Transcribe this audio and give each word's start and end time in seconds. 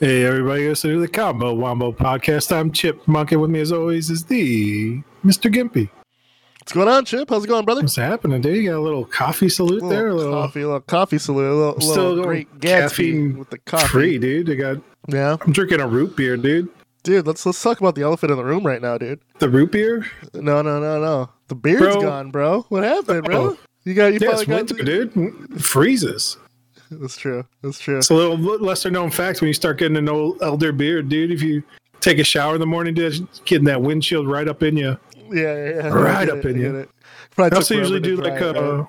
Hey, 0.00 0.24
everybody, 0.24 0.66
listen 0.66 0.92
to 0.92 0.98
the 1.00 1.08
Combo 1.08 1.52
Wombo 1.52 1.92
podcast. 1.92 2.56
I'm 2.56 2.72
Chip 2.72 3.06
Monkey. 3.06 3.36
With 3.36 3.50
me, 3.50 3.60
as 3.60 3.70
always, 3.70 4.08
is 4.08 4.24
the 4.24 5.02
Mr. 5.22 5.52
Gimpy. 5.52 5.90
What's 6.58 6.72
going 6.72 6.88
on, 6.88 7.04
Chip? 7.04 7.28
How's 7.28 7.44
it 7.44 7.48
going, 7.48 7.66
brother? 7.66 7.82
What's 7.82 7.96
happening, 7.96 8.40
dude? 8.40 8.56
You 8.56 8.70
got 8.70 8.78
a 8.78 8.80
little 8.80 9.04
coffee 9.04 9.50
salute 9.50 9.82
Little 9.82 9.88
there? 9.90 10.08
A 10.08 10.14
little 10.14 10.32
coffee, 10.32 10.64
little 10.64 10.80
coffee 10.80 11.18
salute, 11.18 11.50
a 11.50 11.54
little, 11.54 11.80
Still 11.82 12.08
little 12.10 12.24
great 12.24 12.60
caffeine 12.62 13.38
with 13.38 13.50
the 13.50 13.58
coffee. 13.58 13.88
free, 13.88 14.18
dude. 14.18 14.48
I 14.50 14.54
got. 14.54 14.82
Yeah, 15.08 15.36
I'm 15.38 15.52
drinking 15.52 15.80
a 15.80 15.86
root 15.86 16.16
beer, 16.16 16.38
dude. 16.38 16.70
dude. 17.02 17.26
Let's 17.26 17.44
let's 17.44 17.62
talk 17.62 17.80
about 17.80 17.94
the 17.94 18.02
elephant 18.02 18.30
in 18.30 18.38
the 18.38 18.44
room 18.44 18.66
right 18.66 18.80
now, 18.80 18.96
dude. 18.96 19.20
The 19.38 19.50
root 19.50 19.70
beer? 19.72 20.06
No, 20.32 20.62
no, 20.62 20.80
no, 20.80 20.98
no. 20.98 21.28
The 21.48 21.54
beard's 21.54 21.82
Bro. 21.96 22.00
gone, 22.00 22.30
bro. 22.30 22.62
What 22.70 22.84
happened, 22.84 23.24
bro? 23.24 23.50
Oh. 23.50 23.58
You 23.84 23.92
got 23.94 24.14
you 24.14 24.18
Yeah, 24.22 24.32
it's 24.32 24.44
got 24.44 24.56
winter, 24.56 24.82
dude. 24.82 25.12
It 25.54 25.60
freezes. 25.60 26.38
That's 26.90 27.16
true. 27.16 27.44
That's 27.62 27.78
true. 27.78 27.98
It's 27.98 28.10
a 28.10 28.14
little 28.14 28.36
lesser 28.36 28.90
known 28.90 29.10
fact 29.10 29.40
when 29.40 29.48
you 29.48 29.54
start 29.54 29.78
getting 29.78 29.96
an 29.96 30.08
old 30.08 30.42
elder 30.42 30.72
beard, 30.72 31.08
dude. 31.08 31.30
If 31.30 31.42
you 31.42 31.62
take 32.00 32.18
a 32.18 32.24
shower 32.24 32.54
in 32.54 32.60
the 32.60 32.66
morning, 32.66 32.94
dude, 32.94 33.26
getting 33.44 33.64
that 33.66 33.80
windshield 33.82 34.28
right 34.28 34.48
up 34.48 34.62
in 34.62 34.76
you. 34.76 34.96
Yeah, 35.30 35.54
yeah, 35.54 35.68
yeah. 35.74 35.88
Right 35.88 36.28
up 36.28 36.38
it, 36.38 36.46
in 36.46 36.60
you. 36.60 36.88
I 37.38 37.48
also 37.50 37.74
usually 37.74 38.00
do 38.00 38.16
dry 38.16 38.30
like 38.30 38.40
a. 38.40 38.78
right? 38.78 38.86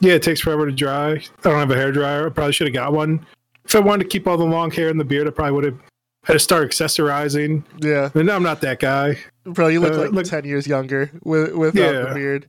Yeah, 0.00 0.14
it 0.14 0.22
takes 0.22 0.40
forever 0.40 0.64
to 0.66 0.72
dry. 0.72 1.12
I 1.14 1.20
don't 1.42 1.58
have 1.58 1.70
a 1.70 1.74
hair 1.76 1.92
dryer. 1.92 2.26
I 2.26 2.30
probably 2.30 2.52
should 2.52 2.68
have 2.68 2.74
got 2.74 2.92
one. 2.92 3.26
If 3.64 3.74
I 3.74 3.80
wanted 3.80 4.04
to 4.04 4.08
keep 4.08 4.26
all 4.26 4.36
the 4.38 4.44
long 4.44 4.70
hair 4.70 4.88
and 4.88 4.98
the 4.98 5.04
beard, 5.04 5.26
I 5.26 5.30
probably 5.30 5.52
would 5.52 5.64
have 5.64 5.78
had 6.24 6.32
to 6.34 6.38
start 6.38 6.70
accessorizing. 6.70 7.64
yeah. 7.80 8.10
And 8.14 8.30
I'm 8.30 8.42
not 8.42 8.60
that 8.62 8.80
guy. 8.80 9.18
Bro, 9.44 9.68
you 9.68 9.80
look 9.80 9.92
Uh, 9.92 9.98
like 9.98 10.12
look- 10.12 10.26
ten 10.26 10.44
years 10.44 10.66
younger 10.66 11.10
with 11.24 11.52
without 11.54 11.92
Yeah. 11.94 12.02
the 12.08 12.14
beard. 12.14 12.46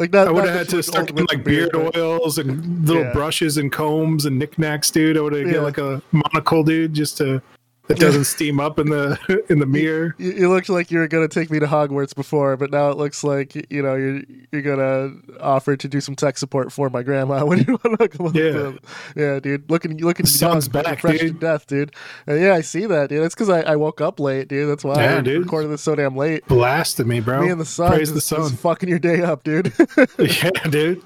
Like 0.00 0.12
not, 0.14 0.28
I 0.28 0.30
would 0.30 0.46
have 0.46 0.54
had 0.54 0.68
to 0.70 0.82
start 0.82 1.08
getting 1.08 1.26
like 1.30 1.44
beard 1.44 1.70
but- 1.74 1.94
oils 1.94 2.38
and 2.38 2.86
little 2.88 3.02
Yeah. 3.02 3.12
brushes 3.12 3.58
and 3.58 3.70
combs 3.70 4.24
and 4.24 4.38
knickknacks, 4.38 4.90
dude. 4.90 5.18
I 5.18 5.20
would 5.20 5.34
have 5.34 5.46
Yeah. 5.46 5.52
get 5.52 5.62
like 5.62 5.76
a 5.76 6.00
monocle, 6.10 6.62
dude, 6.64 6.94
just 6.94 7.18
to 7.18 7.42
that 7.90 7.98
doesn't 7.98 8.24
steam 8.24 8.60
up 8.60 8.78
in 8.78 8.88
the 8.88 9.44
in 9.50 9.58
the 9.58 9.66
mirror. 9.66 10.14
You, 10.18 10.32
you 10.32 10.48
looked 10.48 10.68
like 10.68 10.90
you 10.90 10.98
were 10.98 11.08
gonna 11.08 11.28
take 11.28 11.50
me 11.50 11.58
to 11.58 11.66
Hogwarts 11.66 12.14
before, 12.14 12.56
but 12.56 12.70
now 12.70 12.90
it 12.90 12.96
looks 12.96 13.22
like 13.24 13.54
you 13.70 13.82
know 13.82 13.94
you're 13.96 14.20
you're 14.52 14.62
gonna 14.62 15.10
offer 15.40 15.76
to 15.76 15.88
do 15.88 16.00
some 16.00 16.14
tech 16.16 16.38
support 16.38 16.72
for 16.72 16.88
my 16.90 17.02
grandma. 17.02 17.44
When 17.50 17.58
you 17.60 17.78
want 17.84 17.98
to 18.00 18.08
come 18.08 18.26
Yeah. 18.34 18.50
to- 18.52 18.78
yeah, 19.16 19.40
dude, 19.40 19.68
looking 19.70 19.98
looking 19.98 20.24
The 20.24 20.30
sun's 20.30 20.66
young, 20.72 20.82
back, 20.84 21.00
fresh 21.00 21.18
to 21.18 21.26
dude. 21.26 21.40
death, 21.40 21.66
dude. 21.66 21.94
And 22.26 22.40
yeah, 22.40 22.54
I 22.54 22.60
see 22.60 22.86
that, 22.86 23.08
dude. 23.08 23.22
That's 23.22 23.34
because 23.34 23.48
I, 23.50 23.60
I 23.62 23.76
woke 23.76 24.00
up 24.00 24.20
late, 24.20 24.48
dude. 24.48 24.68
That's 24.70 24.84
why 24.84 25.02
Yeah, 25.02 25.18
I 25.18 25.20
dude. 25.20 25.42
recorded 25.42 25.68
this 25.68 25.82
so 25.82 25.94
damn 25.96 26.16
late. 26.16 26.46
Blasted 26.46 27.06
me, 27.06 27.20
bro. 27.20 27.42
Me 27.42 27.50
and 27.50 27.60
the 27.60 27.64
sun, 27.64 27.90
Praise 27.92 28.10
the 28.10 28.20
just, 28.20 28.30
just 28.30 28.48
sun. 28.48 28.56
fucking 28.56 28.88
your 28.88 28.98
day 29.00 29.22
up, 29.22 29.42
dude. 29.42 29.72
yeah, 30.18 30.50
dude. 30.70 31.02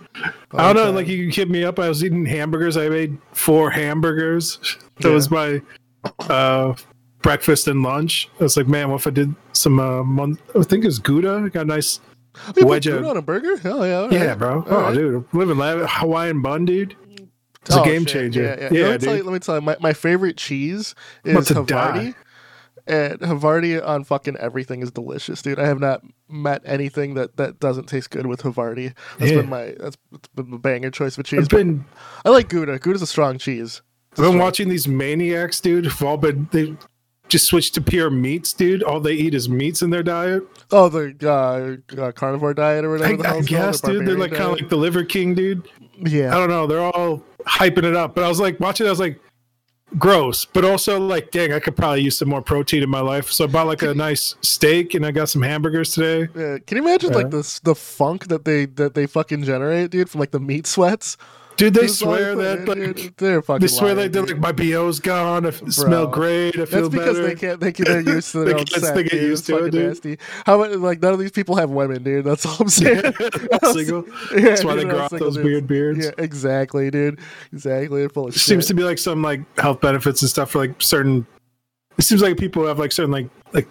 I 0.52 0.72
don't 0.72 0.76
know. 0.76 0.90
Like 0.92 1.08
you 1.08 1.28
hit 1.30 1.48
me 1.50 1.64
up. 1.64 1.78
I 1.78 1.88
was 1.88 2.04
eating 2.04 2.26
hamburgers. 2.26 2.76
I 2.76 2.88
made 2.88 3.16
four 3.32 3.70
hamburgers. 3.70 4.58
That 5.00 5.08
Yeah. 5.08 5.14
was 5.14 5.30
my 5.30 5.62
uh, 6.20 6.74
breakfast 7.22 7.68
and 7.68 7.82
lunch. 7.82 8.28
I 8.40 8.44
was 8.44 8.56
like, 8.56 8.68
man, 8.68 8.90
what 8.90 8.96
if 9.00 9.06
I 9.06 9.10
did 9.10 9.34
some? 9.52 9.78
Uh, 9.80 10.02
I 10.58 10.62
think 10.62 10.84
it 10.84 10.86
was 10.86 10.98
Gouda. 10.98 11.42
I 11.46 11.48
got 11.48 11.62
a 11.62 11.64
nice. 11.64 12.00
you 12.48 12.52
put 12.54 12.64
Wedge 12.64 12.86
of- 12.86 13.04
on 13.04 13.16
a 13.16 13.22
burger? 13.22 13.56
Hell 13.58 13.86
yeah, 13.86 14.08
Yeah, 14.10 14.24
right. 14.26 14.38
bro. 14.38 14.62
All 14.62 14.66
oh, 14.68 14.80
right. 14.82 14.94
dude, 14.94 15.24
living 15.32 15.56
Hawaiian 15.58 16.42
bun, 16.42 16.64
dude. 16.64 16.96
It's 17.62 17.74
a 17.74 17.80
Oh, 17.80 17.84
game 17.84 18.02
shit. 18.04 18.08
changer. 18.12 18.42
Yeah, 18.42 18.56
yeah. 18.60 18.68
Yeah, 18.70 18.86
let, 18.88 19.00
me 19.00 19.06
tell 19.06 19.12
you, 19.14 19.16
dude. 19.18 19.26
let 19.26 19.32
me 19.32 19.38
tell 19.38 19.54
you, 19.54 19.60
my, 19.62 19.76
my 19.80 19.92
favorite 19.94 20.36
cheese 20.36 20.94
is 21.24 21.46
to 21.48 21.64
die. 21.64 21.98
Havarti. 21.98 22.14
And 22.86 23.18
Havarti 23.20 23.82
on 23.82 24.04
fucking 24.04 24.36
everything 24.36 24.82
is 24.82 24.90
delicious, 24.90 25.40
dude. 25.40 25.58
I 25.58 25.64
have 25.66 25.80
not 25.80 26.02
met 26.28 26.60
anything 26.66 27.14
that, 27.14 27.38
that 27.38 27.58
doesn't 27.58 27.86
taste 27.88 28.10
good 28.10 28.26
with 28.26 28.42
Havarti. 28.42 28.92
That's 29.18 29.30
Yeah. 29.32 29.40
been 29.40 29.48
my 29.48 29.74
that's 29.80 29.96
been 30.34 30.50
the 30.50 30.58
banger 30.58 30.90
choice 30.90 31.16
of 31.16 31.24
cheese. 31.24 31.48
Been 31.48 31.86
I 32.26 32.28
like 32.28 32.50
Gouda. 32.50 32.78
Gouda's 32.78 33.00
a 33.00 33.06
strong 33.06 33.38
cheese. 33.38 33.80
I've 34.16 34.30
been 34.30 34.38
watching 34.38 34.68
these 34.68 34.86
maniacs, 34.88 35.60
dude. 35.60 35.86
Who've 35.86 36.02
all 36.02 36.16
been 36.16 36.48
they 36.52 36.76
just 37.28 37.46
switched 37.46 37.74
to 37.74 37.80
pure 37.80 38.10
meats, 38.10 38.52
dude. 38.52 38.82
All 38.82 39.00
they 39.00 39.14
eat 39.14 39.34
is 39.34 39.48
meats 39.48 39.82
in 39.82 39.90
their 39.90 40.02
diet. 40.02 40.42
Oh, 40.70 40.88
the 40.88 41.14
uh, 41.22 42.00
uh, 42.00 42.12
carnivore 42.12 42.54
diet 42.54 42.84
or 42.84 42.90
whatever 42.92 43.12
I, 43.12 43.16
the 43.16 43.26
hell 43.28 43.38
I 43.38 43.40
guess, 43.42 43.80
called, 43.80 43.94
the 43.94 43.98
dude. 43.98 44.08
They're 44.08 44.18
like 44.18 44.32
kind 44.32 44.44
of 44.52 44.60
like 44.60 44.68
the 44.68 44.76
Liver 44.76 45.04
King, 45.04 45.34
dude. 45.34 45.68
yeah. 45.98 46.34
I 46.34 46.38
don't 46.38 46.48
know. 46.50 46.66
They're 46.66 46.80
all 46.80 47.22
hyping 47.46 47.84
it 47.84 47.96
up, 47.96 48.14
but 48.14 48.24
I 48.24 48.28
was 48.28 48.40
like 48.40 48.60
watching. 48.60 48.86
it, 48.86 48.88
I 48.88 48.92
was 48.92 49.00
like, 49.00 49.18
gross, 49.98 50.44
but 50.44 50.64
also 50.64 50.98
like, 50.98 51.30
dang, 51.30 51.52
I 51.52 51.60
could 51.60 51.76
probably 51.76 52.02
use 52.02 52.18
some 52.18 52.28
more 52.28 52.42
protein 52.42 52.82
in 52.82 52.90
my 52.90 53.00
life. 53.00 53.30
So 53.30 53.44
I 53.44 53.46
bought 53.46 53.66
like 53.66 53.82
a 53.82 53.94
nice 53.94 54.34
steak, 54.42 54.94
and 54.94 55.04
I 55.06 55.10
got 55.10 55.28
some 55.28 55.42
hamburgers 55.42 55.94
today. 55.94 56.28
Yeah. 56.36 56.58
Can 56.66 56.76
you 56.78 56.82
imagine 56.84 57.10
Yeah. 57.10 57.16
like 57.16 57.30
this 57.30 57.58
the 57.60 57.74
funk 57.74 58.28
that 58.28 58.44
they 58.44 58.66
that 58.66 58.94
they 58.94 59.06
fucking 59.06 59.44
generate, 59.44 59.90
dude, 59.90 60.10
from 60.10 60.20
like 60.20 60.30
the 60.30 60.40
meat 60.40 60.66
sweats? 60.66 61.16
Dude, 61.56 61.72
they 61.74 61.82
It's 61.82 62.02
like, 62.02 62.18
swear 62.18 62.34
that 62.34 62.66
like 62.66 63.16
they're 63.16 63.40
fucking. 63.40 63.60
they 63.60 63.68
swear 63.68 63.94
lying, 63.94 64.10
they're 64.10 64.22
dude. 64.26 64.38
like 64.40 64.40
my 64.40 64.50
bo's 64.52 64.98
gone. 64.98 65.44
I 65.46 65.50
f- 65.50 65.62
smell 65.70 66.08
great. 66.08 66.58
I 66.58 66.64
feel 66.66 66.88
That's 66.88 66.88
because 66.88 67.16
better. 67.16 67.26
they 67.28 67.34
can't. 67.36 67.60
They 67.60 67.72
can, 67.72 67.84
they're 67.84 68.00
used 68.16 68.32
to 68.32 68.38
They 68.40 68.44
their 68.46 68.58
own 68.58 68.66
sex. 68.66 68.90
they 68.90 69.02
get 69.04 69.12
dude. 69.12 69.22
used 69.22 69.46
to 69.46 69.64
it, 69.64 69.70
dude. 69.70 69.86
nasty. 69.86 70.18
How 70.46 70.60
about 70.60 70.76
like 70.80 71.00
none 71.00 71.12
of 71.12 71.20
these 71.20 71.30
people 71.30 71.54
have 71.54 71.70
women, 71.70 72.02
dude? 72.02 72.24
That's 72.24 72.44
all 72.44 72.56
I'm 72.58 72.68
saying. 72.68 73.12
Single. 73.72 74.04
Yeah, 74.34 74.40
That's 74.40 74.64
why 74.64 74.74
they 74.74 74.84
grow 74.84 74.98
out 75.00 75.10
those 75.12 75.34
dudes. 75.36 75.38
weird 75.44 75.66
beards. 75.68 76.04
Yeah, 76.04 76.10
exactly, 76.18 76.90
dude. 76.90 77.20
Exactly. 77.52 78.00
They're 78.00 78.08
full 78.08 78.26
of 78.26 78.34
There 78.34 78.38
seems 78.40 78.66
to 78.66 78.74
be 78.74 78.82
like 78.82 78.98
some 78.98 79.22
like 79.22 79.40
health 79.58 79.80
benefits 79.80 80.22
and 80.22 80.28
stuff 80.28 80.50
for 80.50 80.58
like 80.58 80.82
certain. 80.82 81.24
It 81.98 82.02
seems 82.02 82.20
like 82.20 82.36
people 82.36 82.66
have 82.66 82.80
like 82.80 82.90
certain 82.90 83.12
like 83.12 83.28
like 83.52 83.68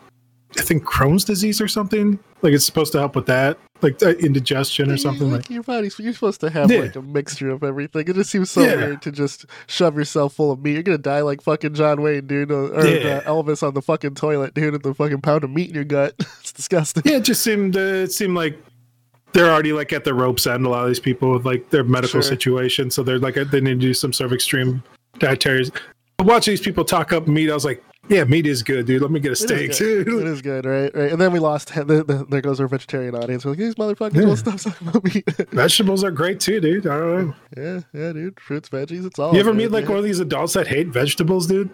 I 0.58 0.62
think 0.62 0.84
Crohn's 0.84 1.24
disease 1.24 1.60
or 1.62 1.68
something. 1.68 2.20
Like 2.42 2.54
it's 2.54 2.66
supposed 2.66 2.92
to 2.92 3.00
help 3.00 3.16
with 3.16 3.26
that, 3.28 3.58
like 3.82 4.02
uh, 4.04 4.10
indigestion 4.16 4.92
or 4.92 4.98
something 4.98 5.32
like 5.32 5.42
like. 5.44 5.50
your 5.50 5.64
body's 5.64 5.98
you're 5.98 6.14
supposed 6.14 6.42
to 6.42 6.50
have 6.50 6.70
Yeah. 6.70 6.82
like 6.82 6.96
a 6.96 7.02
mixture 7.02 7.50
of 7.50 7.64
everything. 7.64 8.08
It 8.08 8.16
just 8.16 8.30
seems 8.32 8.52
so 8.52 8.62
Yeah. 8.62 8.76
weird 8.76 9.02
to 9.04 9.12
just 9.12 9.46
shove 9.68 9.96
yourself 9.96 10.34
full 10.34 10.52
of 10.52 10.62
meat. 10.62 10.74
You're 10.74 10.84
gonna 10.84 10.98
die 10.98 11.22
like 11.22 11.42
fucking 11.42 11.74
John 11.74 12.02
Wayne, 12.02 12.28
dude, 12.28 12.52
or, 12.52 12.68
or 12.74 12.86
Yeah. 12.86 13.22
uh, 13.26 13.30
Elvis 13.32 13.64
on 13.66 13.74
the 13.74 13.82
fucking 13.82 14.16
toilet, 14.16 14.54
dude, 14.54 14.74
with 14.74 14.84
the 14.84 14.94
fucking 14.94 15.22
pound 15.22 15.44
of 15.44 15.52
meat 15.52 15.70
in 15.70 15.76
your 15.76 15.84
gut. 15.86 16.16
it's 16.42 16.52
disgusting. 16.52 17.04
Yeah, 17.06 17.18
it 17.18 17.24
just 17.24 17.42
seemed 17.44 17.78
uh, 17.78 17.80
it 17.80 18.12
seemed 18.12 18.36
like 18.36 18.58
they're 19.32 19.50
already 19.52 19.74
like 19.74 19.94
at 19.94 20.04
the 20.04 20.14
ropes 20.14 20.46
end. 20.46 20.66
A 20.66 20.70
lot 20.70 20.82
of 20.84 20.90
these 20.90 21.00
people 21.00 21.32
with 21.32 21.46
like 21.46 21.70
their 21.70 21.84
medical 21.84 22.22
Sure. 22.22 22.22
situation, 22.22 22.92
so 22.92 23.04
they're 23.04 23.20
like 23.20 23.36
they 23.36 23.62
need 23.62 23.76
to 23.76 23.88
do 23.88 23.94
some 23.94 24.12
sort 24.14 24.26
of 24.28 24.34
extreme 24.34 24.84
dietary. 25.20 25.70
Watching 26.20 26.52
these 26.52 26.62
people 26.62 26.86
talk 26.86 27.12
up 27.14 27.28
meat, 27.28 27.50
I 27.50 27.54
was 27.54 27.66
like, 27.66 27.84
yeah, 28.10 28.24
meat 28.26 28.46
is 28.46 28.64
good, 28.64 28.86
dude. 28.86 29.02
Let 29.02 29.12
me 29.12 29.20
get 29.20 29.32
a 29.32 29.36
steak, 29.36 29.78
good. 29.78 30.08
It 30.08 30.28
is 30.28 30.42
good, 30.42 30.66
right? 30.66 30.94
Right. 30.94 31.12
And 31.12 31.20
then 31.22 31.32
we 31.32 31.40
lost. 31.40 31.72
The, 31.84 32.04
the, 32.04 32.26
there 32.30 32.42
goes 32.42 32.60
our 32.60 32.68
vegetarian 32.68 33.16
audience. 33.16 33.46
We're 33.46 33.52
like, 33.52 33.60
these 33.60 33.76
motherfuckers 33.76 34.16
Yeah. 34.16 34.26
will 34.26 34.36
stop 34.38 34.60
talking 34.60 34.88
about 34.88 35.04
meat. 35.04 35.26
Vegetables 35.52 36.04
are 36.04 36.12
great 36.12 36.40
too, 36.40 36.60
dude. 36.60 36.86
I 36.88 36.98
don't 36.98 37.28
know. 37.28 37.36
yeah, 37.58 37.80
yeah, 37.94 38.12
dude. 38.14 38.40
Fruits, 38.40 38.70
veggies, 38.70 39.06
it's 39.06 39.20
all. 39.20 39.34
You 39.34 39.40
ever 39.40 39.52
good, 39.52 39.58
meet 39.58 39.72
like 39.72 39.88
one 39.88 39.98
of 39.98 40.04
these 40.04 40.20
adults 40.20 40.54
that 40.54 40.68
hate 40.68 40.88
vegetables, 40.88 41.48
dude? 41.48 41.70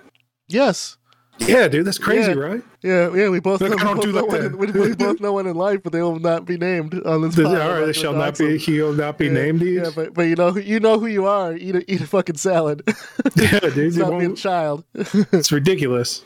Yes. 0.48 0.98
Yeah, 1.40 1.68
dude, 1.68 1.86
that's 1.86 1.98
crazy, 1.98 2.32
Yeah. 2.32 2.38
right? 2.38 2.62
Yeah, 2.82 3.14
yeah. 3.16 3.30
We 3.30 3.40
both, 3.40 3.62
Like, 3.62 3.72
know, 3.72 3.94
we, 3.94 4.02
do 4.02 4.14
both 4.14 4.14
know 4.14 4.22
like 4.22 4.28
one, 4.28 4.42
that. 4.42 4.58
we, 4.58 4.68
we 4.88 4.96
both 4.96 5.20
know 5.22 5.34
one 5.34 5.48
in 5.48 5.56
life, 5.56 5.82
but 5.84 5.94
they 5.94 6.02
will 6.02 6.20
not 6.20 6.46
be 6.46 6.58
named 6.58 6.94
on 7.06 7.22
this. 7.22 7.38
All 7.40 7.54
right, 7.54 7.86
they 7.86 7.94
shall 7.94 8.14
not 8.14 8.38
be. 8.38 8.58
He 8.58 8.80
will 8.82 8.94
not 8.94 9.18
be 9.18 9.26
Yeah, 9.28 9.32
named. 9.34 9.60
These. 9.62 9.82
Yeah, 9.82 9.90
but 9.96 10.14
but 10.14 10.24
you 10.24 10.36
know 10.36 10.52
who 10.52 10.60
you 10.60 10.80
know 10.80 11.00
who 11.00 11.08
you 11.08 11.26
are. 11.26 11.54
Eat 11.56 11.76
a 11.76 11.92
eat 11.92 12.02
a 12.02 12.08
fucking 12.08 12.38
salad. 12.38 12.84
Yeah, 13.36 13.60
dude. 13.60 13.96
not 13.98 14.20
being 14.20 14.34
a 14.34 14.36
child. 14.36 14.84
it's 14.94 15.52
ridiculous. 15.52 16.24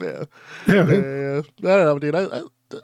yeah. 0.00 0.24
Yeah, 0.66 0.74
Yeah, 0.74 0.84
yeah, 0.90 1.42
yeah. 1.62 1.72
I 1.72 1.76
don't 1.76 1.84
know, 1.86 1.98
dude. 1.98 2.14
I, 2.14 2.24
I 2.24 2.42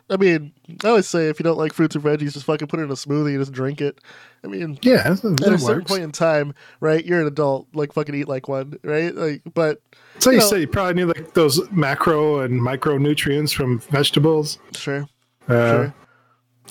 I 0.09 0.17
mean, 0.17 0.53
I 0.85 0.89
always 0.89 1.09
say 1.09 1.29
if 1.29 1.41
you 1.41 1.45
don't 1.45 1.59
like 1.59 1.73
fruits 1.73 1.97
or 1.97 2.01
veggies, 2.01 2.35
just 2.35 2.47
fucking 2.47 2.69
put 2.69 2.79
it 2.81 2.85
in 2.85 2.91
a 2.91 2.95
smoothie 2.95 3.31
and 3.35 3.41
just 3.41 3.53
drink 3.53 3.81
it. 3.81 3.99
I 4.45 4.47
mean, 4.47 4.79
yeah. 4.83 5.11
That, 5.15 5.23
that 5.23 5.47
at 5.49 5.53
a 5.55 5.59
certain 5.59 5.79
works. 5.79 5.91
point 5.91 6.03
in 6.05 6.13
time, 6.13 6.55
right? 6.81 7.05
You're 7.05 7.21
an 7.21 7.27
adult, 7.27 7.67
like 7.75 7.93
fucking 7.93 8.15
eat 8.15 8.29
like 8.29 8.47
one, 8.49 8.79
right? 8.85 9.13
Like, 9.15 9.43
but 9.55 9.81
So 10.21 10.31
you 10.31 10.37
you 10.37 10.41
know- 10.43 10.47
said 10.49 10.61
you 10.61 10.69
probably 10.69 10.95
need 10.95 11.17
like 11.17 11.35
those 11.35 11.61
macro 11.73 12.41
and 12.41 12.61
micronutrients 12.61 13.53
from 13.53 13.81
vegetables. 13.81 14.59
sure, 14.77 15.09
Uh, 15.49 15.71
sure. 15.71 15.95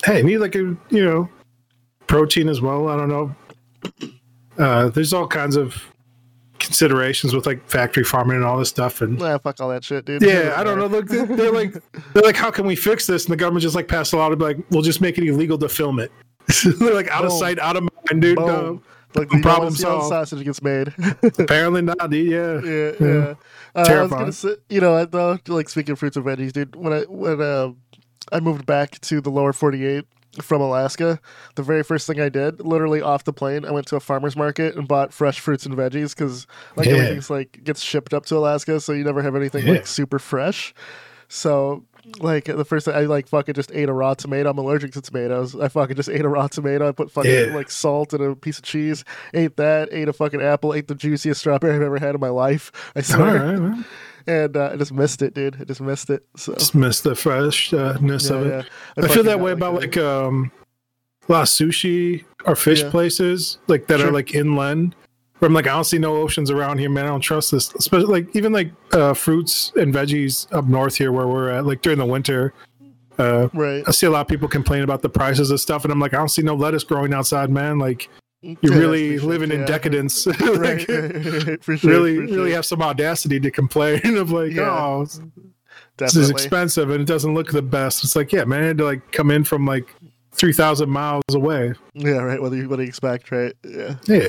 Hey, 0.04 0.22
need 0.22 0.38
like 0.38 0.54
a 0.54 0.60
you 0.88 1.04
know 1.04 1.28
protein 2.06 2.48
as 2.48 2.60
well. 2.62 2.88
I 2.88 2.96
don't 2.96 3.08
know. 3.10 3.34
Uh, 4.58 4.88
there's 4.88 5.12
all 5.12 5.26
kinds 5.26 5.56
of 5.56 5.91
considerations 6.62 7.34
with 7.34 7.46
like 7.46 7.68
factory 7.68 8.04
farming 8.04 8.36
and 8.36 8.44
all 8.44 8.58
this 8.58 8.68
stuff, 8.68 9.00
and 9.02 9.18
Nah, 9.18 9.38
fuck 9.38 9.60
all 9.60 9.68
that 9.70 9.84
shit, 9.84 10.04
dude. 10.04 10.22
yeah, 10.22 10.54
I 10.56 10.64
don't 10.64 10.78
know. 10.78 10.86
Look, 10.86 11.06
they're, 11.08 11.26
they're 11.26 11.52
like 11.52 11.74
they're 12.14 12.22
like, 12.22 12.36
how 12.36 12.50
can 12.50 12.66
we 12.66 12.76
fix 12.76 13.06
this? 13.06 13.24
And 13.26 13.32
the 13.32 13.36
government 13.36 13.62
just 13.62 13.74
like 13.76 13.88
passed 13.88 14.12
a 14.12 14.16
law 14.16 14.28
to 14.28 14.36
be 14.36 14.44
like, 14.44 14.58
we'll 14.70 14.82
just 14.82 15.00
make 15.00 15.18
it 15.18 15.24
illegal 15.24 15.58
to 15.58 15.68
film 15.68 15.98
it. 15.98 16.10
they're 16.78 16.94
like 16.94 17.08
out 17.08 17.24
of 17.24 17.32
sight, 17.32 17.58
out 17.58 17.76
of 17.76 17.82
mind, 17.82 18.22
dude. 18.22 18.36
Boom. 18.36 18.46
No, 18.46 18.82
Like, 19.14 19.32
you 19.32 19.40
Problem 19.42 19.68
don't 19.68 19.76
see 19.76 19.84
how 19.84 19.96
the 19.96 20.00
solved. 20.08 20.28
sausage 20.28 20.44
gets 20.44 20.62
made. 20.62 20.94
apparently 21.38 21.82
not, 21.82 22.10
dude. 22.10 22.30
Yeah, 22.30 22.60
yeah, 22.62 22.92
yeah. 23.00 23.08
Uh, 23.08 23.34
I 23.74 23.78
was 23.80 23.88
Terrifying. 23.88 24.20
gonna 24.22 24.32
say, 24.32 24.56
you 24.68 24.80
know, 24.80 24.96
I 24.96 25.04
though, 25.04 25.38
like 25.48 25.68
speaking 25.68 25.92
of 25.92 25.98
fruits 25.98 26.16
and 26.16 26.24
veggies, 26.24 26.52
dude. 26.52 26.74
When 26.76 26.92
I 26.92 27.00
when 27.02 27.40
uh, 27.40 27.72
I 28.32 28.40
moved 28.40 28.64
back 28.66 28.98
to 29.02 29.20
the 29.20 29.30
lower 29.30 29.52
forty-eight 29.52 30.04
from 30.40 30.62
Alaska, 30.62 31.20
the 31.56 31.62
very 31.62 31.82
first 31.82 32.06
thing 32.06 32.20
I 32.20 32.28
did, 32.30 32.60
literally 32.60 33.02
off 33.02 33.24
the 33.24 33.32
plane, 33.34 33.64
I 33.66 33.70
went 33.70 33.86
to 33.88 33.96
a 33.96 34.00
farmer's 34.00 34.34
market 34.36 34.76
and 34.76 34.88
bought 34.88 35.12
fresh 35.12 35.38
fruits 35.40 35.66
and 35.66 35.76
veggies 35.76 36.16
because 36.16 36.46
like 36.76 36.86
Yeah. 36.86 36.94
everything's 36.94 37.28
like 37.30 37.60
gets 37.64 37.82
shipped 37.82 38.14
up 38.14 38.24
to 38.26 38.36
Alaska, 38.38 38.80
so 38.80 38.92
you 38.92 39.04
never 39.04 39.20
have 39.22 39.36
anything 39.36 39.66
Yeah. 39.66 39.72
like 39.74 39.86
super 39.86 40.18
fresh. 40.18 40.72
So 41.28 41.84
like 42.18 42.44
the 42.46 42.64
first 42.64 42.84
thing 42.86 42.94
I 42.94 43.02
like 43.02 43.28
fucking 43.28 43.54
just 43.54 43.70
ate 43.72 43.88
a 43.88 43.92
raw 43.92 44.14
tomato. 44.14 44.50
I'm 44.50 44.58
allergic 44.58 44.92
to 44.92 45.00
tomatoes. 45.00 45.54
I 45.54 45.68
fucking 45.68 45.96
just 45.96 46.08
ate 46.10 46.22
a 46.24 46.28
raw 46.28 46.46
tomato. 46.48 46.88
I 46.88 46.92
put 46.92 47.10
fucking 47.10 47.30
Yeah. 47.30 47.54
like 47.54 47.70
salt 47.70 48.12
and 48.12 48.22
a 48.24 48.34
piece 48.34 48.58
of 48.58 48.64
cheese. 48.64 49.04
Ate 49.34 49.56
that. 49.56 49.88
Ate 49.92 50.08
a 50.08 50.12
fucking 50.12 50.42
apple. 50.42 50.74
Ate 50.74 50.88
the 50.88 50.94
juiciest 50.94 51.40
strawberry 51.40 51.74
I've 51.76 51.82
ever 51.82 51.98
had 51.98 52.14
in 52.14 52.20
my 52.20 52.28
life. 52.30 52.72
I 52.96 53.00
All 53.00 53.02
swear. 53.04 53.58
right. 53.60 53.84
And 54.26 54.56
uh, 54.56 54.70
I 54.72 54.76
just 54.76 54.92
missed 54.92 55.22
it, 55.22 55.34
dude. 55.34 55.56
I 55.60 55.64
just 55.64 55.80
missed 55.80 56.10
it. 56.10 56.24
So 56.36 56.54
Just 56.54 56.74
miss 56.74 57.00
the 57.00 57.14
freshness 57.14 57.72
yeah, 57.72 58.36
of 58.36 58.46
it. 58.46 58.66
yeah. 58.96 59.04
I, 59.04 59.08
feel 59.08 59.24
that 59.24 59.40
way 59.40 59.52
about 59.52 59.74
a- 59.74 59.78
like 59.78 59.96
um 59.96 60.50
a 61.28 61.32
lot 61.32 61.42
of 61.42 61.48
sushi 61.48 62.24
or 62.44 62.56
fish 62.56 62.82
Yeah. 62.82 62.90
places 62.90 63.58
like 63.68 63.86
that 63.86 64.00
Sure. 64.00 64.08
are 64.08 64.12
like 64.12 64.34
inland. 64.34 64.94
Where 65.38 65.48
I'm 65.48 65.54
like, 65.54 65.66
I 65.66 65.70
don't 65.72 65.84
see 65.84 65.98
no 65.98 66.16
oceans 66.16 66.50
around 66.52 66.78
here, 66.78 66.88
man. 66.88 67.04
I 67.04 67.08
don't 67.08 67.20
trust 67.20 67.50
this. 67.50 67.74
Especially 67.74 68.06
like 68.06 68.34
even 68.36 68.52
like 68.52 68.70
uh 68.92 69.14
fruits 69.14 69.72
and 69.76 69.92
veggies 69.92 70.46
up 70.52 70.66
north 70.66 70.96
here 70.96 71.10
where 71.12 71.26
we're 71.26 71.50
at, 71.50 71.66
like 71.66 71.82
during 71.82 71.98
the 71.98 72.06
winter. 72.06 72.52
Uh 73.18 73.48
right. 73.52 73.82
I 73.86 73.90
see 73.90 74.06
a 74.06 74.10
lot 74.10 74.20
of 74.22 74.28
people 74.28 74.48
complain 74.48 74.82
about 74.84 75.02
the 75.02 75.08
prices 75.08 75.50
of 75.50 75.60
stuff, 75.60 75.84
and 75.84 75.92
I'm 75.92 75.98
like, 76.00 76.14
I 76.14 76.18
don't 76.18 76.28
see 76.30 76.42
no 76.42 76.54
lettuce 76.54 76.84
growing 76.84 77.12
outside, 77.12 77.50
man. 77.50 77.78
Like 77.78 78.08
you're 78.42 78.56
that's 78.60 78.74
really 78.74 79.18
sure. 79.18 79.28
living 79.28 79.50
in 79.52 79.64
decadence. 79.64 80.26
Like, 80.40 80.58
right, 80.58 80.80
for 81.62 81.76
sure. 81.76 81.90
really, 81.90 82.16
for 82.16 82.26
sure. 82.28 82.36
really 82.36 82.52
have 82.52 82.66
some 82.66 82.82
audacity 82.82 83.38
to 83.40 83.50
complain 83.50 84.00
of 84.16 84.30
like, 84.32 84.52
Yeah. 84.52 84.62
oh, 84.70 85.06
this 85.96 86.16
is 86.16 86.30
expensive 86.30 86.90
and 86.90 87.00
it 87.00 87.06
doesn't 87.06 87.34
look 87.34 87.52
the 87.52 87.62
best. 87.62 88.02
It's 88.04 88.16
like, 88.16 88.32
yeah, 88.32 88.44
man, 88.44 88.62
I 88.62 88.66
had 88.68 88.78
to 88.78 88.84
like 88.84 89.12
come 89.12 89.30
in 89.30 89.44
from 89.44 89.64
like 89.66 89.94
three 90.32 90.52
thousand 90.52 90.90
miles 90.90 91.22
away. 91.32 91.74
Yeah, 91.94 92.18
right. 92.18 92.40
What 92.40 92.50
do 92.50 92.56
you 92.56 92.68
what 92.68 92.76
do 92.76 92.82
you 92.82 92.88
expect, 92.88 93.30
right? 93.30 93.52
Yeah, 93.64 93.96
Yeah, 94.06 94.28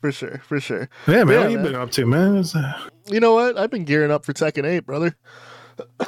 for 0.00 0.10
sure, 0.12 0.40
for 0.46 0.60
sure. 0.60 0.88
yeah, 1.06 1.24
man. 1.24 1.28
Yeah, 1.28 1.40
what 1.42 1.50
you 1.50 1.56
man. 1.58 1.66
been 1.66 1.74
up 1.74 1.90
to, 1.92 2.06
man? 2.06 2.44
Uh, 2.54 2.88
You 3.06 3.20
know 3.20 3.34
what? 3.34 3.58
I've 3.58 3.70
been 3.70 3.84
gearing 3.84 4.10
up 4.10 4.24
for 4.24 4.32
Tekken 4.32 4.64
8, 4.64 4.80
brother. 4.86 5.14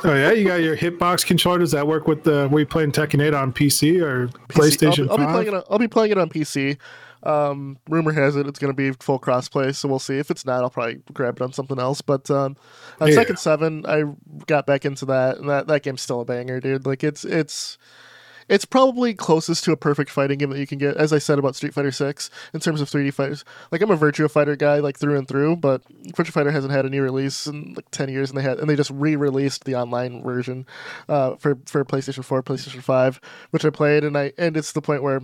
oh 0.05 0.15
yeah, 0.15 0.31
you 0.31 0.47
got 0.47 0.61
your 0.63 0.77
hitbox 0.77 1.27
controller. 1.27 1.59
Does 1.59 1.73
that 1.73 1.87
work 1.87 2.07
with 2.07 2.23
the? 2.23 2.49
Were 2.51 2.61
you 2.61 2.67
playing 2.67 2.93
Tekken 2.93 3.21
8 3.21 3.35
on 3.35 3.53
PC 3.53 4.01
or 4.01 4.29
PC. 4.29 4.33
PlayStation 4.49 5.11
I'll, 5.11 5.17
be- 5.19 5.25
I'll 5.25 5.29
be 5.29 5.33
playing 5.33 5.49
it. 5.49 5.55
On, 5.55 5.63
I'll 5.71 5.79
be 5.79 5.89
playing 5.89 6.13
it 6.13 6.19
on 6.19 6.29
PC. 6.29 6.79
Um, 7.23 7.79
rumor 7.89 8.13
has 8.13 8.37
it 8.37 8.47
it's 8.47 8.59
going 8.59 8.73
to 8.73 8.77
be 8.77 8.93
full 9.01 9.19
crossplay, 9.19 9.75
so 9.75 9.89
we'll 9.89 9.99
see. 9.99 10.19
If 10.19 10.31
it's 10.31 10.45
not, 10.45 10.63
I'll 10.63 10.71
probably 10.71 11.03
grab 11.13 11.37
it 11.37 11.43
on 11.43 11.53
something 11.53 11.79
else. 11.79 12.01
But 12.01 12.31
um, 12.31 12.57
on 13.01 13.09
Yeah. 13.09 13.17
Tekken 13.25 13.39
Seven, 13.39 13.85
I 13.87 14.05
got 14.47 14.67
back 14.67 14.85
into 14.85 15.05
that, 15.07 15.39
and 15.39 15.49
that 15.49 15.67
that 15.67 15.83
game's 15.83 16.03
still 16.03 16.21
a 16.21 16.25
banger, 16.25 16.61
dude. 16.61 16.87
Like 16.87 17.03
it's 17.05 17.25
it's. 17.25 17.79
It's 18.49 18.65
probably 18.65 19.13
closest 19.13 19.65
to 19.65 19.73
a 19.73 19.77
perfect 19.77 20.09
fighting 20.09 20.39
game 20.39 20.51
that 20.51 20.61
you 20.61 20.69
can 20.69 20.79
get, 20.79 20.97
as 20.97 21.13
I 21.13 21.19
said 21.19 21.41
about 21.41 21.57
Street 21.57 21.75
Fighter 21.75 21.91
Six 21.91 22.31
in 22.55 22.61
terms 22.61 22.81
of 22.81 22.89
3D 22.89 23.13
fighters. 23.13 23.45
Like 23.73 23.83
I'm 23.83 23.91
a 23.91 23.97
Virtua 23.97 24.31
Fighter 24.31 24.55
guy, 24.55 24.79
like 24.79 24.97
through 24.97 25.19
and 25.19 25.27
through, 25.27 25.57
but 25.57 25.83
Virtua 26.13 26.31
Fighter 26.31 26.53
hasn't 26.53 26.73
had 26.73 26.87
a 26.87 26.89
new 26.89 27.03
release 27.03 27.49
in 27.49 27.75
like 27.75 27.91
10 27.91 28.09
years, 28.09 28.31
and 28.31 28.39
they 28.39 28.43
had 28.45 28.61
and 28.61 28.71
they 28.71 28.77
just 28.77 28.93
re-released 28.93 29.65
the 29.65 29.75
online 29.75 30.23
version 30.23 30.65
uh, 31.09 31.35
for 31.35 31.59
for 31.67 31.85
PlayStation 31.85 32.25
4, 32.25 32.45
PlayStation 32.45 32.83
5, 32.85 33.21
which 33.51 33.65
I 33.65 33.71
played, 33.71 34.05
and 34.05 34.17
I 34.17 34.33
and 34.39 34.57
it's 34.57 34.71
the 34.71 34.81
point 34.81 35.03
where 35.03 35.21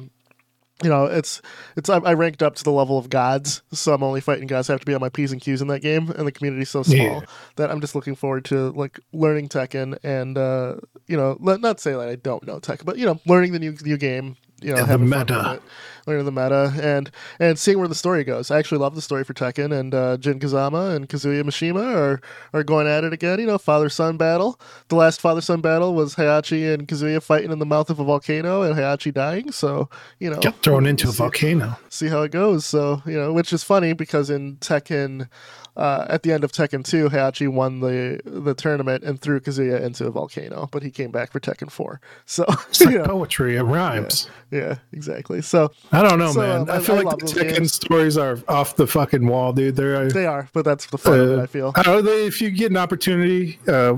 you 0.82 0.88
know, 0.88 1.04
it's 1.04 1.40
it's 1.76 1.88
I, 1.88 1.98
I 1.98 2.14
ranked 2.14 2.42
up 2.42 2.54
to 2.56 2.64
the 2.64 2.72
level 2.72 2.98
of 2.98 3.08
gods, 3.10 3.62
so 3.72 3.92
I'm 3.94 4.02
only 4.02 4.20
fighting 4.20 4.46
gods. 4.46 4.68
I 4.68 4.72
have 4.72 4.80
to 4.80 4.86
be 4.86 4.94
on 4.94 5.00
my 5.00 5.08
p's 5.10 5.30
and 5.32 5.40
q's 5.40 5.62
in 5.62 5.68
that 5.68 5.80
game, 5.80 6.10
and 6.10 6.26
the 6.26 6.32
community's 6.32 6.70
so 6.70 6.82
small 6.82 6.96
Yeah. 6.96 7.20
that 7.56 7.70
I'm 7.70 7.80
just 7.80 7.94
looking 7.94 8.14
forward 8.16 8.44
to 8.46 8.70
like 8.70 8.98
learning 9.12 9.48
Tekken 9.48 9.98
and 10.02 10.36
uh, 10.36 10.76
you 11.06 11.16
know, 11.16 11.36
let, 11.40 11.60
not 11.60 11.78
say 11.80 11.92
that 11.92 12.08
I 12.08 12.16
don't 12.16 12.46
know 12.46 12.58
Tekken, 12.58 12.84
but 12.84 12.98
you 12.98 13.06
know, 13.06 13.20
learning 13.26 13.52
the 13.52 13.58
new 13.58 13.76
new 13.84 13.96
game. 13.96 14.36
You 14.62 14.74
know, 14.74 14.84
the 14.86 14.98
meta. 14.98 15.60
learning 16.06 16.24
the 16.24 16.32
meta, 16.32 16.72
and 16.82 17.10
and 17.38 17.58
seeing 17.58 17.78
where 17.78 17.88
the 17.88 17.94
story 17.94 18.24
goes. 18.24 18.50
I 18.50 18.58
actually 18.58 18.78
love 18.78 18.94
the 18.94 19.02
story 19.02 19.24
for 19.24 19.34
Tekken, 19.34 19.78
and 19.78 19.94
uh, 19.94 20.16
Jin 20.16 20.38
Kazama 20.40 20.94
and 20.94 21.08
Kazuya 21.08 21.42
Mishima 21.42 21.94
are 21.94 22.20
are 22.52 22.64
going 22.64 22.86
at 22.86 23.04
it 23.04 23.12
again. 23.12 23.38
You 23.38 23.46
know, 23.46 23.58
father 23.58 23.88
son 23.88 24.16
battle. 24.16 24.58
The 24.88 24.96
last 24.96 25.20
father 25.20 25.40
son 25.40 25.60
battle 25.60 25.94
was 25.94 26.16
Heihachi 26.16 26.72
and 26.72 26.88
Kazuya 26.88 27.22
fighting 27.22 27.52
in 27.52 27.58
the 27.58 27.66
mouth 27.66 27.88
of 27.90 27.98
a 28.00 28.04
volcano, 28.04 28.62
and 28.62 28.74
Heihachi 28.76 29.12
dying. 29.14 29.52
So 29.52 29.88
you 30.18 30.30
know, 30.30 30.38
Get 30.40 30.62
thrown 30.62 30.86
into 30.86 31.08
a 31.08 31.12
volcano. 31.12 31.78
see 31.88 32.08
how 32.08 32.22
it 32.22 32.32
goes. 32.32 32.64
So 32.66 33.02
you 33.06 33.18
know, 33.18 33.32
which 33.32 33.52
is 33.52 33.62
funny 33.62 33.92
because 33.92 34.28
in 34.30 34.56
Tekken, 34.56 35.28
uh, 35.76 36.04
at 36.08 36.22
the 36.22 36.32
end 36.32 36.44
of 36.44 36.52
Tekken 36.52 36.84
Two, 36.84 37.08
Heihachi 37.08 37.48
won 37.48 37.80
the 37.80 38.20
the 38.24 38.54
tournament 38.54 39.04
and 39.04 39.20
threw 39.20 39.40
Kazuya 39.40 39.80
into 39.80 40.06
a 40.06 40.10
volcano, 40.10 40.68
but 40.70 40.82
he 40.82 40.90
came 40.90 41.10
back 41.10 41.32
for 41.32 41.40
Tekken 41.40 41.70
Four. 41.70 42.00
So 42.26 42.44
It's 42.68 42.84
like 42.84 42.96
know, 42.96 43.04
poetry. 43.04 43.56
It 43.56 43.62
rhymes. 43.62 44.28
yeah, 44.50 44.76
exactly. 44.92 45.40
So 45.42 45.70
I 45.90 46.02
don't 46.02 46.18
know, 46.18 46.32
So, 46.32 46.40
man. 46.40 46.60
um, 46.62 46.70
I 46.70 46.76
I- 46.76 46.80
feel 46.80 46.96
I 46.96 47.00
like 47.02 47.18
the 47.18 47.26
Tekken 47.26 47.54
games. 47.54 47.72
stories 47.74 48.16
are 48.18 48.38
off 48.48 48.76
the 48.76 48.86
fucking 48.86 49.26
wall, 49.26 49.52
dude. 49.52 49.76
They're 49.76 49.96
uh, 49.96 50.08
they 50.08 50.26
are, 50.26 50.48
but 50.52 50.64
that's 50.64 50.86
the 50.86 50.98
fun 50.98 51.18
of 51.20 51.30
it. 51.30 51.38
Uh, 51.38 51.42
I 51.42 51.46
feel. 51.46 51.72
I 51.74 51.82
know. 51.86 52.02
They, 52.02 52.26
if 52.26 52.40
you 52.42 52.50
get 52.50 52.70
an 52.70 52.76
opportunity, 52.76 53.58
uh, 53.66 53.96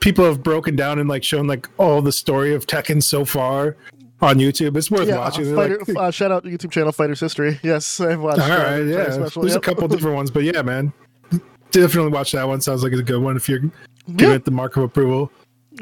people 0.00 0.24
have 0.26 0.42
broken 0.42 0.76
down 0.76 0.98
and 0.98 1.08
like 1.08 1.24
shown 1.24 1.46
like 1.46 1.68
all 1.78 2.02
the 2.02 2.12
story 2.12 2.54
of 2.54 2.66
Tekken 2.66 3.02
so 3.02 3.24
far 3.24 3.76
on 4.20 4.36
YouTube. 4.38 4.76
It's 4.76 4.90
worth 4.90 5.08
Yeah, 5.08 5.16
watching. 5.18 5.54
Fighter, 5.54 5.78
like- 5.88 5.96
uh, 5.96 6.10
shout 6.10 6.30
out 6.30 6.44
to 6.44 6.50
YouTube 6.50 6.70
channel 6.70 6.92
Fighters 6.92 7.20
History. 7.20 7.58
Yes, 7.62 8.00
I've 8.00 8.20
watched. 8.20 8.40
all 8.40 8.50
uh, 8.50 8.76
yeah. 8.76 9.04
There's 9.04 9.34
Yep. 9.36 9.56
a 9.56 9.60
couple 9.60 9.88
different 9.94 10.16
ones, 10.16 10.30
but 10.30 10.42
yeah, 10.44 10.62
man, 10.62 10.92
definitely 11.70 12.12
watch 12.12 12.32
that 12.32 12.46
one. 12.48 12.60
Sounds 12.60 12.82
like 12.82 12.92
it's 12.92 13.00
a 13.00 13.04
good 13.04 13.22
one 13.22 13.36
if 13.36 13.48
you're 13.48 13.60
giving 13.60 14.30
Yeah. 14.30 14.34
it 14.36 14.44
the 14.44 14.50
mark 14.50 14.76
of 14.76 14.82
approval. 14.84 15.30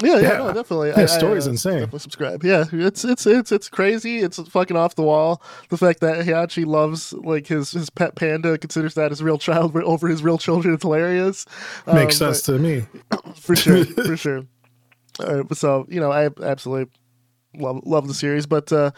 Yeah, 0.03 0.15
yeah, 0.15 0.21
Yeah. 0.21 0.37
no, 0.39 0.47
definitely. 0.53 0.89
Yeah, 0.89 1.05
story's 1.05 1.47
uh, 1.47 1.51
insane. 1.51 1.73
Definitely 1.75 1.99
subscribe. 1.99 2.43
Yeah, 2.43 2.65
it's 2.73 3.05
it's 3.05 3.25
it's 3.25 3.51
it's 3.53 3.69
crazy. 3.69 4.19
It's 4.19 4.37
fucking 4.49 4.75
off 4.75 4.95
the 4.95 5.03
wall. 5.03 5.41
The 5.69 5.77
fact 5.77 6.01
that 6.01 6.25
Heihachi 6.25 6.65
loves 6.65 7.13
like 7.13 7.47
his 7.47 7.71
his 7.71 7.89
pet 7.89 8.15
panda, 8.15 8.57
considers 8.57 8.95
that 8.95 9.11
his 9.11 9.23
real 9.23 9.37
child 9.37 9.73
over 9.83 10.09
his 10.09 10.21
real 10.21 10.37
children. 10.37 10.73
It's 10.73 10.83
hilarious. 10.83 11.45
Makes 11.87 12.19
Um, 12.21 12.33
sense 12.33 12.41
to 12.43 12.59
me. 12.59 12.85
for 13.35 13.55
sure, 13.55 13.85
for 14.05 14.17
sure. 14.17 14.41
Uh, 15.17 15.43
so 15.53 15.85
you 15.87 16.01
know, 16.01 16.11
I 16.11 16.29
absolutely 16.43 16.91
love 17.57 17.79
love 17.85 18.09
the 18.09 18.13
series, 18.13 18.45
but 18.45 18.69
uh, 18.73 18.91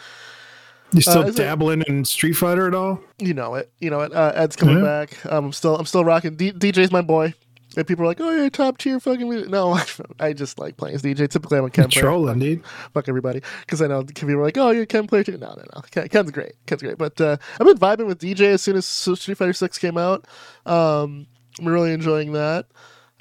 You 0.93 1.01
still 1.01 1.27
it- 1.27 1.35
dabbling 1.35 1.81
in 1.87 2.05
Street 2.05 2.33
Fighter 2.33 2.67
at 2.67 2.73
all? 2.73 2.99
you 3.19 3.33
know 3.33 3.55
it. 3.55 3.71
You 3.79 3.89
know 3.89 4.01
it. 4.01 4.13
Uh, 4.13 4.31
Ed's 4.35 4.55
coming 4.55 4.77
Yeah. 4.77 4.83
back. 4.83 5.25
Um, 5.25 5.45
I'm 5.45 5.51
still 5.53 5.75
I'm 5.77 5.85
still 5.85 6.05
rocking. 6.05 6.35
D- 6.35 6.53
DJ's 6.53 6.91
my 6.91 7.01
boy. 7.01 7.33
And 7.75 7.85
people 7.85 8.05
are 8.05 8.07
like, 8.07 8.19
"Oh, 8.19 8.31
you're 8.31 8.49
top 8.49 8.79
tier 8.79 8.99
fucking." 8.99 9.27
mu-" 9.29 9.45
No, 9.47 9.77
I 10.19 10.33
just 10.33 10.57
like 10.57 10.77
playing 10.77 10.95
as 10.95 11.03
DJ. 11.03 11.29
Typically, 11.29 11.59
I'm 11.59 11.65
a 11.65 11.69
Ken 11.69 11.89
player. 11.89 12.03
Trolling, 12.05 12.39
dude. 12.39 12.63
fuck 12.93 13.07
everybody 13.07 13.41
because 13.61 13.81
I 13.83 13.87
know 13.87 14.03
people 14.03 14.31
are 14.31 14.41
like, 14.43 14.57
"Oh, 14.57 14.71
you're 14.71 14.83
a 14.83 14.87
Ken 14.87 15.05
player 15.05 15.23
too." 15.23 15.37
No, 15.37 15.49
no, 15.49 15.63
no. 15.75 15.81
Ken, 15.91 16.07
Ken's 16.07 16.31
great. 16.31 16.53
Ken's 16.65 16.81
great. 16.81 16.97
But 16.97 17.19
uh, 17.21 17.37
I've 17.59 17.67
been 17.67 17.77
vibing 17.77 18.07
with 18.07 18.19
DJ 18.19 18.53
as 18.53 18.63
soon 18.63 18.77
as 18.77 18.87
Street 18.87 19.37
Fighter 19.37 19.53
Six 19.53 19.77
came 19.77 19.97
out. 19.97 20.25
Um, 20.65 21.27
I'm 21.59 21.67
really 21.67 21.91
enjoying 21.93 22.31
that. 22.31 22.65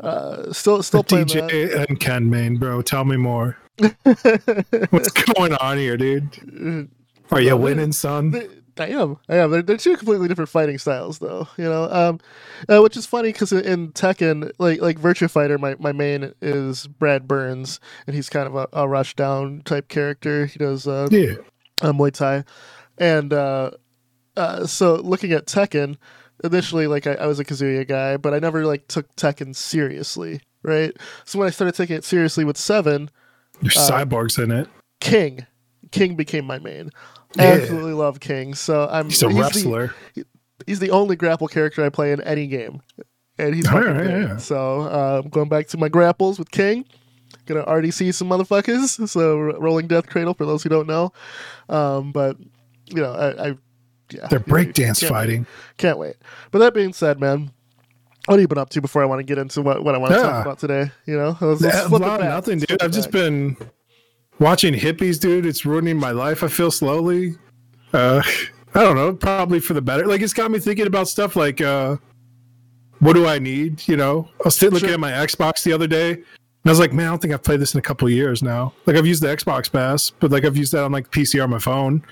Uh, 0.00 0.52
still, 0.52 0.82
still 0.82 1.02
playing 1.02 1.26
that. 1.26 1.50
DJ 1.50 1.86
and 1.88 2.00
Ken 2.00 2.30
Main, 2.30 2.56
bro. 2.56 2.80
Tell 2.80 3.04
me 3.04 3.16
more. 3.16 3.58
What's 4.90 5.10
going 5.10 5.52
on 5.54 5.76
here, 5.76 5.96
dude? 5.98 6.88
Are 7.30 7.40
you 7.40 7.56
winning, 7.56 7.92
son? 7.92 8.30
They- 8.32 8.48
I 8.78 8.88
am. 8.88 9.16
I 9.26 9.36
am. 9.36 9.50
They're, 9.50 9.62
they're 9.62 9.78
two 9.78 9.96
completely 9.96 10.28
different 10.28 10.50
fighting 10.50 10.76
styles, 10.76 11.18
though. 11.18 11.48
You 11.56 11.64
know, 11.64 11.90
um, 11.90 12.20
uh, 12.68 12.82
which 12.82 12.94
is 12.94 13.06
funny 13.06 13.32
because 13.32 13.50
in 13.50 13.92
Tekken, 13.92 14.50
like 14.58 14.82
like 14.82 15.00
Virtua 15.00 15.30
Fighter, 15.30 15.56
my, 15.56 15.76
my 15.78 15.92
main 15.92 16.34
is 16.42 16.86
Brad 16.86 17.26
Burns, 17.26 17.80
and 18.06 18.14
he's 18.14 18.28
kind 18.28 18.46
of 18.46 18.54
a, 18.54 18.68
a 18.74 18.86
rush 18.86 19.16
down 19.16 19.62
type 19.64 19.88
character. 19.88 20.44
He 20.44 20.58
does 20.58 20.86
uh, 20.86 21.08
Yeah. 21.10 21.36
uh, 21.80 21.92
Muay 21.94 22.12
Thai, 22.12 22.44
and 22.98 23.32
uh, 23.32 23.70
uh, 24.36 24.66
so 24.66 24.96
looking 24.96 25.32
at 25.32 25.46
Tekken, 25.46 25.96
initially 26.44 26.86
like 26.86 27.06
I, 27.06 27.14
I 27.14 27.26
was 27.26 27.40
a 27.40 27.46
Kazuya 27.46 27.88
guy, 27.88 28.18
but 28.18 28.34
I 28.34 28.40
never 28.40 28.66
like 28.66 28.88
took 28.88 29.16
Tekken 29.16 29.56
seriously, 29.56 30.42
right? 30.62 30.94
So 31.24 31.38
when 31.38 31.48
I 31.48 31.50
started 31.50 31.74
taking 31.76 31.96
it 31.96 32.04
seriously 32.04 32.44
with 32.44 32.58
Seven, 32.58 33.10
There's 33.62 33.74
Uh, 33.78 33.90
cyborgs 33.90 34.38
in 34.42 34.50
it. 34.50 34.68
King, 35.00 35.46
King 35.96 36.14
became 36.16 36.44
my 36.44 36.58
main. 36.58 36.90
Yeah. 37.36 37.44
Absolutely 37.44 37.92
love 37.92 38.20
King. 38.20 38.54
So 38.54 38.88
I'm 38.90 39.06
He's 39.08 39.22
a 39.22 39.28
the- 39.28 39.34
wrestler. 39.34 39.94
he's 40.66 40.78
the 40.78 40.90
only 40.90 41.16
grapple 41.16 41.48
character 41.48 41.84
I 41.84 41.88
play 41.90 42.12
in 42.12 42.20
any 42.22 42.46
game, 42.46 42.80
and 43.38 43.54
he's 43.54 43.66
fucking 43.68 43.94
right, 43.96 44.06
yeah. 44.08 44.36
So 44.38 44.80
uh, 44.82 45.20
I'm 45.24 45.30
going 45.30 45.48
back 45.48 45.66
to 45.68 45.78
my 45.78 45.88
grapples 45.88 46.38
with 46.38 46.50
King. 46.50 46.84
Gonna 47.46 47.64
RDC 47.64 48.14
some 48.14 48.28
motherfuckers. 48.28 49.08
So 49.08 49.36
rolling 49.38 49.86
death 49.86 50.06
cradle 50.08 50.34
for 50.34 50.46
those 50.46 50.62
who 50.62 50.68
don't 50.68 50.86
know. 50.86 51.12
Um, 51.68 52.12
but 52.12 52.36
you 52.86 53.02
know, 53.02 53.12
I, 53.12 53.48
I 53.48 53.54
yeah, 54.10 54.26
They're 54.28 54.40
breakdance 54.40 55.00
can't- 55.00 55.10
fighting. 55.12 55.46
Can't 55.76 55.98
wait. 55.98 56.16
But 56.50 56.60
that 56.60 56.74
being 56.74 56.92
said, 56.92 57.20
man. 57.20 57.50
What 58.26 58.34
have 58.34 58.40
you 58.40 58.48
been 58.48 58.58
up 58.58 58.70
to 58.70 58.80
before 58.80 59.02
I 59.02 59.04
want 59.04 59.20
to 59.20 59.22
get 59.24 59.38
into 59.38 59.62
what, 59.62 59.84
what 59.84 59.94
I 59.94 59.98
want 59.98 60.12
to 60.12 60.18
Yeah. 60.18 60.22
talk 60.26 60.44
about 60.44 60.58
today? 60.58 60.90
You 61.06 61.16
know, 61.16 61.36
let's, 61.40 61.60
let's 61.60 61.76
Yeah, 61.76 61.86
flip 61.88 62.02
it 62.02 62.06
back. 62.06 62.20
nothing, 62.22 62.58
dude. 62.58 62.82
I've 62.82 62.90
just 62.90 63.12
back. 63.12 63.22
been 63.22 63.56
watching 64.38 64.74
hippies, 64.74 65.20
dude. 65.20 65.46
It's 65.46 65.64
ruining 65.64 65.98
my 65.98 66.10
life. 66.10 66.42
I 66.42 66.48
feel 66.48 66.70
slowly. 66.70 67.34
Uh, 67.92 68.22
I 68.74 68.82
don't 68.82 68.96
know. 68.96 69.14
Probably 69.14 69.60
for 69.60 69.74
the 69.74 69.82
better. 69.82 70.06
Like 70.06 70.20
it's 70.20 70.32
got 70.32 70.50
me 70.50 70.58
thinking 70.58 70.86
about 70.86 71.08
stuff 71.08 71.36
like, 71.36 71.60
uh, 71.60 71.96
what 73.00 73.12
do 73.14 73.26
I 73.26 73.38
need? 73.38 73.86
You 73.88 73.96
know, 73.96 74.28
I 74.40 74.44
was 74.44 74.60
looking 74.62 74.78
Sure. 74.80 74.90
at 74.92 75.00
my 75.00 75.10
Xbox 75.12 75.62
the 75.62 75.72
other 75.72 75.86
day, 75.86 76.12
and 76.12 76.24
I 76.64 76.70
was 76.70 76.80
like, 76.80 76.92
man, 76.92 77.06
I 77.06 77.10
don't 77.10 77.20
think 77.22 77.34
I've 77.34 77.42
played 77.42 77.60
this 77.60 77.74
in 77.74 77.78
a 77.78 77.82
couple 77.82 78.08
of 78.08 78.12
years 78.12 78.42
now. 78.42 78.72
Like 78.86 78.96
I've 78.96 79.06
used 79.06 79.22
the 79.22 79.28
Xbox 79.28 79.70
Pass, 79.70 80.10
but 80.10 80.30
like 80.30 80.44
I've 80.44 80.56
used 80.56 80.72
that 80.72 80.82
on 80.84 80.92
like 80.92 81.10
PC 81.10 81.42
or 81.42 81.46
my 81.48 81.58
phone, 81.58 82.02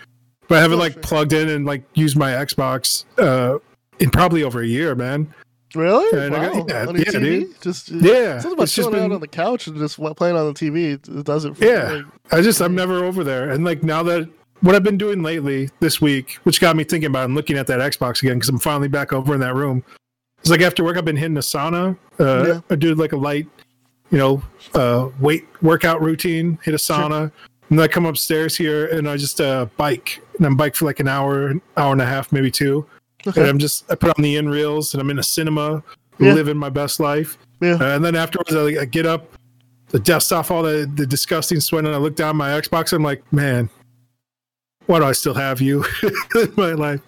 but 0.49 0.59
I 0.59 0.61
haven't 0.61 0.77
Oh, 0.79 0.81
like 0.83 0.93
sure. 0.95 1.03
plugged 1.03 1.33
in 1.33 1.49
and 1.49 1.65
like 1.67 1.85
used 1.95 2.17
my 2.17 2.33
Xbox 2.33 3.05
uh, 3.19 3.59
in 3.99 4.11
probably 4.11 4.43
over 4.43 4.61
a 4.61 4.67
year, 4.67 4.95
man. 4.95 5.33
Really? 5.75 6.31
Wow. 6.31 6.63
got- 6.63 6.69
yeah, 6.69 6.87
on 6.87 6.97
yeah, 6.97 7.05
TV? 7.05 7.21
dude. 7.21 7.61
Just 7.61 7.91
Yeah, 7.91 8.39
Something 8.41 8.53
about 8.53 8.63
it's 8.65 8.75
just 8.75 8.89
chilling 8.89 9.01
out 9.01 9.05
been- 9.07 9.13
on 9.13 9.21
the 9.21 9.29
couch 9.29 9.67
and 9.67 9.77
just 9.77 9.97
playing 10.17 10.37
on 10.37 10.47
the 10.47 10.55
TV. 10.55 10.93
It 10.95 11.25
does 11.25 11.45
it. 11.45 11.57
For, 11.57 11.65
Yeah. 11.65 11.91
like, 11.93 12.05
I 12.33 12.41
just 12.41 12.61
I'm 12.61 12.75
never 12.75 13.05
over 13.05 13.25
there, 13.25 13.51
and 13.51 13.65
like 13.65 13.83
now 13.83 14.03
that 14.05 14.29
what 14.61 14.75
I've 14.75 14.83
been 14.83 14.97
doing 14.99 15.23
lately 15.23 15.69
this 15.81 16.01
week, 16.01 16.39
which 16.45 16.61
got 16.61 16.75
me 16.77 16.85
thinking 16.85 17.09
about 17.09 17.25
and 17.27 17.35
looking 17.35 17.59
at 17.59 17.67
that 17.67 17.81
Xbox 17.81 18.23
again 18.23 18.37
because 18.37 18.49
I'm 18.49 18.59
finally 18.59 18.89
back 18.89 19.13
over 19.13 19.35
in 19.35 19.41
that 19.41 19.55
room. 19.55 19.85
It's 20.41 20.51
like 20.51 20.61
after 20.63 20.85
work, 20.85 20.97
I've 20.97 21.05
been 21.05 21.17
hitting 21.17 21.35
the 21.35 21.41
sauna. 21.41 21.97
Uh, 22.19 22.45
Yeah. 22.47 22.61
I 22.71 22.75
do 22.77 22.95
like 22.95 23.13
a 23.13 23.17
light, 23.17 23.47
you 24.11 24.19
know, 24.19 24.43
uh, 24.75 25.09
weight 25.21 25.47
workout 25.63 26.01
routine. 26.03 26.59
Hit 26.63 26.73
a 26.75 26.79
sauna, 26.79 27.23
and 27.71 27.79
then 27.79 27.81
I 27.81 27.89
come 27.89 28.07
upstairs 28.07 28.57
here 28.57 28.87
and 28.87 29.09
I 29.09 29.17
just 29.17 29.41
uh, 29.41 29.67
bike, 29.77 30.23
and 30.39 30.47
I'm 30.47 30.57
bike 30.57 30.75
for 30.77 30.85
like 30.87 31.01
an 31.01 31.09
hour, 31.09 31.55
hour 31.77 31.93
and 31.93 32.01
a 32.03 32.07
half, 32.07 32.31
maybe 32.33 32.51
two. 32.51 32.87
And 33.27 33.39
okay. 33.39 33.49
I'm 33.49 33.59
just 33.59 33.91
I 33.91 33.95
put 33.95 34.11
on 34.17 34.23
the 34.23 34.37
in 34.37 34.49
reels, 34.49 34.95
and 34.95 35.01
I'm 35.01 35.11
in 35.11 35.19
a 35.19 35.23
cinema, 35.23 35.83
Yeah. 36.19 36.35
living 36.35 36.57
my 36.57 36.69
best 36.71 37.01
life. 37.01 37.39
Yeah. 37.61 37.75
Uh, 37.81 37.97
and 37.97 38.05
then 38.05 38.15
afterwards, 38.17 38.55
I, 38.55 38.83
I 38.83 38.85
get 38.85 39.07
up, 39.07 39.33
the 39.89 39.99
dust 39.99 40.33
off 40.33 40.51
all 40.51 40.63
the, 40.63 40.91
the 40.95 41.07
disgusting 41.07 41.61
sweat, 41.61 41.85
and 41.85 41.95
I 41.95 41.99
look 41.99 42.17
down 42.17 42.37
my 42.37 42.51
Xbox. 42.51 42.93
I'm 42.93 43.03
like, 43.03 43.23
man, 43.33 43.71
why 44.87 44.99
do 44.99 45.05
I 45.07 45.13
still 45.13 45.35
have 45.35 45.61
you 45.61 45.85
in 46.35 46.53
my 46.57 46.73
life? 46.73 47.01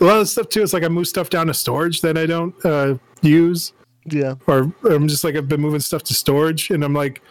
A 0.00 0.04
lot 0.04 0.20
of 0.20 0.28
stuff 0.28 0.48
too. 0.48 0.62
It's 0.62 0.72
like 0.72 0.84
I 0.84 0.88
move 0.88 1.08
stuff 1.08 1.30
down 1.30 1.48
to 1.48 1.54
storage 1.54 2.00
that 2.02 2.16
I 2.16 2.26
don't 2.26 2.54
uh, 2.64 2.96
use, 3.22 3.72
Yeah. 4.04 4.34
or 4.46 4.72
I'm 4.88 5.08
just 5.08 5.24
like 5.24 5.34
I've 5.34 5.48
been 5.48 5.60
moving 5.60 5.80
stuff 5.80 6.02
to 6.04 6.14
storage, 6.14 6.70
and 6.70 6.84
I'm 6.84 6.94
like, 6.94 7.22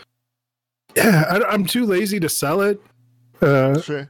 yeah, 0.98 1.26
I, 1.30 1.44
I'm 1.54 1.66
too 1.66 1.86
lazy 1.86 2.20
to 2.20 2.30
sell 2.30 2.62
it. 2.62 2.82
Uh, 3.42 3.80
Sure. 3.82 4.10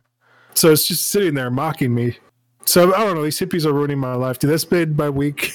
so 0.54 0.72
it's 0.72 0.88
just 0.88 1.10
sitting 1.10 1.34
there 1.36 1.50
mocking 1.52 1.94
me. 1.94 2.18
So 2.66 2.94
I 2.94 3.06
don't 3.06 3.16
know. 3.16 3.24
These 3.24 3.40
hippies 3.40 3.66
are 3.66 3.74
ruining 3.74 4.00
my 4.00 4.16
life, 4.16 4.40
dude. 4.40 4.52
That's 4.52 4.66
been 4.66 4.96
my 4.96 5.10
week 5.10 5.52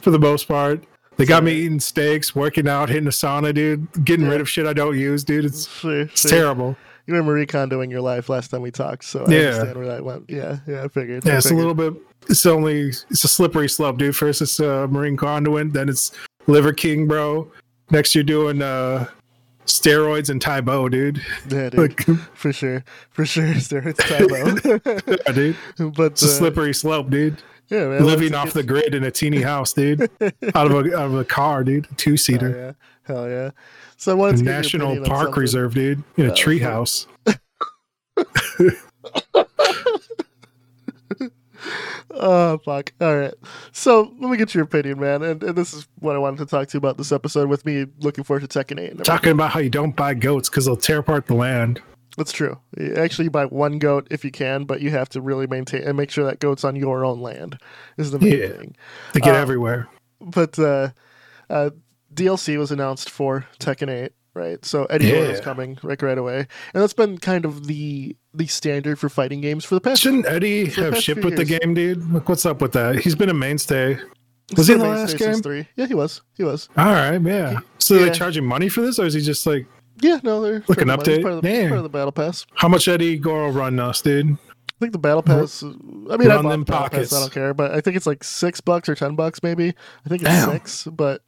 for 0.00 0.10
the 0.10 0.18
most 0.18 0.46
part. 0.48 0.82
They 1.16 1.26
got 1.26 1.44
me 1.44 1.52
eating 1.52 1.80
steaks, 1.80 2.34
working 2.34 2.66
out, 2.68 2.88
hitting 2.88 3.04
the 3.04 3.10
sauna, 3.10 3.52
dude. 3.54 3.86
Getting 4.04 4.26
rid 4.26 4.40
of 4.40 4.48
shit 4.48 4.66
I 4.66 4.72
don't 4.72 4.98
use, 4.98 5.24
dude. 5.24 5.44
It's 5.44 5.68
Sure. 5.68 6.00
it's 6.02 6.22
sure. 6.22 6.30
terrible. 6.30 6.76
You 7.06 7.14
were 7.14 7.22
Marie 7.22 7.46
Kondoing 7.46 7.90
your 7.90 8.00
life 8.00 8.28
last 8.28 8.50
time 8.50 8.62
we 8.62 8.70
talked, 8.70 9.04
so 9.04 9.24
I 9.26 9.30
Yeah. 9.30 9.38
understand 9.48 9.76
where 9.76 9.86
that 9.88 10.04
went. 10.04 10.24
Yeah. 10.28 10.58
Yeah. 10.66 10.84
I 10.84 10.88
figured. 10.88 11.26
I 11.26 11.32
Yeah, 11.32 11.36
it's 11.38 11.50
a 11.50 11.54
little 11.54 11.74
bit. 11.74 11.94
It's 12.28 12.46
only 12.46 12.88
it's 13.10 13.24
a 13.24 13.28
slippery 13.28 13.68
slope, 13.68 13.98
dude. 13.98 14.14
First 14.16 14.40
it's 14.40 14.58
uh, 14.60 14.86
Marie 14.88 15.14
Kondoing, 15.16 15.72
then 15.72 15.88
it's 15.88 16.12
Liver 16.46 16.72
King, 16.72 17.06
bro. 17.08 17.50
Next 17.90 18.14
you're 18.14 18.24
doing 18.24 18.62
uh, 18.62 19.06
steroids 19.66 20.28
and 20.30 20.40
Tae 20.40 20.60
Bo, 20.60 20.88
dude. 20.88 21.20
Yeah, 21.48 21.70
dude. 21.70 21.74
Like, 21.78 22.02
for 22.34 22.52
sure. 22.52 22.84
For 23.10 23.24
sure. 23.24 23.44
Steroids 23.54 23.96
Tae 23.98 24.26
Bo. 24.26 25.12
yeah, 25.26 25.32
dude. 25.32 25.94
but 25.94 26.12
It's 26.12 26.22
a 26.22 26.26
uh, 26.26 26.28
slippery 26.28 26.74
slope, 26.74 27.10
dude. 27.10 27.42
yeah, 27.68 27.86
man, 27.86 28.04
Living 28.04 28.34
off 28.34 28.52
the 28.52 28.62
grid 28.62 28.94
in 28.94 29.04
a 29.04 29.10
teeny 29.10 29.42
house, 29.42 29.72
dude. 29.72 30.02
out 30.54 30.70
of 30.70 30.72
a 30.86 30.96
out 30.96 31.06
of 31.06 31.14
a 31.14 31.24
car, 31.24 31.64
dude. 31.64 31.86
Two 31.96 32.10
Hell 32.12 32.16
seater. 32.18 32.50
yeah. 32.50 32.72
Hell 33.14 33.28
yeah. 33.28 33.50
So 33.96 34.12
I 34.12 34.14
wanted 34.14 34.38
to 34.38 34.42
National 34.44 35.02
Park. 35.04 35.36
Reserve, 35.36 35.74
dude. 35.74 36.02
In 36.16 36.26
a 36.26 36.32
Uh, 36.32 36.34
tree 36.34 36.58
house. 36.58 37.06
Oh 42.14 42.58
fuck! 42.58 42.92
All 43.00 43.16
right, 43.16 43.32
so 43.72 44.12
let 44.20 44.30
me 44.30 44.36
get 44.36 44.54
your 44.54 44.64
opinion, 44.64 45.00
man. 45.00 45.22
And, 45.22 45.42
and 45.42 45.56
this 45.56 45.72
is 45.72 45.88
what 46.00 46.14
I 46.14 46.18
wanted 46.18 46.38
to 46.40 46.46
talk 46.46 46.68
to 46.68 46.74
you 46.74 46.78
about 46.78 46.98
this 46.98 47.10
episode. 47.10 47.48
With 47.48 47.64
me 47.64 47.86
looking 48.00 48.22
forward 48.22 48.48
to 48.48 48.58
Tekken 48.58 48.78
Eight. 48.78 49.02
Talking 49.04 49.32
about 49.32 49.50
how 49.52 49.60
you 49.60 49.70
don't 49.70 49.96
buy 49.96 50.12
goats 50.14 50.50
because 50.50 50.66
they'll 50.66 50.76
tear 50.76 50.98
apart 50.98 51.26
the 51.26 51.34
land. 51.34 51.80
That's 52.18 52.32
true. 52.32 52.58
You 52.78 52.94
Actually, 52.96 53.24
you 53.24 53.30
buy 53.30 53.46
one 53.46 53.78
goat 53.78 54.08
if 54.10 54.24
you 54.26 54.30
can, 54.30 54.64
but 54.64 54.82
you 54.82 54.90
have 54.90 55.08
to 55.10 55.22
really 55.22 55.46
maintain 55.46 55.82
and 55.84 55.96
make 55.96 56.10
sure 56.10 56.24
that 56.26 56.38
goat's 56.40 56.64
on 56.64 56.76
your 56.76 57.02
own 57.04 57.20
land. 57.22 57.58
Is 57.96 58.10
the 58.10 58.18
main 58.18 58.38
Yeah. 58.38 58.48
thing. 58.48 58.76
They 59.14 59.20
get 59.20 59.34
Uh, 59.34 59.38
everywhere. 59.38 59.88
But 60.20 60.58
uh, 60.58 60.90
uh, 61.48 61.70
DLC 62.12 62.58
was 62.58 62.70
announced 62.70 63.08
for 63.08 63.46
Tekken 63.58 63.88
8, 63.88 64.12
right? 64.34 64.64
So 64.64 64.84
Eddie 64.86 65.10
Gordo 65.10 65.30
is 65.30 65.40
coming 65.40 65.78
like 65.82 66.02
right 66.02 66.18
away, 66.18 66.38
and 66.74 66.82
that's 66.82 66.92
been 66.94 67.18
kind 67.18 67.44
of 67.44 67.66
the 67.66 68.16
the 68.34 68.46
standard 68.46 68.98
for 68.98 69.08
fighting 69.08 69.40
games 69.40 69.64
for 69.64 69.74
the 69.74 69.80
past. 69.80 70.02
Shouldn't 70.02 70.26
Eddie 70.26 70.66
have 70.70 70.96
shipped 70.98 71.24
with 71.24 71.36
the 71.36 71.44
game, 71.44 71.74
dude? 71.74 72.12
Like, 72.12 72.28
what's 72.28 72.46
up 72.46 72.60
with 72.62 72.72
that? 72.72 72.96
He's 72.96 73.14
been 73.14 73.28
a 73.28 73.34
mainstay. 73.34 73.98
Was 74.56 74.66
he 74.68 74.74
in 74.74 74.80
the 74.80 74.86
last 74.88 75.16
game? 75.18 75.34
Three. 75.42 75.66
Yeah, 75.76 75.86
he 75.86 75.94
was. 75.94 76.20
He 76.36 76.44
was. 76.44 76.68
All 76.76 76.86
right, 76.86 77.20
yeah. 77.20 77.60
So 77.78 77.94
Yeah. 77.94 78.06
they 78.06 78.10
charging 78.10 78.44
money 78.44 78.68
for 78.68 78.80
this, 78.82 78.98
or 78.98 79.06
is 79.06 79.14
he 79.14 79.20
just 79.22 79.46
like, 79.46 79.66
Yeah, 80.02 80.18
no, 80.22 80.42
they're 80.42 80.62
Like 80.68 80.80
an 80.82 80.88
the 80.88 80.96
update? 80.98 81.22
Part 81.22 81.34
of, 81.34 81.42
the, 81.42 81.68
part 81.68 81.78
of 81.78 81.82
the 81.84 81.88
battle 81.88 82.12
pass. 82.12 82.44
how 82.54 82.68
much 82.68 82.86
Eddie 82.88 83.16
Gordo 83.18 83.56
run 83.56 83.78
us, 83.80 84.02
dude? 84.02 84.32
I 84.32 84.36
think 84.80 84.92
the 84.92 84.98
battle 84.98 85.22
pass. 85.22 85.62
I 85.62 85.66
mean, 86.16 86.30
I 86.30 86.34
Run 86.34 86.42
bought 86.42 86.50
them 86.50 86.64
pockets. 86.64 87.10
pass. 87.10 87.18
I 87.18 87.20
don't 87.20 87.32
care, 87.32 87.54
but 87.54 87.70
I 87.70 87.80
think 87.80 87.96
it's 87.96 88.06
like 88.06 88.24
six 88.24 88.60
bucks 88.60 88.88
or 88.88 88.94
ten 88.94 89.14
bucks, 89.14 89.42
maybe. 89.42 89.68
I 90.04 90.08
think 90.08 90.22
it's 90.22 90.30
Damn. 90.30 90.50
six, 90.50 90.84
but 90.84 91.22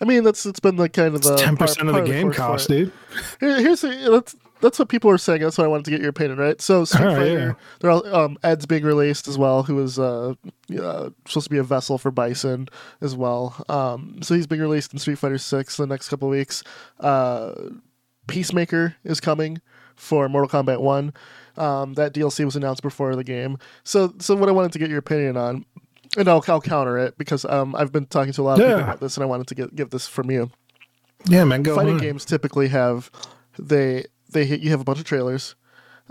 I 0.00 0.04
mean, 0.04 0.22
that's 0.24 0.46
it's 0.46 0.60
been 0.60 0.76
like 0.76 0.92
kind 0.92 1.14
of 1.14 1.22
the 1.22 1.36
ten 1.36 1.56
percent 1.56 1.88
of 1.88 1.94
the 1.94 2.02
game 2.02 2.32
cost, 2.32 2.68
dude. 2.68 2.92
Here, 3.40 3.60
here's 3.60 3.80
the, 3.80 4.08
that's 4.10 4.36
that's 4.60 4.78
what 4.78 4.88
people 4.88 5.10
are 5.10 5.18
saying. 5.18 5.40
That's 5.40 5.56
why 5.58 5.64
I 5.64 5.68
wanted 5.68 5.84
to 5.86 5.90
get 5.92 6.00
your 6.00 6.10
opinion, 6.10 6.38
right? 6.38 6.60
So 6.60 6.84
Street 6.84 7.06
Oh, 7.06 7.14
Fighter, 7.14 7.38
yeah. 7.38 7.52
they're 7.80 7.90
all, 7.90 8.14
um, 8.14 8.36
Ed's 8.42 8.66
being 8.66 8.82
released 8.84 9.28
as 9.28 9.38
well, 9.38 9.62
who 9.62 9.80
is 9.82 9.98
uh, 9.98 10.34
uh, 10.80 11.10
supposed 11.26 11.44
to 11.44 11.50
be 11.50 11.58
a 11.58 11.62
vessel 11.62 11.96
for 11.98 12.10
Bison 12.10 12.68
as 13.00 13.14
well. 13.16 13.64
Um, 13.68 14.18
so 14.22 14.34
he's 14.34 14.46
being 14.48 14.60
released 14.60 14.92
in 14.92 14.98
Street 14.98 15.18
Fighter 15.18 15.38
Six 15.38 15.78
in 15.78 15.88
the 15.88 15.94
next 15.94 16.08
couple 16.08 16.28
of 16.28 16.32
weeks. 16.32 16.62
Uh, 17.00 17.52
Peacemaker 18.26 18.96
is 19.04 19.20
coming 19.20 19.60
for 19.96 20.28
Mortal 20.28 20.62
Kombat 20.62 20.80
One. 20.80 21.12
Um, 21.56 21.94
that 21.94 22.14
DLC 22.14 22.44
was 22.44 22.54
announced 22.54 22.82
before 22.82 23.16
the 23.16 23.24
game. 23.24 23.58
So, 23.82 24.14
so 24.20 24.36
what 24.36 24.48
I 24.48 24.52
wanted 24.52 24.70
to 24.72 24.78
get 24.78 24.90
your 24.90 24.98
opinion 25.00 25.36
on, 25.36 25.64
and 26.16 26.28
I'll, 26.28 26.44
I'll 26.48 26.60
counter 26.60 26.98
it 26.98 27.18
because 27.18 27.44
um, 27.44 27.74
I've 27.74 27.92
been 27.92 28.06
talking 28.06 28.32
to 28.32 28.42
a 28.42 28.44
lot 28.44 28.60
of 28.60 28.66
people 28.66 28.82
about 28.82 29.00
this, 29.00 29.16
and 29.16 29.24
I 29.24 29.26
wanted 29.26 29.46
to 29.48 29.54
get 29.54 29.74
give 29.74 29.90
this 29.90 30.06
from 30.06 30.30
you. 30.30 30.50
Yeah, 31.26 31.44
man, 31.44 31.62
go 31.62 31.74
fighting 31.74 31.94
on. 31.94 32.00
games 32.00 32.24
typically 32.24 32.68
have 32.68 33.10
they 33.58 34.04
they 34.30 34.44
hit 34.44 34.60
you 34.60 34.70
have 34.70 34.80
a 34.80 34.84
bunch 34.84 34.98
of 34.98 35.04
trailers. 35.04 35.54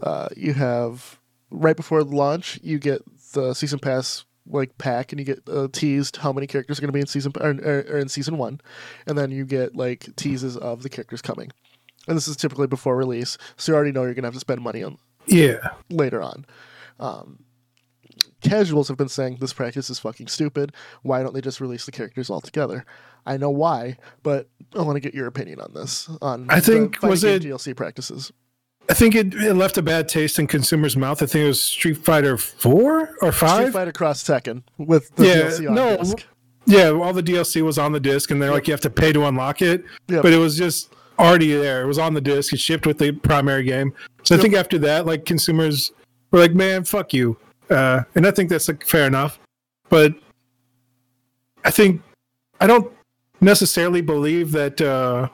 Uh, 0.02 0.28
you 0.36 0.54
have 0.54 1.20
right 1.50 1.76
before 1.76 2.04
the 2.04 2.16
launch 2.16 2.60
you 2.62 2.78
get 2.78 3.02
the 3.34 3.54
season 3.54 3.80
pass 3.80 4.26
like 4.50 4.78
pack 4.78 5.12
and 5.12 5.20
you 5.20 5.26
get 5.26 5.42
uh, 5.50 5.68
teased 5.72 6.18
how 6.18 6.32
many 6.32 6.48
characters 6.48 6.78
are 6.78 6.82
going 6.82 6.90
to 6.90 6.94
be 6.94 7.00
in 7.02 7.08
season 7.08 7.32
or, 7.40 7.50
or, 7.50 7.80
or 7.90 7.98
in 7.98 8.08
season 8.08 8.38
one. 8.38 8.62
And 9.06 9.18
then 9.18 9.32
you 9.32 9.46
get 9.46 9.76
like 9.76 10.16
teases 10.16 10.56
of 10.58 10.84
the 10.84 10.90
characters 10.90 11.22
coming. 11.22 11.52
And 12.08 12.16
this 12.16 12.28
is 12.28 12.38
typically 12.38 12.68
before 12.68 12.96
release 12.96 13.38
so 13.58 13.72
you 13.72 13.76
already 13.76 13.92
know 13.92 14.04
you're 14.04 14.14
going 14.14 14.24
to 14.24 14.28
have 14.28 14.34
to 14.34 14.40
spend 14.40 14.62
money 14.62 14.84
on 14.84 14.98
Yeah, 15.26 15.70
later 15.90 16.22
on. 16.22 16.46
Um, 17.00 17.40
casuals 18.42 18.88
have 18.88 18.98
been 18.98 19.10
saying 19.10 19.38
this 19.40 19.54
practice 19.54 19.90
is 19.90 20.00
fucking 20.00 20.28
stupid 20.28 20.72
why 21.02 21.24
don't 21.24 21.34
they 21.34 21.42
just 21.42 21.60
release 21.60 21.86
the 21.86 21.92
characters 21.92 22.30
altogether 22.30 22.86
i 23.26 23.36
know 23.38 23.50
why 23.50 23.98
but 24.24 24.48
i 24.76 24.82
want 24.82 24.96
to 24.96 25.00
get 25.00 25.14
your 25.16 25.28
opinion 25.28 25.60
on 25.60 25.74
this 25.74 26.10
on 26.22 26.46
I 26.50 26.60
think- 26.60 27.02
was 27.02 27.24
it- 27.24 27.42
dlc 27.44 27.76
practices 27.76 28.32
I 28.90 28.94
think 28.94 29.16
it, 29.16 29.34
it 29.34 29.56
left 29.56 29.78
a 29.78 29.82
bad 29.82 30.08
taste 30.08 30.40
in 30.40 30.48
consumers' 30.48 30.96
mouth. 30.96 31.22
I 31.22 31.26
think 31.26 31.44
it 31.44 31.48
was 31.50 31.62
Street 31.62 31.96
Fighter 31.98 32.38
Four 32.38 33.18
or 33.22 33.34
Five. 33.34 33.64
street 33.64 33.74
fighter 33.74 33.92
cross 33.92 34.24
tekken 34.24 34.64
with 34.78 35.14
the 35.18 35.28
Yeah, 35.28 35.36
dlc 35.42 35.68
on 35.68 35.76
no, 35.76 35.98
disc 35.98 36.26
Yeah, 36.68 36.92
all 36.92 37.12
the 37.12 37.22
DLC 37.22 37.62
was 37.64 37.78
on 37.78 37.92
the 37.92 38.00
disc, 38.00 38.32
and 38.32 38.42
they're 38.42 38.52
like 38.52 38.66
you 38.66 38.72
have 38.72 38.80
to 38.80 38.90
pay 38.90 39.12
to 39.12 39.26
unlock 39.26 39.62
it. 39.62 39.84
Yep. 40.08 40.22
But 40.24 40.32
it 40.32 40.38
was 40.38 40.58
just 40.58 40.94
already 41.20 41.52
there. 41.54 41.82
It 41.82 41.88
was 41.88 41.98
on 42.00 42.14
the 42.14 42.22
disc. 42.22 42.54
It 42.54 42.62
shipped 42.62 42.86
with 42.88 42.98
the 42.98 43.12
primary 43.12 43.64
game. 43.66 43.94
So 44.24 44.38
I 44.38 44.40
think 44.40 44.54
after 44.54 44.78
that, 44.80 45.06
like 45.06 45.26
consumers 45.26 45.92
were 46.32 46.40
like, 46.40 46.54
"Man, 46.54 46.86
fuck 46.86 47.14
you," 47.14 47.36
uh, 47.70 48.04
and 48.16 48.26
I 48.26 48.32
think 48.32 48.50
that's 48.50 48.68
like 48.68 48.86
fair 48.86 49.06
enough. 49.08 49.40
But 49.90 50.14
I 51.64 51.72
think 51.72 52.02
I 52.60 52.68
don't 52.68 52.92
necessarily 53.42 54.02
believe 54.02 54.52
that 54.52 54.82
uh, 54.82 55.30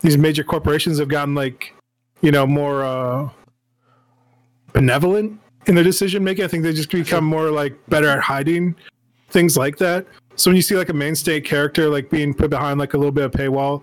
these 0.00 0.16
major 0.16 0.44
corporations 0.44 0.98
have 0.98 1.08
gotten 1.08 1.34
like 1.34 1.74
you 2.20 2.30
know 2.30 2.46
more 2.46 2.84
uh, 2.84 3.28
benevolent 4.72 5.40
in 5.66 5.74
their 5.74 5.84
decision 5.84 6.24
making. 6.24 6.44
I 6.44 6.48
think 6.48 6.62
they 6.62 6.72
just 6.72 6.90
become 6.90 7.24
more 7.24 7.50
like 7.50 7.74
better 7.88 8.08
at 8.08 8.20
hiding 8.20 8.74
things 9.30 9.56
like 9.56 9.76
that. 9.78 10.06
So 10.36 10.50
when 10.50 10.56
you 10.56 10.62
see 10.62 10.76
like 10.76 10.88
a 10.88 10.94
mainstay 10.94 11.40
character 11.40 11.88
like 11.88 12.10
being 12.10 12.32
put 12.32 12.50
behind 12.50 12.78
like 12.78 12.94
a 12.94 12.96
little 12.96 13.12
bit 13.12 13.24
of 13.24 13.32
paywall, 13.32 13.82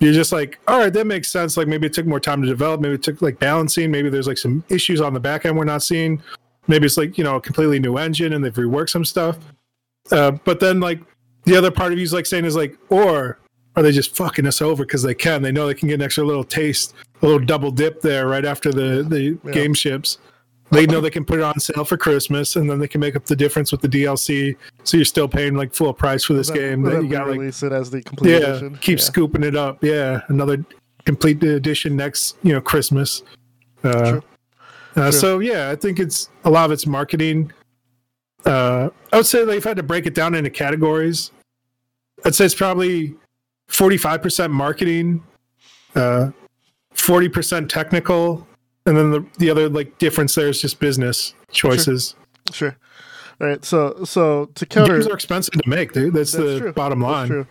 you're 0.00 0.12
just 0.12 0.32
like, 0.32 0.58
all 0.66 0.78
right, 0.78 0.92
that 0.92 1.06
makes 1.06 1.30
sense. 1.30 1.56
Like 1.56 1.68
maybe 1.68 1.86
it 1.86 1.92
took 1.92 2.06
more 2.06 2.18
time 2.18 2.42
to 2.42 2.48
develop. 2.48 2.80
Maybe 2.80 2.94
it 2.94 3.02
took 3.02 3.22
like 3.22 3.38
balancing. 3.38 3.90
Maybe 3.90 4.10
there's 4.10 4.26
like 4.26 4.38
some 4.38 4.64
issues 4.68 5.00
on 5.00 5.14
the 5.14 5.20
back 5.20 5.46
end 5.46 5.56
we're 5.56 5.64
not 5.64 5.82
seeing. 5.82 6.20
Maybe 6.68 6.86
it's 6.86 6.96
like 6.96 7.18
you 7.18 7.24
know 7.24 7.36
a 7.36 7.40
completely 7.40 7.78
new 7.78 7.96
engine 7.96 8.32
and 8.32 8.44
they've 8.44 8.54
reworked 8.54 8.90
some 8.90 9.04
stuff. 9.04 9.38
Uh, 10.10 10.32
but 10.44 10.60
then 10.60 10.80
like 10.80 11.00
the 11.44 11.56
other 11.56 11.70
part 11.70 11.92
of 11.92 11.98
you 11.98 12.04
is 12.04 12.12
like 12.12 12.26
saying 12.26 12.44
is 12.44 12.56
like, 12.56 12.76
or 12.88 13.38
are 13.76 13.82
they 13.82 13.92
just 13.92 14.16
fucking 14.16 14.46
us 14.46 14.62
over 14.62 14.84
because 14.84 15.02
they 15.02 15.14
can? 15.14 15.42
They 15.42 15.52
know 15.52 15.66
they 15.66 15.74
can 15.74 15.88
get 15.88 15.94
an 15.94 16.02
extra 16.02 16.24
little 16.24 16.44
taste, 16.44 16.94
a 17.22 17.26
little 17.26 17.44
double 17.44 17.70
dip 17.70 18.00
there 18.00 18.28
right 18.28 18.44
after 18.44 18.70
the 18.70 19.02
the 19.08 19.38
Yeah. 19.44 19.52
game 19.52 19.74
ships. 19.74 20.18
They 20.70 20.86
know 20.86 21.02
they 21.02 21.10
can 21.10 21.26
put 21.26 21.38
it 21.38 21.42
on 21.42 21.60
sale 21.60 21.84
for 21.84 21.98
Christmas, 21.98 22.56
and 22.56 22.68
then 22.68 22.78
they 22.78 22.88
can 22.88 22.98
make 22.98 23.14
up 23.14 23.26
the 23.26 23.36
difference 23.36 23.72
with 23.72 23.82
the 23.82 23.88
DLC. 23.88 24.56
So 24.84 24.96
you're 24.96 25.04
still 25.04 25.28
paying 25.28 25.54
like 25.54 25.74
full 25.74 25.92
price 25.92 26.24
for 26.24 26.32
this 26.32 26.48
game. 26.50 26.82
That 26.82 27.02
you 27.02 27.10
got 27.10 27.28
like 27.28 27.38
release 27.38 27.62
it 27.62 27.72
as 27.72 27.90
the 27.90 28.00
complete 28.02 28.30
yeah, 28.30 28.36
edition 28.38 28.78
keep 28.80 28.98
yeah. 28.98 29.04
scooping 29.04 29.42
it 29.42 29.54
up. 29.54 29.84
Yeah, 29.84 30.22
another 30.28 30.64
complete 31.04 31.42
edition 31.42 31.94
next 31.94 32.38
you 32.42 32.54
know 32.54 32.60
Christmas. 32.60 33.22
Uh, 33.84 34.10
True. 34.12 34.22
Uh, 34.96 35.10
so 35.10 35.38
yeah, 35.38 35.70
I 35.70 35.76
think 35.76 35.98
it's 35.98 36.28
a 36.44 36.50
lot 36.50 36.66
of 36.66 36.72
it's 36.72 36.86
marketing. 36.86 37.52
Uh, 38.44 38.90
I 39.12 39.16
would 39.16 39.26
say 39.26 39.44
they've 39.44 39.62
had 39.62 39.76
to 39.76 39.82
break 39.82 40.06
it 40.06 40.14
down 40.14 40.34
into 40.34 40.50
categories. 40.50 41.30
I'd 42.24 42.34
say 42.34 42.44
it's 42.44 42.54
probably 42.54 43.14
45% 43.68 44.50
marketing, 44.50 45.22
uh, 45.94 46.30
40% 46.94 47.68
technical, 47.68 48.46
and 48.86 48.96
then 48.96 49.10
the, 49.10 49.26
the 49.38 49.50
other 49.50 49.68
like 49.68 49.98
difference 49.98 50.34
there 50.34 50.48
is 50.48 50.60
just 50.60 50.80
business 50.80 51.34
choices. 51.50 52.14
Sure. 52.52 52.76
All 53.40 53.46
right. 53.46 53.64
So 53.64 54.04
so 54.04 54.46
to 54.54 54.66
counter 54.66 54.94
Games 54.94 55.06
are 55.08 55.14
expensive 55.14 55.54
to 55.54 55.68
make, 55.68 55.92
dude. 55.92 56.14
That's, 56.14 56.32
That's 56.32 56.44
the 56.44 56.58
true. 56.58 56.72
bottom 56.72 57.00
That's 57.00 57.10
line. 57.10 57.28
true. 57.28 57.46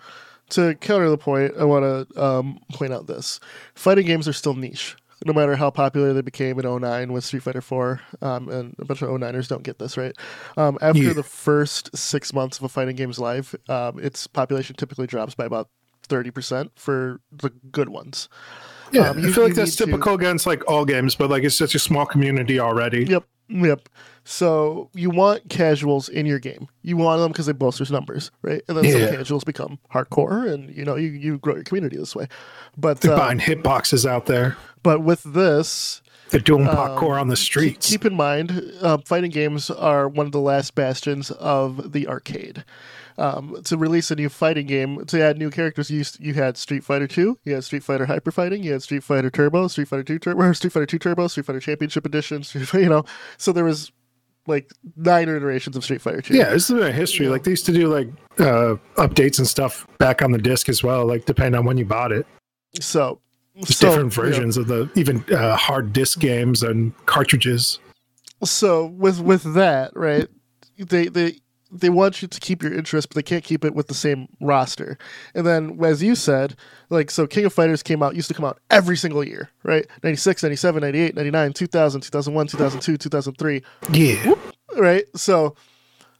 To 0.49 0.75
counter 0.75 1.09
the 1.09 1.17
point, 1.17 1.53
I 1.57 1.63
want 1.63 2.09
to 2.09 2.23
um, 2.23 2.59
point 2.73 2.91
out 2.91 3.07
this: 3.07 3.39
fighting 3.73 4.05
games 4.05 4.27
are 4.27 4.33
still 4.33 4.53
niche. 4.53 4.97
No 5.25 5.33
matter 5.33 5.55
how 5.55 5.69
popular 5.69 6.13
they 6.13 6.21
became 6.21 6.59
in 6.59 6.65
09 6.65 7.13
with 7.13 7.23
Street 7.23 7.43
Fighter 7.43 7.61
4, 7.61 8.01
um, 8.23 8.49
and 8.49 8.75
a 8.79 8.85
bunch 8.85 9.01
of 9.03 9.09
09ers 9.09 9.47
don't 9.47 9.61
get 9.63 9.77
this 9.77 9.95
right. 9.95 10.15
Um, 10.57 10.79
after 10.81 11.01
Yeah. 11.03 11.13
the 11.13 11.21
first 11.23 11.95
six 11.95 12.33
months 12.33 12.57
of 12.57 12.63
a 12.63 12.69
fighting 12.69 12.95
game's 12.95 13.19
life, 13.19 13.53
um, 13.69 13.99
its 13.99 14.25
population 14.25 14.75
typically 14.75 15.05
drops 15.05 15.35
by 15.35 15.45
about 15.45 15.69
30% 16.09 16.71
for 16.75 17.19
the 17.31 17.51
good 17.71 17.89
ones. 17.89 18.29
Yeah, 18.91 19.09
Um, 19.11 19.17
I 19.17 19.21
you- 19.21 19.31
feel 19.33 19.43
like 19.43 19.53
that's 19.53 19.71
need 19.79 19.85
to- 19.85 19.91
typical 19.91 20.15
against 20.15 20.47
like 20.47 20.63
all 20.67 20.85
games, 20.85 21.13
but 21.15 21.29
like 21.29 21.43
it's 21.43 21.55
such 21.55 21.75
a 21.75 21.79
small 21.79 22.05
community 22.07 22.59
already. 22.59 23.05
Yep. 23.05 23.23
Yep. 23.47 23.89
So 24.23 24.89
you 24.93 25.09
want 25.09 25.49
casuals 25.49 26.07
in 26.07 26.25
your 26.25 26.39
game. 26.39 26.67
You 26.83 26.95
want 26.97 27.21
them 27.21 27.31
because 27.31 27.47
they 27.47 27.53
bolsters 27.53 27.91
numbers, 27.91 28.31
right? 28.41 28.61
And 28.67 28.77
then 28.77 28.83
Yeah. 28.85 29.07
some 29.07 29.17
casuals 29.17 29.43
become 29.43 29.79
hardcore, 29.93 30.51
and 30.51 30.69
you 30.75 30.85
know 30.85 30.95
you, 30.95 31.09
you 31.09 31.37
grow 31.39 31.55
your 31.55 31.63
community 31.63 31.97
this 31.97 32.15
way. 32.15 32.27
But 32.77 33.01
They're 33.01 33.13
uh, 33.13 33.17
buying 33.17 33.39
hitboxes 33.39 34.05
out 34.05 34.27
there. 34.27 34.57
but 34.83 35.01
with 35.01 35.23
this, 35.23 36.01
They're 36.29 36.39
doing 36.39 36.67
um, 36.67 36.77
on 36.77 37.27
the 37.29 37.35
streets. 37.35 37.89
keep 37.89 38.05
in 38.05 38.15
mind, 38.15 38.71
uh, 38.81 38.99
fighting 39.05 39.31
games 39.31 39.69
are 39.69 40.07
one 40.07 40.27
of 40.27 40.31
the 40.31 40.39
last 40.39 40.75
bastions 40.75 41.31
of 41.31 41.91
the 41.91 42.07
arcade. 42.07 42.63
Um, 43.17 43.57
to 43.65 43.77
release 43.77 44.09
a 44.09 44.15
new 44.15 44.29
fighting 44.29 44.65
game, 44.67 45.03
to 45.05 45.21
add 45.21 45.37
new 45.37 45.49
characters, 45.51 45.91
you 45.91 46.03
you 46.19 46.33
had 46.35 46.57
Street 46.57 46.83
Fighter 46.83 47.07
Two, 47.07 47.37
you 47.43 47.53
had 47.53 47.63
Street 47.63 47.83
Fighter 47.83 48.05
Hyper 48.05 48.31
Fighting, 48.31 48.63
you 48.63 48.71
had 48.71 48.81
Street 48.83 49.03
Fighter 49.03 49.29
Turbo, 49.29 49.67
Street 49.67 49.87
Fighter 49.89 50.03
Two 50.03 50.17
Turbo, 50.19 50.53
Street 50.53 50.71
Fighter 50.73 50.85
Two 50.85 50.99
Turbo, 50.99 51.27
Street 51.27 51.45
Fighter 51.45 51.59
Championship 51.59 52.05
Edition, 52.05 52.43
Street 52.43 52.71
you 52.73 52.89
know. 52.89 53.03
So 53.37 53.51
there 53.51 53.65
was 53.65 53.91
like 54.47 54.71
nine 54.95 55.29
iterations 55.29 55.75
of 55.75 55.83
Street 55.83 56.01
Fighter 56.01 56.21
Two. 56.21 56.35
yeah, 56.35 56.49
this 56.49 56.69
is 56.69 56.79
a 56.79 56.91
history. 56.91 57.29
Like 57.29 57.43
they 57.43 57.51
used 57.51 57.65
to 57.67 57.73
do 57.73 57.87
like 57.87 58.07
uh, 58.39 58.75
updates 58.95 59.37
and 59.37 59.47
stuff 59.47 59.87
back 59.97 60.21
on 60.21 60.31
the 60.31 60.37
disc 60.37 60.69
as 60.69 60.83
well, 60.83 61.05
like 61.05 61.25
depending 61.25 61.57
on 61.57 61.65
when 61.65 61.77
you 61.77 61.85
bought 61.85 62.11
it. 62.11 62.25
So, 62.79 63.19
so, 63.65 63.89
different 63.89 64.15
you 64.15 64.23
know, 64.23 64.29
versions 64.29 64.57
of 64.57 64.67
the 64.67 64.89
even 64.95 65.23
uh, 65.33 65.55
hard 65.55 65.93
disc 65.93 66.19
games 66.19 66.63
and 66.63 66.93
cartridges. 67.05 67.79
so 68.43 68.87
with 68.87 69.21
with 69.21 69.53
that, 69.53 69.95
right? 69.95 70.27
They 70.77 71.07
they 71.07 71.35
they 71.71 71.89
want 71.89 72.21
you 72.21 72.27
to 72.27 72.39
keep 72.39 72.61
your 72.61 72.73
interest, 72.73 73.09
but 73.09 73.15
they 73.15 73.23
can't 73.23 73.43
keep 73.43 73.63
it 73.63 73.73
with 73.73 73.87
the 73.87 73.93
same 73.93 74.27
roster. 74.41 74.97
And 75.33 75.45
then, 75.47 75.79
as 75.83 76.03
you 76.03 76.15
said, 76.15 76.55
like 76.89 77.09
so, 77.09 77.25
King 77.27 77.45
of 77.45 77.53
Fighters 77.53 77.81
came 77.81 78.03
out 78.03 78.15
used 78.15 78.27
to 78.27 78.33
come 78.33 78.45
out 78.45 78.59
every 78.69 78.97
single 78.97 79.23
year, 79.23 79.49
right? 79.63 79.85
96, 80.03 80.43
97, 80.43 80.81
98, 80.81 81.15
99, 81.15 81.53
2000, 81.53 82.01
2001, 82.01 82.47
2002, 82.47 82.97
2003, 82.97 83.63
Yeah, 83.91 84.33
right? 84.77 85.05
So. 85.15 85.55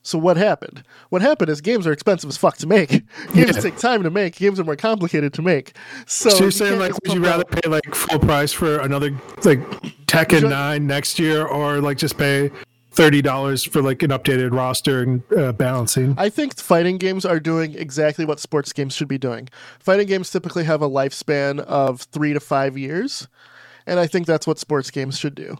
So 0.03 0.17
what 0.17 0.35
happened? 0.35 0.81
What 1.09 1.21
happened 1.21 1.51
is 1.51 1.61
games 1.61 1.85
are 1.85 1.91
expensive 1.91 2.27
as 2.27 2.35
fuck 2.35 2.57
to 2.57 2.65
make. 2.65 2.89
Games 3.35 3.55
Yeah. 3.55 3.61
take 3.61 3.77
time 3.77 4.01
to 4.01 4.09
make. 4.09 4.35
Games 4.35 4.59
are 4.59 4.63
more 4.63 4.75
complicated 4.75 5.31
to 5.35 5.43
make. 5.43 5.73
So, 6.07 6.29
so 6.31 6.37
you're 6.39 6.49
saying 6.49 6.79
can't 6.79 6.81
like, 6.81 6.93
would 7.03 7.13
you 7.13 7.21
rather 7.23 7.43
out- 7.47 7.51
pay 7.61 7.69
like 7.69 7.93
full 7.93 8.17
price 8.17 8.51
for 8.51 8.79
another 8.79 9.11
like 9.43 9.59
Tekken. 10.07 10.49
Nine 10.49 10.87
next 10.87 11.19
year, 11.19 11.45
or 11.45 11.81
like 11.81 11.99
just 11.99 12.17
pay 12.17 12.49
thirty 13.01 13.21
dollars 13.21 13.63
for 13.63 13.81
like 13.81 14.03
an 14.03 14.11
updated 14.11 14.53
roster 14.53 15.01
and 15.01 15.23
uh, 15.35 15.51
balancing? 15.51 16.15
I 16.17 16.29
think 16.29 16.57
fighting 16.57 16.97
games 16.97 17.25
are 17.25 17.39
doing 17.39 17.73
exactly 17.75 18.25
what 18.25 18.39
sports 18.39 18.73
games 18.73 18.93
should 18.93 19.07
be 19.07 19.17
doing. 19.17 19.49
Fighting 19.79 20.07
games 20.07 20.29
typically 20.29 20.63
have 20.65 20.81
a 20.81 20.89
lifespan 20.89 21.59
of 21.61 22.01
three 22.01 22.33
to 22.33 22.39
five 22.39 22.77
years, 22.77 23.27
and 23.85 23.99
I 23.99 24.07
think 24.07 24.27
that's 24.27 24.45
what 24.45 24.59
sports 24.59 24.91
games 24.91 25.17
should 25.17 25.35
do. 25.35 25.57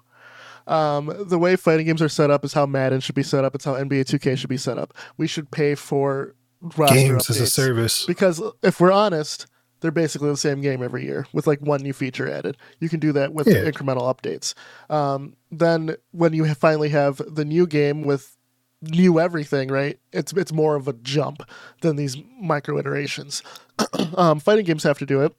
Um, 0.67 1.11
the 1.27 1.39
way 1.39 1.55
fighting 1.55 1.87
games 1.87 2.01
are 2.01 2.09
set 2.09 2.29
up 2.29 2.45
is 2.45 2.53
how 2.53 2.65
Madden 2.65 2.99
should 2.99 3.15
be 3.15 3.23
set 3.23 3.43
up. 3.43 3.55
It's 3.55 3.65
how 3.65 3.73
NBA 3.73 4.05
2K 4.05 4.37
should 4.37 4.49
be 4.49 4.57
set 4.57 4.77
up. 4.77 4.93
We 5.17 5.27
should 5.27 5.49
pay 5.49 5.75
for 5.75 6.35
roster 6.77 6.95
Games 6.95 7.29
as 7.29 7.41
a 7.41 7.47
service. 7.47 8.05
Because 8.05 8.41
if 8.61 8.79
we're 8.79 8.91
honest, 8.91 9.47
they're 9.81 9.91
basically 9.91 10.29
the 10.29 10.37
same 10.37 10.61
game 10.61 10.81
every 10.81 11.03
year 11.03 11.25
with 11.33 11.47
like 11.47 11.59
one 11.59 11.81
new 11.81 11.93
feature 11.93 12.29
added. 12.31 12.55
You 12.79 12.87
can 12.89 12.99
do 12.99 13.11
that 13.13 13.33
with 13.33 13.47
Yeah. 13.47 13.63
incremental 13.69 14.03
updates. 14.13 14.53
Um, 14.93 15.35
then 15.51 15.95
when 16.11 16.33
you 16.33 16.51
finally 16.53 16.89
have 16.89 17.21
the 17.27 17.43
new 17.45 17.67
game 17.67 18.03
with 18.03 18.37
new 18.81 19.19
everything, 19.19 19.69
right? 19.69 19.99
It's 20.11 20.33
it's 20.33 20.51
more 20.51 20.75
of 20.75 20.87
a 20.87 20.93
jump 20.93 21.43
than 21.81 21.95
these 21.97 22.17
micro 22.39 22.77
iterations. 22.79 23.43
um, 24.15 24.39
fighting 24.39 24.65
games 24.65 24.83
have 24.83 24.97
to 24.99 25.05
do 25.05 25.21
it. 25.21 25.35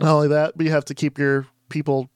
Not 0.00 0.14
only 0.14 0.28
that, 0.28 0.56
but 0.56 0.64
you 0.66 0.70
have 0.72 0.84
to 0.86 0.94
keep 0.94 1.18
your 1.18 1.46
people, 1.70 2.08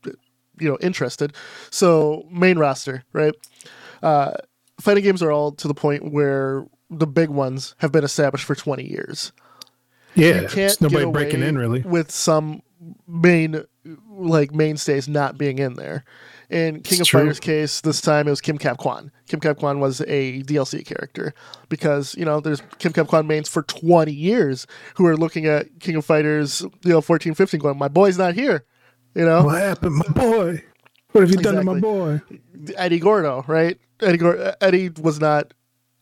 you 0.59 0.68
know, 0.68 0.79
interested. 0.81 1.33
So 1.70 2.27
main 2.31 2.59
roster, 2.59 3.03
right? 3.12 3.35
Uh, 4.03 4.35
fighting 4.81 5.03
games 5.03 5.22
are 5.22 5.33
all 5.33 5.53
to 5.53 5.66
the 5.68 5.75
point 5.75 6.12
where 6.12 6.64
the 6.90 7.07
big 7.07 7.29
ones 7.31 7.75
have 7.79 7.90
been 7.90 8.05
established 8.05 8.44
for 8.44 8.55
20 8.55 8.85
years 8.88 9.33
Yeah, 10.14 10.40
there's 10.42 10.81
nobody 10.81 11.07
breaking 11.11 11.42
in 11.42 11.57
really. 11.57 11.83
with 11.83 12.11
some 12.11 12.62
main 13.07 13.64
like 14.11 14.53
mainstays 14.55 15.09
not 15.09 15.38
being 15.38 15.59
in 15.59 15.75
there. 15.75 16.05
In 16.51 16.83
King 16.83 16.98
It's 16.98 17.01
of 17.01 17.07
true. 17.07 17.20
Fighters 17.20 17.40
case, 17.40 17.81
this 17.81 18.03
time 18.03 18.27
it 18.27 18.31
was 18.31 18.42
Kim 18.42 18.59
Kaphwan. 18.59 19.11
Kim 19.27 19.40
Kaphwan 19.40 19.79
was 19.79 20.03
a 20.03 20.42
DLC 20.42 20.85
character 20.85 21.33
because 21.70 22.14
you 22.14 22.27
know 22.27 22.40
there's 22.40 22.61
Kim 22.79 22.92
Kaphwan 22.92 23.27
mains 23.27 23.48
for 23.48 23.62
20 23.62 24.12
years 24.12 24.66
who 24.96 25.07
are 25.07 25.16
looking 25.16 25.46
at 25.46 25.81
King 25.81 25.96
of 25.96 26.05
Fighters, 26.05 26.61
you 26.85 26.90
know, 26.92 27.01
14, 27.01 27.33
15, 27.35 27.59
going, 27.59 27.79
my 27.79 27.88
boy's 27.88 28.18
not 28.18 28.35
here. 28.35 28.66
You 29.14 29.25
know, 29.25 29.44
What 29.44 29.61
happened, 29.62 29.96
my 29.96 30.09
boy? 30.12 30.62
What 31.12 31.22
have 31.22 31.31
you 31.31 31.37
done 31.38 31.55
to 31.57 31.62
my 31.64 31.81
boy? 31.81 32.20
Eddie 32.77 32.98
Gordo, 32.98 33.44
right? 33.46 33.79
Eddie 34.01 34.18
Gor- 34.18 34.55
Eddie 34.61 34.90
was 35.01 35.20
not 35.20 35.55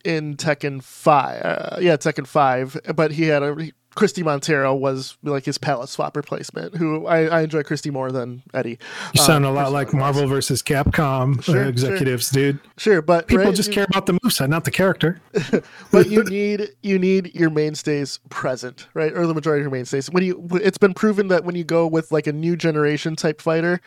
in 0.03 0.35
Tekken 0.35 0.83
Five. 0.83 1.41
Uh, 1.43 1.77
yeah, 1.79 1.95
Tekken 1.95 2.27
Five, 2.27 2.77
but 2.95 3.11
he 3.11 3.23
had 3.23 3.41
a 3.43 3.71
Christie 4.01 4.23
Monteiro 4.23 4.77
was 4.77 5.15
like 5.23 5.45
his 5.45 5.57
palette 5.57 5.87
swap 5.89 6.17
replacement. 6.17 6.75
Who 6.75 7.05
I, 7.05 7.25
I 7.27 7.41
enjoy 7.43 7.63
Christy 7.63 7.89
more 7.91 8.11
than 8.11 8.41
Eddie. 8.53 8.79
You 9.13 9.21
Uh, 9.21 9.25
sound 9.25 9.45
a 9.45 9.51
lot 9.51 9.71
like. 9.71 9.93
Marvel 9.93 10.27
versus 10.27 10.61
Capcom 10.63 11.37
uh, 11.37 11.41
Sure, 11.41 11.55
sure. 11.55 11.63
executives, 11.65 12.29
dude. 12.31 12.59
Sure, 12.77 13.01
but 13.01 13.27
People 13.27 13.45
right, 13.45 13.55
just 13.55 13.69
you- 13.69 13.75
care 13.75 13.85
about 13.89 14.07
the 14.07 14.13
moveset, 14.13 14.49
not 14.49 14.63
the 14.65 14.71
character. 14.71 15.21
but 15.91 16.09
you 16.09 16.23
need 16.23 16.69
you 16.81 16.97
need 16.99 17.33
your 17.35 17.49
mainstays 17.49 18.19
present, 18.29 18.87
right? 18.93 19.13
Or 19.15 19.27
the 19.27 19.33
majority 19.33 19.61
of 19.61 19.65
your 19.65 19.71
mainstays. 19.71 20.09
When 20.09 20.23
you, 20.23 20.47
it's 20.53 20.77
been 20.79 20.93
proven 20.93 21.27
that 21.29 21.43
when 21.45 21.55
you 21.55 21.63
go 21.63 21.85
with 21.87 22.11
like 22.11 22.25
a 22.27 22.33
new 22.33 22.55
generation 22.55 23.15
type 23.15 23.39
fighter, 23.41 23.79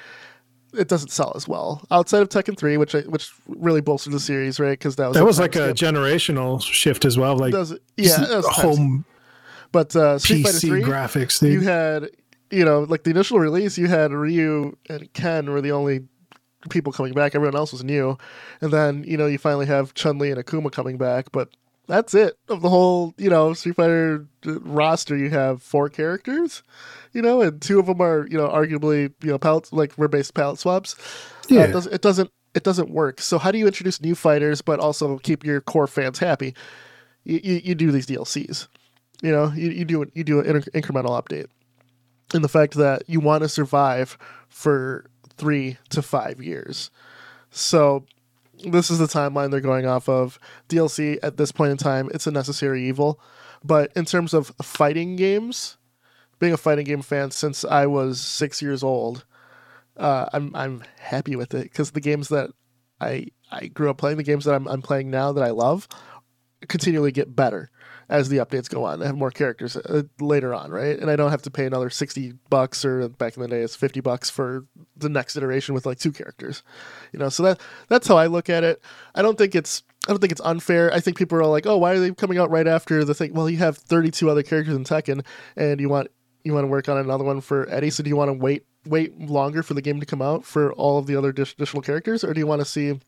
it 0.77 0.88
doesn't 0.88 1.11
sell 1.11 1.33
as 1.37 1.46
well. 1.48 1.85
Outside 1.90 2.22
of 2.22 2.29
Tekken 2.29 2.57
Three, 2.57 2.77
which 2.77 2.94
I, 2.94 3.00
which 3.03 3.31
really 3.48 3.81
bolstered 3.81 4.12
the 4.12 4.20
series, 4.20 4.59
right? 4.61 4.79
Because 4.79 4.96
that 4.96 5.09
was 5.09 5.16
That 5.16 5.24
was 5.24 5.38
like 5.38 5.57
a 5.57 5.72
generational 5.72 6.61
shift 6.62 7.05
as 7.05 7.16
well. 7.18 7.37
Like 7.37 7.53
Does- 7.53 7.79
yeah, 7.96 8.22
a 8.22 8.42
skip. 8.42 8.53
home 8.55 9.05
But 9.74 9.94
uh, 9.94 10.18
Street 10.20 10.44
Fighter 10.44 10.56
PC 10.56 10.68
Three, 10.68 10.82
graphics, 10.82 11.42
you 11.42 11.60
had 11.60 12.08
you 12.50 12.64
know 12.64 12.84
like 12.84 13.02
the 13.02 13.10
initial 13.10 13.38
release, 13.40 13.76
you 13.76 13.88
had 13.88 14.12
Ryu 14.12 14.76
and 14.88 15.12
Ken 15.12 15.50
were 15.50 15.60
the 15.60 15.72
only 15.72 16.06
people 16.70 16.92
coming 16.92 17.12
back. 17.12 17.34
Everyone 17.34 17.56
else 17.56 17.72
was 17.72 17.82
new, 17.82 18.16
and 18.60 18.72
then 18.72 19.04
you 19.06 19.16
know 19.16 19.26
you 19.26 19.37
finally 19.37 19.66
have 19.66 19.92
Chun 19.92 20.18
Li 20.18 20.30
and 20.30 20.42
Akuma 20.42 20.72
coming 20.72 20.96
back, 20.96 21.30
but. 21.32 21.50
That's 21.87 22.14
it 22.14 22.38
of 22.48 22.62
the 22.62 22.70
whole, 22.70 23.12
you 23.18 23.28
know, 23.28 23.52
Street 23.52 23.76
Fighter 23.76 24.26
uh, 24.46 24.58
roster. 24.60 25.18
You 25.18 25.28
have 25.28 25.62
four 25.62 25.90
characters, 25.90 26.62
you 27.12 27.20
know, 27.20 27.42
and 27.42 27.60
two 27.60 27.78
of 27.78 27.84
them 27.84 28.00
are, 28.00 28.26
you 28.30 28.38
know, 28.38 28.48
arguably, 28.48 29.12
you 29.22 29.30
know, 29.30 29.38
palette 29.38 29.70
like 29.70 29.98
were 29.98 30.08
based 30.08 30.32
palette 30.32 30.58
swaps. 30.58 30.94
Uh, 30.94 31.56
Yeah. 31.56 31.60
it, 31.64 31.72
doesn't, 31.72 31.92
it 31.92 32.00
doesn't, 32.00 32.30
it 32.54 32.62
doesn't 32.62 32.88
work. 32.88 33.20
So 33.20 33.37
how 33.37 33.50
do 33.50 33.58
you 33.58 33.66
introduce 33.66 34.00
new 34.00 34.14
fighters 34.14 34.62
but 34.62 34.80
also 34.80 35.18
keep 35.18 35.44
your 35.44 35.60
core 35.60 35.87
fans 35.87 36.18
happy? 36.18 36.54
You, 37.24 37.40
you, 37.44 37.60
you 37.62 37.74
do 37.74 37.92
these 37.92 38.06
DLCs. 38.06 38.66
You 39.24 39.32
know, 39.32 39.50
you, 39.56 39.70
you 39.70 39.84
do 39.87 40.04
you 40.12 40.22
do 40.22 40.40
an 40.40 40.60
inc- 40.60 40.68
incremental 40.72 41.18
update, 41.18 41.46
and 42.34 42.44
the 42.44 42.48
fact 42.48 42.74
that 42.74 43.04
you 43.06 43.20
want 43.20 43.42
to 43.42 43.48
survive 43.48 44.18
for 44.50 45.06
three 45.38 45.78
to 45.88 46.02
five 46.02 46.42
years. 46.42 46.90
So 47.48 48.04
this 48.70 48.90
is 48.90 48.98
the 48.98 49.06
timeline 49.06 49.50
they're 49.50 49.62
going 49.62 49.87
off 49.87 50.10
of. 50.10 50.38
DLC 50.68 51.18
at 51.22 51.38
this 51.38 51.52
point 51.52 51.70
in 51.70 51.78
time, 51.78 52.10
it's 52.12 52.26
a 52.26 52.30
necessary 52.30 52.87
evil, 52.87 53.18
but 53.64 53.90
in 53.96 54.04
terms 54.04 54.34
of 54.34 54.52
fighting 54.60 55.16
games, 55.16 55.78
being 56.38 56.52
a 56.52 56.58
fighting 56.58 56.84
game 56.84 57.00
fan 57.00 57.30
since 57.30 57.64
I 57.64 57.87
was 57.87 58.20
six 58.20 58.60
years 58.60 58.82
old, 58.82 59.24
uh, 59.96 60.26
I'm 60.34 60.54
I'm 60.54 60.84
happy 60.98 61.34
with 61.34 61.54
it 61.54 61.62
because 61.62 61.92
the 61.92 62.00
games 62.02 62.28
that 62.28 62.50
I 63.00 63.28
I 63.50 63.68
grew 63.68 63.88
up 63.88 63.96
playing, 63.96 64.18
the 64.18 64.22
games 64.22 64.44
that 64.44 64.54
I'm 64.54 64.68
I'm 64.68 64.82
playing 64.82 65.10
now 65.10 65.32
that 65.32 65.42
I 65.42 65.50
love, 65.50 65.88
continually 66.68 67.10
get 67.10 67.34
better 67.34 67.70
as 68.14 68.29
the 68.29 68.38
updates 68.38 68.70
go 68.70 68.85
on. 68.85 69.03
I 69.03 69.07
have 69.07 69.16
more 69.16 69.31
characters 69.31 69.77
uh, 69.77 70.03
later 70.20 70.55
on, 70.55 70.70
right? 70.70 70.98
And 70.98 71.11
I 71.11 71.16
don't 71.16 71.31
have 71.31 71.42
to 71.42 71.50
pay 71.50 71.66
another 71.66 71.90
sixty 71.90 72.33
bucks 72.48 72.85
or 72.85 73.09
back 73.09 73.37
in 73.37 73.42
the 73.42 73.48
day 73.48 73.61
it's 73.61 73.74
fifty 73.74 74.00
bucks 74.00 74.31
for 74.31 74.66
the 74.96 75.09
next 75.09 75.37
iteration 75.37 75.74
with 75.74 75.85
like 75.85 75.98
two 75.98 76.12
characters. 76.12 76.62
You 77.12 77.18
know, 77.18 77.29
so 77.29 77.42
that 77.42 77.61
that's 77.88 78.07
how 78.07 78.16
I 78.16 78.27
look 78.27 78.48
at 78.48 78.62
it. 78.62 78.83
I 79.14 79.22
don't 79.22 79.37
think 79.37 79.55
it's 79.55 79.83
I 80.07 80.12
don't 80.12 80.20
think 80.20 80.33
it's 80.33 80.40
unfair. 80.42 80.92
I 80.92 81.00
think 81.00 81.16
people 81.16 81.38
are 81.38 81.46
like, 81.46 81.66
"Oh, 81.66 81.77
why 81.77 81.92
are 81.92 81.98
they 81.98 82.12
coming 82.12 82.38
out 82.38 82.50
right 82.50 82.68
after 82.68 83.05
the 83.05 83.14
thing?" 83.14 83.35
Well, 83.35 83.50
you 83.50 83.59
have 83.59 83.77
32 83.77 84.31
other 84.31 84.42
characters 84.42 84.77
in 84.77 84.85
Tekken, 84.85 85.24
and 85.57 85.81
you 85.81 85.88
want 85.88 86.09
you 86.44 86.53
want 86.53 86.64
to 86.64 86.68
work 86.68 86.88
on 86.88 86.98
another 86.98 87.24
one 87.24 87.40
for 87.40 87.68
Eddie. 87.70 87.90
So 87.90 88.03
do 88.03 88.09
you 88.09 88.16
want 88.16 88.29
to 88.29 88.35
wait 88.35 88.64
wait 88.87 89.18
longer 89.18 89.62
for 89.62 89.74
the 89.74 89.83
game 89.83 89.98
to 89.98 90.07
come 90.07 90.22
out 90.22 90.44
for 90.44 90.72
all 90.74 90.98
of 90.98 91.07
the 91.07 91.16
other 91.16 91.31
additional 91.31 91.83
characters, 91.83 92.22
or 92.22 92.35
do 92.35 92.40
you 92.40 92.46
want 92.46 92.61
to 92.61 92.66
see 92.66 93.00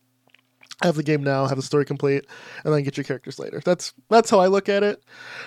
have 0.82 0.96
the 0.96 1.02
game 1.02 1.22
now, 1.22 1.46
have 1.46 1.56
the 1.56 1.62
story 1.62 1.84
complete, 1.84 2.26
and 2.64 2.72
then 2.74 2.82
get 2.82 2.96
your 2.96 3.04
characters 3.04 3.38
later? 3.38 3.60
That's 3.64 3.92
that's 4.10 4.30
how 4.30 4.40
I 4.40 4.46
look 4.48 4.68
at 4.68 4.82
it. 4.82 5.02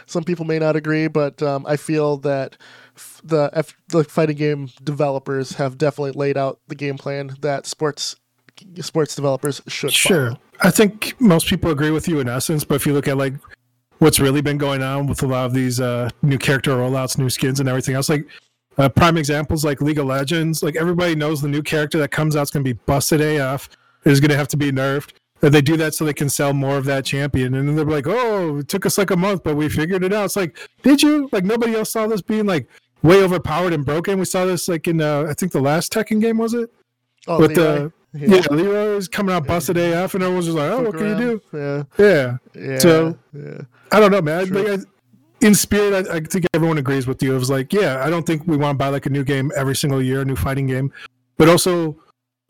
Some 0.05 0.23
people 0.23 0.45
may 0.45 0.59
not 0.59 0.75
agree, 0.75 1.07
but 1.07 1.41
um, 1.43 1.65
I 1.67 1.75
feel 1.77 2.17
that 2.17 2.57
f- 2.95 3.21
the 3.23 3.49
F- 3.53 3.75
the 3.89 4.03
fighting 4.03 4.37
game 4.37 4.69
developers 4.83 5.53
have 5.53 5.77
definitely 5.77 6.11
laid 6.11 6.37
out 6.37 6.59
the 6.67 6.75
game 6.75 6.97
plan 6.97 7.35
that 7.41 7.65
sports 7.65 8.15
sports 8.81 9.15
developers 9.15 9.61
should 9.67 9.93
Sure. 9.93 10.27
follow. 10.31 10.39
I 10.61 10.71
think 10.71 11.15
most 11.21 11.47
people 11.47 11.71
agree 11.71 11.91
with 11.91 12.07
you 12.07 12.19
in 12.19 12.27
essence, 12.27 12.65
but 12.65 12.75
if 12.75 12.85
you 12.85 12.93
look 12.93 13.07
at 13.07 13.17
like 13.17 13.33
what's 13.99 14.19
really 14.19 14.41
been 14.41 14.57
going 14.57 14.81
on 14.83 15.07
with 15.07 15.23
a 15.23 15.27
lot 15.27 15.45
of 15.45 15.53
these 15.53 15.79
uh, 15.79 16.09
new 16.21 16.37
character 16.37 16.71
rollouts, 16.71 17.17
new 17.17 17.29
skins, 17.29 17.59
and 17.59 17.69
everything 17.69 17.95
else, 17.95 18.09
like 18.09 18.25
uh, 18.77 18.89
prime 18.89 19.17
examples 19.17 19.63
like 19.63 19.81
League 19.81 19.99
of 19.99 20.05
Legends, 20.07 20.61
like 20.63 20.75
everybody 20.75 21.15
knows 21.15 21.41
the 21.41 21.47
new 21.47 21.61
character 21.61 21.97
that 21.99 22.11
comes 22.11 22.35
out 22.35 22.43
is 22.43 22.49
going 22.51 22.63
to 22.63 22.73
be 22.73 22.79
busted 22.85 23.21
AF, 23.21 23.69
is 24.05 24.19
going 24.19 24.31
to 24.31 24.37
have 24.37 24.47
to 24.49 24.57
be 24.57 24.71
nerfed. 24.71 25.11
And 25.41 25.53
they 25.53 25.61
do 25.61 25.77
that 25.77 25.93
so 25.93 26.03
they 26.03 26.13
can 26.13 26.27
sell 26.27 26.51
more 26.51 26.75
of 26.77 26.83
that 26.85 27.05
champion. 27.05 27.53
And 27.53 27.67
then 27.67 27.75
they're 27.77 27.85
like, 27.85 28.07
oh, 28.07 28.57
it 28.57 28.67
took 28.67 28.85
us 28.85 28.97
like 28.97 29.09
a 29.09 29.15
month, 29.15 29.41
but 29.43 29.55
we 29.55 29.69
figured 29.69 30.03
it 30.03 30.11
out. 30.11 30.25
It's 30.25 30.35
like, 30.35 30.57
did 30.83 31.01
you? 31.01 31.29
Like, 31.31 31.45
nobody 31.45 31.75
else 31.75 31.91
saw 31.91 32.07
this 32.07 32.21
being 32.21 32.45
like 32.45 32.67
way 33.03 33.23
overpowered 33.23 33.71
and 33.71 33.85
broken. 33.85 34.19
We 34.19 34.25
saw 34.25 34.43
this 34.45 34.67
like 34.67 34.87
in, 34.89 34.99
uh, 34.99 35.27
I 35.29 35.33
think 35.33 35.53
the 35.53 35.61
last 35.61 35.93
Tekken 35.93 36.19
game, 36.19 36.37
was 36.37 36.53
it? 36.53 36.69
Oh, 37.27 37.39
with 37.39 37.55
Leroy? 37.57 37.89
the, 38.11 38.27
yeah, 38.27 38.41
Leroy 38.51 38.95
was 38.95 39.07
coming 39.07 39.33
out 39.33 39.47
busted 39.47 39.77
AF, 39.77 40.13
and 40.13 40.23
everyone's 40.23 40.47
just 40.47 40.57
like, 40.57 40.71
oh, 40.71 40.81
what 40.81 40.97
can 40.97 41.07
you 41.07 41.15
do? 41.15 41.41
Yeah, 41.53 41.83
Yeah. 42.05 42.37
yeah. 42.53 42.79
So- 42.79 43.17
yeah. 43.33 43.61
I 43.93 43.99
don't 44.01 44.11
know, 44.11 44.21
man. 44.21 44.49
Like, 44.49 44.67
I, 44.67 44.77
in 45.41 45.55
spirit, 45.55 46.05
I, 46.09 46.17
I 46.17 46.19
think 46.19 46.45
everyone 46.53 46.77
agrees 46.79 47.07
with 47.07 47.23
you. 47.23 47.33
It 47.33 47.39
was 47.39 47.49
like, 47.49 47.71
yeah, 47.71 48.03
I 48.05 48.09
don't 48.09 48.25
think 48.25 48.45
we 48.45 48.57
want 48.57 48.75
to 48.75 48.77
buy 48.77 48.89
like 48.89 49.05
a 49.05 49.09
new 49.09 49.23
game 49.23 49.51
every 49.55 49.75
single 49.75 50.01
year, 50.01 50.21
a 50.21 50.25
new 50.25 50.35
fighting 50.35 50.67
game. 50.67 50.91
But 51.37 51.47
also, 51.47 51.95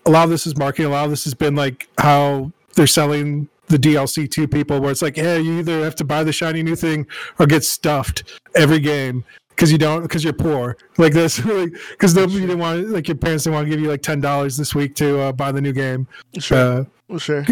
a 0.10 0.12
lot 0.12 0.24
of 0.24 0.30
this 0.32 0.48
is 0.48 0.58
marketing. 0.58 0.88
A 0.88 0.89
lot 0.89 1.06
of 1.06 1.12
this 1.12 1.24
has 1.24 1.34
been 1.34 1.56
like 1.56 1.88
how 2.00 2.52
they're 2.76 2.88
selling 2.88 3.48
the 3.67 3.78
DLC 3.78 4.30
to 4.32 4.48
people, 4.48 4.80
where 4.80 4.91
it's 4.91 5.02
like, 5.04 5.15
yeah, 5.17 5.36
you 5.38 5.60
either 5.60 5.84
have 5.84 5.95
to 5.95 6.04
buy 6.04 6.24
the 6.24 6.34
shiny 6.34 6.63
new 6.63 6.76
thing 6.76 7.06
or 7.38 7.45
get 7.45 7.63
stuffed 7.63 8.39
every 8.56 8.80
game 8.80 9.24
because 9.50 9.72
you 9.72 9.78
don't 9.78 10.02
because 10.02 10.24
you're 10.24 10.34
poor. 10.34 10.76
Like 10.98 11.13
this, 11.13 11.39
because 11.39 12.15
nobody 12.15 12.39
didn't 12.41 12.58
want 12.60 12.89
like 12.89 13.08
your 13.08 13.17
parents 13.17 13.43
didn't 13.43 13.54
want 13.56 13.65
to 13.65 13.69
give 13.69 13.80
you 13.80 13.88
like 13.89 14.02
ten 14.02 14.19
dollars 14.19 14.58
this 14.58 14.74
week 14.74 14.95
to 14.95 15.19
uh, 15.19 15.32
buy 15.32 15.52
the 15.52 15.62
new 15.62 15.74
game. 15.74 16.08
Sure, 16.39 16.88
Uh, 17.13 17.17
sure. 17.19 17.45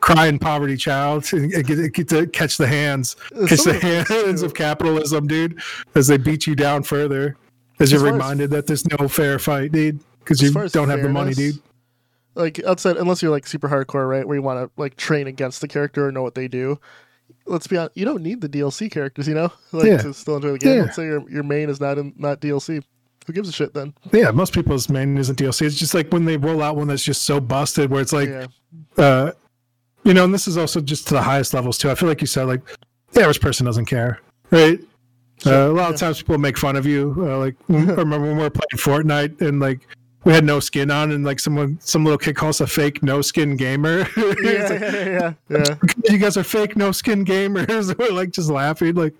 crying 0.00 0.38
poverty 0.38 0.76
child 0.76 1.24
get, 1.30 1.92
get 1.94 2.08
to 2.08 2.26
catch 2.26 2.56
the 2.58 2.66
hands 2.66 3.14
catch 3.46 3.60
Some 3.60 3.72
the 3.72 3.76
of 4.00 4.08
hands 4.08 4.40
true. 4.40 4.46
of 4.46 4.52
capitalism 4.54 5.28
dude 5.28 5.60
as 5.94 6.08
they 6.08 6.16
beat 6.16 6.44
you 6.46 6.56
down 6.56 6.82
further 6.82 7.36
as 7.78 7.92
you're 7.92 8.00
As 8.00 8.06
as- 8.06 8.12
reminded 8.12 8.50
that 8.50 8.66
there's 8.66 8.84
no 8.98 9.06
fair 9.06 9.38
fight 9.38 9.70
dude 9.70 10.00
because 10.18 10.42
you 10.42 10.50
don't 10.50 10.88
have 10.88 11.02
the 11.02 11.08
money 11.08 11.34
dude 11.34 11.54
Like 12.34 12.62
outside, 12.64 12.96
unless 12.96 13.22
you're 13.22 13.30
like 13.30 13.46
super 13.46 13.68
hardcore, 13.68 14.08
right, 14.08 14.26
where 14.26 14.36
you 14.36 14.42
want 14.42 14.58
to 14.60 14.80
like 14.80 14.96
train 14.96 15.26
against 15.26 15.60
the 15.60 15.68
character 15.68 16.06
or 16.06 16.12
know 16.12 16.22
what 16.22 16.34
they 16.34 16.48
do. 16.48 16.78
Let's 17.46 17.66
be 17.66 17.76
honest, 17.76 17.96
you 17.96 18.04
don't 18.04 18.22
need 18.22 18.40
the 18.40 18.48
DLC 18.48 18.90
characters, 18.90 19.26
you 19.28 19.34
know, 19.34 19.52
like 19.72 19.86
Yeah. 19.86 19.96
to 19.98 20.14
still 20.14 20.36
enjoy 20.36 20.52
the 20.52 20.58
game. 20.58 20.76
Yeah. 20.76 20.82
Let's 20.84 20.96
say 20.96 21.04
your 21.04 21.28
your 21.30 21.42
main 21.42 21.68
is 21.68 21.80
not 21.80 21.98
in 21.98 22.14
not 22.16 22.40
DLC. 22.40 22.82
Who 23.26 23.32
gives 23.32 23.48
a 23.48 23.52
shit 23.52 23.72
then? 23.72 23.94
yeah 24.12 24.32
most 24.32 24.52
people's 24.52 24.88
main 24.88 25.16
isn't 25.16 25.38
dlc 25.38 25.62
it's 25.62 25.76
just 25.76 25.94
like 25.94 26.08
when 26.12 26.24
they 26.24 26.36
roll 26.36 26.60
out 26.60 26.74
one 26.74 26.88
that's 26.88 27.04
just 27.04 27.22
so 27.22 27.38
busted 27.38 27.88
where 27.88 28.00
it's 28.02 28.12
like 28.12 28.28
yeah, 28.28 28.46
uh 28.98 29.30
you 30.02 30.12
know 30.12 30.24
and 30.24 30.34
this 30.34 30.48
is 30.48 30.56
also 30.58 30.80
just 30.80 31.06
to 31.06 31.14
the 31.14 31.22
highest 31.22 31.54
levels 31.54 31.78
too 31.78 31.88
i 31.88 31.94
feel 31.94 32.08
like 32.08 32.20
you 32.20 32.26
said 32.26 32.48
like 32.48 32.60
the 33.12 33.20
average 33.20 33.40
person 33.40 33.64
doesn't 33.64 33.84
care 33.86 34.18
right 34.50 34.80
uh, 35.46 35.68
a 35.70 35.72
lot 35.72 35.94
of 35.94 36.00
times 36.00 36.18
people 36.18 36.36
make 36.38 36.58
fun 36.58 36.74
of 36.74 36.84
you. 36.84 37.14
Uh, 37.16 37.38
like 37.38 37.54
I 37.70 37.74
remember 37.74 38.18
when 38.20 38.36
we 38.36 38.42
were 38.42 38.50
playing 38.50 38.76
Fortnite 38.76 39.40
and 39.40 39.60
like 39.60 39.86
we 40.24 40.32
had 40.32 40.44
no 40.44 40.60
skin 40.60 40.90
on, 40.90 41.10
and 41.10 41.24
like 41.24 41.40
someone, 41.40 41.78
some 41.80 42.04
little 42.04 42.18
kid 42.18 42.36
calls 42.36 42.60
us 42.60 42.68
a 42.68 42.72
fake 42.72 43.02
no 43.02 43.22
skin 43.22 43.56
gamer. 43.56 44.06
Yeah, 44.42 44.68
like, 44.68 44.80
yeah, 44.80 45.04
yeah, 45.06 45.32
yeah. 45.50 45.74
you 46.08 46.18
guys 46.18 46.36
are 46.36 46.42
fake 46.44 46.76
no 46.76 46.92
skin 46.92 47.24
gamers. 47.24 47.96
we're 47.98 48.12
like 48.12 48.30
just 48.30 48.50
laughing, 48.50 48.94
like 48.94 49.14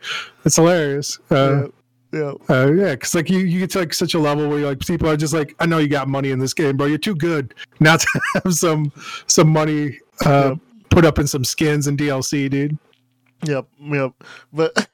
it's 0.44 0.56
hilarious. 0.56 1.18
Uh, 1.30 1.68
yeah. 2.12 2.32
uh, 2.48 2.72
yeah, 2.72 2.92
because 2.92 3.14
like 3.14 3.30
you, 3.30 3.40
you 3.40 3.60
get 3.60 3.70
to 3.70 3.80
like 3.80 3.94
such 3.94 4.14
a 4.14 4.18
level 4.18 4.48
where 4.48 4.58
you're 4.58 4.68
like 4.68 4.80
people 4.80 5.08
are 5.08 5.16
just 5.16 5.34
like, 5.34 5.54
I 5.58 5.66
know 5.66 5.78
you 5.78 5.88
got 5.88 6.08
money 6.08 6.30
in 6.30 6.38
this 6.38 6.54
game, 6.54 6.76
bro. 6.76 6.86
You're 6.86 6.98
too 6.98 7.14
good 7.14 7.54
not 7.80 8.00
to 8.00 8.20
have 8.44 8.54
some 8.54 8.92
some 9.26 9.48
money 9.48 9.98
uh, 10.24 10.56
put 10.90 11.04
up 11.04 11.18
in 11.18 11.26
some 11.26 11.44
skins 11.44 11.86
and 11.86 11.98
DLC, 11.98 12.50
dude. 12.50 12.78
Yep, 13.44 13.66
yep. 13.80 14.12
But 14.52 14.88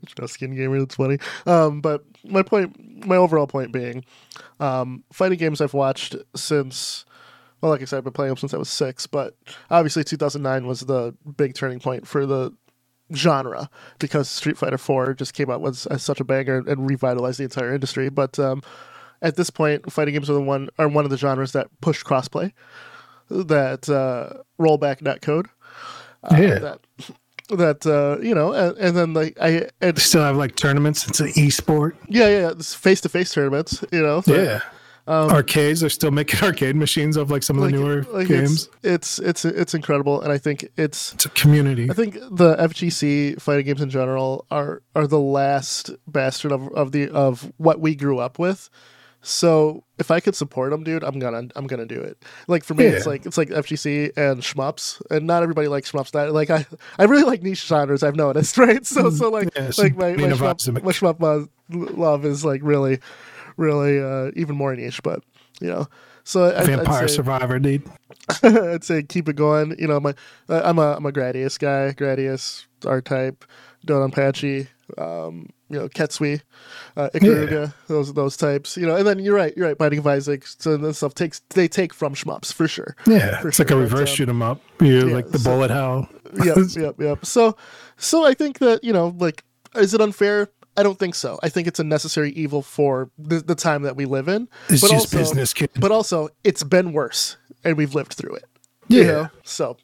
no 0.20 0.26
skin 0.26 0.54
gamer, 0.54 0.78
that's 0.78 0.96
funny. 0.96 1.18
Um, 1.46 1.80
but 1.80 2.04
my 2.24 2.42
point, 2.42 3.06
my 3.06 3.16
overall 3.16 3.46
point 3.46 3.72
being, 3.72 4.04
um, 4.60 5.04
fighting 5.12 5.38
games 5.38 5.60
I've 5.60 5.74
watched 5.74 6.16
since, 6.34 7.04
well, 7.60 7.70
like 7.70 7.82
I 7.82 7.84
said, 7.84 7.98
I've 7.98 8.04
been 8.04 8.12
playing 8.12 8.30
them 8.30 8.38
since 8.38 8.54
I 8.54 8.58
was 8.58 8.68
six. 8.68 9.06
But 9.06 9.36
obviously, 9.70 10.04
2009 10.04 10.66
was 10.66 10.80
the 10.80 11.14
big 11.36 11.54
turning 11.54 11.80
point 11.80 12.06
for 12.06 12.26
the 12.26 12.52
genre 13.14 13.68
because 13.98 14.28
Street 14.28 14.56
Fighter 14.56 14.78
4 14.78 15.14
just 15.14 15.34
came 15.34 15.50
out 15.50 15.60
was 15.60 15.86
as 15.86 16.02
such 16.02 16.20
a 16.20 16.24
banger 16.24 16.62
and 16.66 16.88
revitalized 16.88 17.38
the 17.38 17.44
entire 17.44 17.74
industry. 17.74 18.08
But 18.08 18.38
um, 18.38 18.62
at 19.20 19.36
this 19.36 19.50
point, 19.50 19.90
fighting 19.92 20.14
games 20.14 20.30
are 20.30 20.34
the 20.34 20.40
one 20.40 20.68
are 20.78 20.88
one 20.88 21.04
of 21.04 21.10
the 21.10 21.16
genres 21.16 21.52
that 21.52 21.68
pushed 21.80 22.04
crossplay, 22.04 22.52
that 23.28 23.88
uh, 23.88 24.42
rollback 24.60 25.00
netcode. 25.00 25.46
Uh, 26.24 26.36
Yeah. 26.38 26.58
That 26.58 26.80
that 27.48 27.86
uh, 27.86 28.22
you 28.22 28.34
know, 28.34 28.52
and, 28.52 28.76
and 28.78 28.96
then 28.96 29.14
like 29.14 29.36
I 29.40 29.68
and 29.80 29.98
Still 29.98 30.22
have 30.22 30.36
like 30.36 30.56
tournaments. 30.56 31.06
It's 31.08 31.20
an 31.20 31.32
e-sport. 31.36 31.96
yeah, 32.08 32.28
yeah, 32.28 32.50
It's 32.50 32.74
face 32.74 33.00
to 33.02 33.08
face 33.08 33.32
tournaments. 33.32 33.84
You 33.92 34.02
know, 34.02 34.20
so, 34.22 34.34
Yeah. 34.34 34.60
Arcades. 35.08 35.80
They're 35.80 35.90
still 35.90 36.12
making 36.12 36.40
arcade 36.42 36.76
machines 36.76 37.16
of 37.16 37.30
like 37.30 37.42
some 37.42 37.56
of 37.58 37.64
like, 37.64 37.72
the 37.74 37.80
newer 37.80 38.02
like 38.12 38.28
games. 38.28 38.68
It's, 38.82 39.18
it's 39.18 39.44
it's 39.44 39.44
it's 39.44 39.74
incredible, 39.74 40.20
and 40.22 40.32
I 40.32 40.38
think 40.38 40.68
it's 40.76 41.12
It's 41.14 41.26
a 41.26 41.30
community. 41.30 41.90
I 41.90 41.94
think 41.94 42.14
the 42.14 42.56
FGC 42.56 43.40
fighting 43.40 43.66
games 43.66 43.80
in 43.80 43.90
general 43.90 44.46
are 44.50 44.82
are 44.94 45.06
the 45.06 45.18
last 45.18 45.90
bastard 46.06 46.52
of, 46.52 46.68
of 46.74 46.92
the 46.92 47.10
of 47.10 47.52
what 47.56 47.80
we 47.80 47.94
grew 47.94 48.18
up 48.18 48.38
with. 48.38 48.70
So 49.22 49.84
if 49.98 50.10
I 50.10 50.18
could 50.18 50.34
support 50.34 50.72
them, 50.72 50.82
dude, 50.82 51.04
I'm 51.04 51.18
gonna 51.20 51.48
I'm 51.54 51.66
gonna 51.68 51.86
do 51.86 52.00
it. 52.00 52.20
Like 52.48 52.64
for 52.64 52.74
me, 52.74 52.84
it's 52.86 53.06
like 53.06 53.24
it's 53.24 53.38
like 53.38 53.50
FGC 53.50 54.16
and 54.16 54.42
shmups, 54.42 55.00
and 55.10 55.28
not 55.28 55.44
everybody 55.44 55.68
likes 55.68 55.92
shmups. 55.92 56.10
That 56.10 56.32
like 56.32 56.50
I 56.50 56.66
I 56.98 57.04
really 57.04 57.22
like 57.22 57.40
niche 57.42 57.64
genres. 57.64 58.02
I've 58.02 58.16
noticed, 58.16 58.58
right? 58.58 58.84
So 58.84 59.10
so 59.10 59.30
like 59.30 59.48
Yeah, 59.54 59.70
like 59.78 59.96
my 59.96 60.14
my 60.14 60.28
shmup, 60.28 60.82
my 60.82 60.90
shmup 60.90 61.48
love 61.70 62.24
is 62.24 62.44
like 62.44 62.60
really 62.64 62.98
really 63.56 64.00
uh, 64.02 64.32
even 64.34 64.56
more 64.56 64.74
niche, 64.74 65.02
but 65.04 65.22
you 65.60 65.68
know. 65.68 65.86
So 66.24 66.44
I, 66.44 66.60
I'd 66.60 66.66
Vampire 66.66 67.06
say- 67.06 67.14
Survivor, 67.14 67.58
dude. 67.58 67.88
I'd 68.42 68.84
say 68.84 69.02
keep 69.04 69.28
it 69.28 69.36
going. 69.36 69.76
You 69.78 69.86
know, 69.86 70.00
my 70.00 70.14
uh, 70.48 70.62
I'm 70.64 70.78
a 70.78 70.94
I'm 70.96 71.06
a 71.06 71.12
Gradius 71.12 71.58
guy. 71.58 71.92
Gradius, 71.92 72.66
R 72.84 73.00
type, 73.00 73.44
Donpachi, 73.86 74.66
um, 74.98 75.48
you 75.72 75.78
know, 75.78 75.88
Ketsui, 75.88 76.42
uh, 76.96 77.08
Ikaruga, 77.14 77.72
those 77.88 78.12
those 78.14 78.36
types. 78.36 78.76
You 78.76 78.86
know, 78.86 78.96
and 78.96 79.06
then 79.06 79.18
you're 79.18 79.34
right, 79.34 79.52
you're 79.56 79.66
right. 79.66 79.78
Binding 79.78 79.98
of 80.00 80.06
Isaac, 80.06 80.46
so 80.46 80.76
this 80.76 80.98
stuff 80.98 81.14
takes 81.14 81.40
they 81.50 81.66
take 81.66 81.94
from 81.94 82.14
shmups 82.14 82.52
for 82.52 82.68
sure. 82.68 82.94
Yeah, 83.06 83.40
For 83.40 83.48
it's 83.48 83.58
like 83.58 83.68
a 83.68 83.72
sure, 83.72 83.78
but, 83.78 83.90
reverse 83.92 84.10
shoot 84.10 84.28
'em 84.28 84.42
up. 84.42 84.60
You 84.80 85.08
yeah, 85.08 85.14
like 85.14 85.30
the 85.30 85.38
so- 85.38 85.50
bullet 85.50 85.70
hell. 85.70 86.08
yep, 86.44 86.56
yep, 86.76 86.94
yep. 87.00 87.26
So, 87.26 87.56
so 87.96 88.26
I 88.26 88.34
think 88.34 88.58
that 88.58 88.84
you 88.84 88.92
know, 88.92 89.14
like, 89.18 89.44
is 89.74 89.94
it 89.94 90.00
unfair? 90.00 90.48
I 90.76 90.82
don't 90.82 90.98
think 90.98 91.14
so. 91.14 91.38
I 91.42 91.48
think 91.50 91.68
it's 91.68 91.80
a 91.80 91.84
necessary 91.84 92.30
evil 92.32 92.62
for 92.62 93.10
the, 93.18 93.40
the 93.40 93.54
time 93.54 93.82
that 93.82 93.94
we 93.96 94.06
live 94.06 94.28
in. 94.28 94.48
It's 94.70 94.80
but 94.80 94.90
just 94.90 95.14
also, 95.14 95.18
business, 95.18 95.52
kid. 95.52 95.70
But 95.78 95.92
also, 95.92 96.30
it's 96.44 96.62
been 96.62 96.92
worse, 96.94 97.36
and 97.64 97.76
we've 97.76 97.94
lived 97.94 98.14
through 98.14 98.36
it. 98.36 98.44
yeah. 98.88 98.98
You 99.00 99.06
know? 99.06 99.28
So 99.44 99.76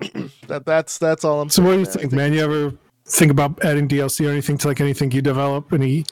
that 0.48 0.64
that's 0.66 0.98
that's 0.98 1.24
all 1.24 1.40
I'm. 1.40 1.48
So 1.48 1.62
what 1.62 1.72
do 1.72 1.78
you 1.78 1.86
think, 1.86 2.12
man? 2.12 2.32
You 2.34 2.40
ever 2.40 2.72
think 3.06 3.30
about 3.30 3.64
adding 3.64 3.88
DLC 3.88 4.26
or 4.26 4.30
anything 4.30 4.58
to 4.58 4.68
like 4.68 4.80
anything 4.80 5.10
you 5.12 5.22
develop? 5.22 5.72
Any 5.72 6.04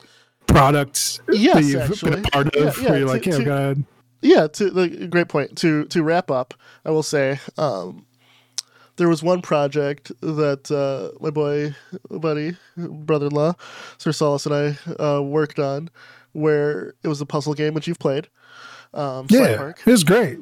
products 0.47 1.21
Yes, 1.31 1.55
that 1.57 1.63
you've 1.65 1.91
actually. 1.91 2.11
been 2.13 2.25
a 2.27 2.31
part 2.31 2.57
of 2.57 2.77
Yeah, 2.79 2.83
yeah, 2.83 2.91
where 2.91 2.99
you're 2.99 3.07
to- 3.09 3.13
like, 3.13 3.27
yeah, 3.27 3.37
to- 3.39 3.45
go 3.45 3.53
ahead. 3.57 3.85
Yeah, 4.23 4.47
to 4.47 4.71
the 4.71 5.07
great 5.09 5.29
point. 5.29 5.57
To 5.59 5.85
to 5.87 6.03
wrap 6.03 6.31
up, 6.31 6.55
I 6.87 6.91
will 6.91 7.03
say 7.03 7.39
um, 7.59 8.07
there 8.97 9.09
was 9.09 9.23
one 9.23 9.43
project 9.43 10.13
that 10.23 10.71
uh, 10.71 11.17
my 11.23 11.29
boy, 11.31 11.75
buddy, 12.11 12.57
brother-in-law, 12.77 13.55
Sir 13.99 14.13
Solace, 14.13 14.47
and 14.47 14.55
I 14.55 15.03
uh, 15.03 15.21
worked 15.21 15.59
on, 15.59 15.91
where 16.33 16.95
it 17.03 17.09
was 17.09 17.21
a 17.21 17.27
puzzle 17.27 17.53
game 17.53 17.75
which 17.75 17.87
you've 17.87 17.99
played. 17.99 18.29
Um, 18.95 19.27
Yeah, 19.29 19.57
Park, 19.59 19.81
it 19.85 19.91
was 19.91 20.05
great. 20.05 20.39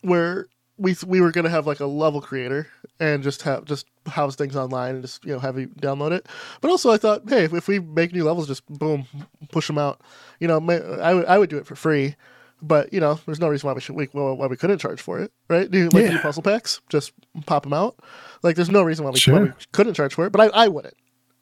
where 0.00 0.46
we 0.76 0.96
we 1.06 1.20
were 1.20 1.30
gonna 1.30 1.50
have 1.50 1.66
like 1.66 1.80
a 1.80 1.86
level 1.86 2.20
creator 2.20 2.66
and 2.98 3.22
just 3.22 3.42
have 3.42 3.64
just 3.64 3.86
house 4.06 4.34
things 4.36 4.56
online 4.56 4.94
and 4.96 5.02
just 5.02 5.24
you 5.24 5.32
know 5.32 5.38
have 5.38 5.58
you 5.58 5.68
download 5.68 6.12
it. 6.12 6.26
But 6.60 6.70
also 6.70 6.90
I 6.90 6.96
thought, 6.96 7.22
hey, 7.28 7.44
if, 7.44 7.52
if 7.52 7.68
we 7.68 7.78
make 7.80 8.12
new 8.12 8.24
levels, 8.24 8.46
just 8.46 8.66
boom, 8.66 9.06
push 9.52 9.66
them 9.66 9.78
out. 9.78 10.00
You 10.38 10.48
know, 10.48 10.60
ma- 10.60 10.74
I 10.74 11.14
would 11.14 11.26
I 11.26 11.38
would 11.38 11.50
do 11.50 11.58
it 11.58 11.66
for 11.66 11.74
free, 11.76 12.16
but 12.62 12.92
you 12.92 13.00
know, 13.00 13.20
there's 13.26 13.40
no 13.40 13.48
reason 13.48 13.66
why 13.66 13.74
we 13.74 13.80
should 13.80 13.96
we, 13.96 14.06
why 14.06 14.46
we 14.46 14.56
couldn't 14.56 14.78
charge 14.78 15.00
for 15.00 15.20
it, 15.20 15.32
right? 15.48 15.70
Do 15.70 15.78
you 15.78 15.88
like 15.90 16.04
Yeah. 16.04 16.12
do 16.12 16.18
puzzle 16.20 16.42
packs? 16.42 16.80
Just 16.88 17.12
pop 17.46 17.62
them 17.64 17.72
out. 17.72 17.98
Like, 18.42 18.56
there's 18.56 18.70
no 18.70 18.82
reason 18.82 19.04
why 19.04 19.10
we, 19.10 19.32
why 19.32 19.40
we 19.42 19.52
couldn't 19.72 19.94
charge 19.94 20.14
for 20.14 20.24
it, 20.26 20.32
but 20.32 20.40
I, 20.40 20.64
I 20.64 20.68
wouldn't 20.68 20.94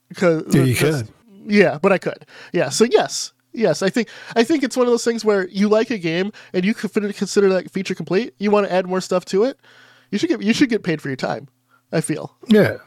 because 0.08 0.52
Yeah, 0.54 0.62
you 0.64 0.74
could. 0.74 1.08
Yeah, 1.46 1.78
but 1.80 1.92
I 1.92 1.98
could. 1.98 2.26
Yeah, 2.52 2.68
so 2.70 2.84
yes, 2.84 3.32
yes, 3.52 3.82
I 3.82 3.88
think 3.88 4.08
I 4.36 4.42
think 4.44 4.62
it's 4.64 4.76
one 4.76 4.86
of 4.86 4.92
those 4.92 5.04
things 5.04 5.24
where 5.24 5.48
you 5.48 5.68
like 5.68 5.90
a 5.90 5.98
game 5.98 6.32
and 6.52 6.64
you 6.64 6.74
consider 6.74 7.12
consider 7.12 7.48
that 7.50 7.70
feature 7.70 7.94
complete. 7.94 8.34
You 8.38 8.50
want 8.50 8.66
to 8.66 8.72
add 8.72 8.86
more 8.86 9.00
stuff 9.00 9.24
to 9.26 9.44
it. 9.44 9.58
You 10.10 10.18
should 10.18 10.28
get 10.28 10.42
you 10.42 10.52
should 10.52 10.68
get 10.70 10.82
paid 10.82 11.00
for 11.00 11.08
your 11.08 11.16
time. 11.16 11.48
I 11.92 12.00
feel. 12.00 12.36
Yeah. 12.48 12.78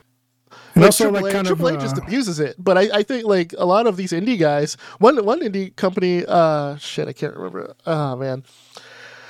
And 0.74 0.84
Like 0.84 0.86
also, 0.86 1.12
AAA, 1.12 1.22
like, 1.22 1.34
kind 1.34 1.48
of. 1.50 1.58
AAA 1.60 1.82
just 1.82 1.98
uh, 1.98 2.02
abuses 2.04 2.40
it, 2.40 2.56
but 2.58 2.78
I, 2.78 3.00
I 3.00 3.04
think 3.04 3.26
like 3.26 3.54
a 3.58 3.66
lot 3.66 3.88
of 3.88 3.98
these 3.98 4.12
indie 4.12 4.40
guys, 4.40 4.76
one 5.00 5.24
one 5.26 5.42
indie 5.42 5.76
company, 5.76 6.24
uh, 6.28 6.78
shit, 6.78 7.08
I 7.08 7.14
can't 7.14 7.36
remember. 7.36 7.76
Oh 7.86 8.16
man, 8.16 8.44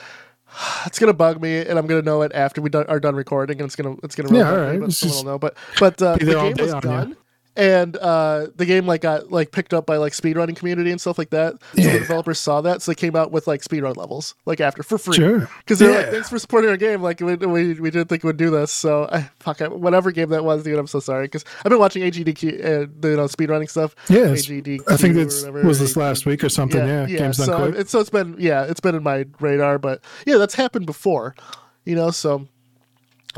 it's 0.86 1.00
gonna 1.00 1.14
bug 1.14 1.42
me, 1.42 1.60
and 1.66 1.80
I'm 1.80 1.88
gonna 1.88 2.02
know 2.02 2.22
it 2.22 2.32
after 2.34 2.62
we 2.62 2.70
done, 2.70 2.86
are 2.88 3.00
done 3.00 3.16
recording, 3.16 3.60
and 3.60 3.66
it's 3.66 3.76
gonna 3.76 3.96
it's 4.04 4.16
gonna 4.16 4.30
Yeah, 4.36 4.50
really 4.50 4.52
bug 4.52 4.60
alright. 4.60 4.74
me, 4.82 4.86
but 4.86 4.90
just 4.92 5.16
will 5.16 5.32
know. 5.32 5.40
But 5.40 5.56
but 5.80 6.02
uh, 6.02 6.16
the 6.18 6.26
game 6.26 6.56
was 6.60 6.74
done. 6.82 7.18
And 7.58 7.98
uh, 7.98 8.48
the 8.56 8.66
game 8.66 8.88
like 8.88 9.02
got 9.02 9.30
like 9.30 9.52
picked 9.52 9.74
up 9.74 9.86
by 9.86 9.98
like 9.98 10.14
speedrunning 10.14 10.56
community 10.56 10.90
and 10.90 11.02
stuff 11.02 11.18
like 11.18 11.32
that. 11.32 11.56
So 11.76 11.82
Yeah. 11.82 11.94
the 11.94 12.00
developers 12.00 12.40
saw 12.40 12.62
that, 12.62 12.82
so 12.82 12.92
they 12.92 12.96
came 12.96 13.14
out 13.14 13.32
with 13.34 13.46
like 13.46 13.62
speedrun 13.62 13.98
levels 13.98 14.36
like 14.46 14.62
after 14.62 14.84
for 14.84 14.98
free. 14.98 15.16
Sure. 15.18 15.50
Because 15.60 15.80
they're 15.80 15.92
like, 15.94 16.12
thanks 16.12 16.30
for 16.30 16.40
supporting 16.40 16.70
our 16.70 16.78
game. 16.78 17.02
Like 17.02 17.20
we, 17.20 17.36
we, 17.36 17.74
we 17.74 17.92
didn't 17.92 18.08
think 18.08 18.24
we'd 18.24 18.38
do 18.38 18.50
this. 18.52 18.72
So 18.72 19.10
I, 19.12 19.30
fuck 19.42 19.62
I, 19.62 19.68
whatever 19.68 20.12
game 20.12 20.30
that 20.30 20.46
was, 20.46 20.64
dude. 20.64 20.80
I'm 20.80 20.88
so 20.88 21.02
sorry 21.02 21.26
because 21.26 21.44
I've 21.66 21.70
been 21.70 21.80
watching 21.80 22.04
AGDQ, 22.04 22.64
uh, 22.64 22.70
you 23.10 23.16
know, 23.18 23.26
speedrunning 23.26 23.70
stuff. 23.70 23.96
Yeah, 24.10 24.28
AGDQ. 24.28 24.90
I 24.90 24.96
think 24.96 25.18
it 25.18 25.66
was 25.66 25.80
this 25.80 25.98
last 25.98 26.26
week 26.26 26.46
or 26.46 26.50
something. 26.50 26.80
Yeah, 26.88 27.06
games 27.06 27.36
done 27.38 27.48
so 27.48 27.58
quick. 27.58 27.76
it's, 27.76 27.92
so 27.92 28.00
it's 28.00 28.10
been 28.10 28.38
yeah, 28.40 28.64
it's 28.64 28.80
been 28.80 28.96
in 28.96 29.04
my 29.04 29.26
radar, 29.42 29.78
but 29.78 30.02
yeah, 30.26 30.38
that's 30.38 30.56
happened 30.56 30.86
before, 30.86 31.36
you 31.84 31.96
know. 31.96 32.12
So 32.12 32.48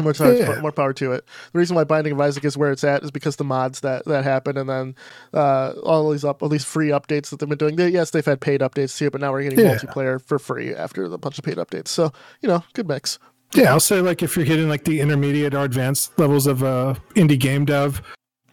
more, 0.01 0.13
power, 0.13 0.33
Yeah. 0.33 0.59
more 0.61 0.71
power 0.71 0.93
to 0.93 1.11
it. 1.11 1.25
The 1.51 1.59
reason 1.59 1.75
why 1.75 1.83
Binding 1.83 2.13
of 2.13 2.21
Isaac 2.21 2.43
is 2.45 2.57
where 2.57 2.71
it's 2.71 2.83
at 2.83 3.03
is 3.03 3.11
because 3.11 3.35
the 3.35 3.43
mods 3.43 3.81
that 3.81 4.05
that 4.05 4.23
happen, 4.23 4.57
and 4.57 4.69
then 4.69 4.95
uh, 5.33 5.73
all 5.83 6.09
these 6.11 6.23
up, 6.23 6.41
all 6.41 6.49
these 6.49 6.65
free 6.65 6.89
updates 6.89 7.29
that 7.29 7.39
they've 7.39 7.49
been 7.49 7.57
doing. 7.57 7.75
They, 7.75 7.89
yes, 7.89 8.11
they've 8.11 8.25
had 8.25 8.41
paid 8.41 8.61
updates 8.61 8.97
too, 8.97 9.11
but 9.11 9.21
now 9.21 9.31
we're 9.31 9.43
getting 9.43 9.59
Yeah. 9.59 9.75
multiplayer 9.75 10.21
for 10.21 10.39
free 10.39 10.73
after 10.73 11.07
the 11.07 11.17
bunch 11.17 11.37
of 11.37 11.43
paid 11.43 11.57
updates. 11.57 11.89
So 11.89 12.11
you 12.41 12.49
know, 12.49 12.63
good 12.73 12.87
mix. 12.87 13.19
Yeah, 13.53 13.71
I'll 13.71 13.79
say 13.79 14.01
like 14.01 14.23
if 14.23 14.35
you're 14.35 14.45
hitting 14.45 14.67
like 14.69 14.83
the 14.85 14.99
intermediate 14.99 15.53
or 15.53 15.63
advanced 15.63 16.17
levels 16.17 16.47
of 16.47 16.63
uh, 16.63 16.95
indie 17.15 17.39
game 17.39 17.65
dev, 17.65 18.01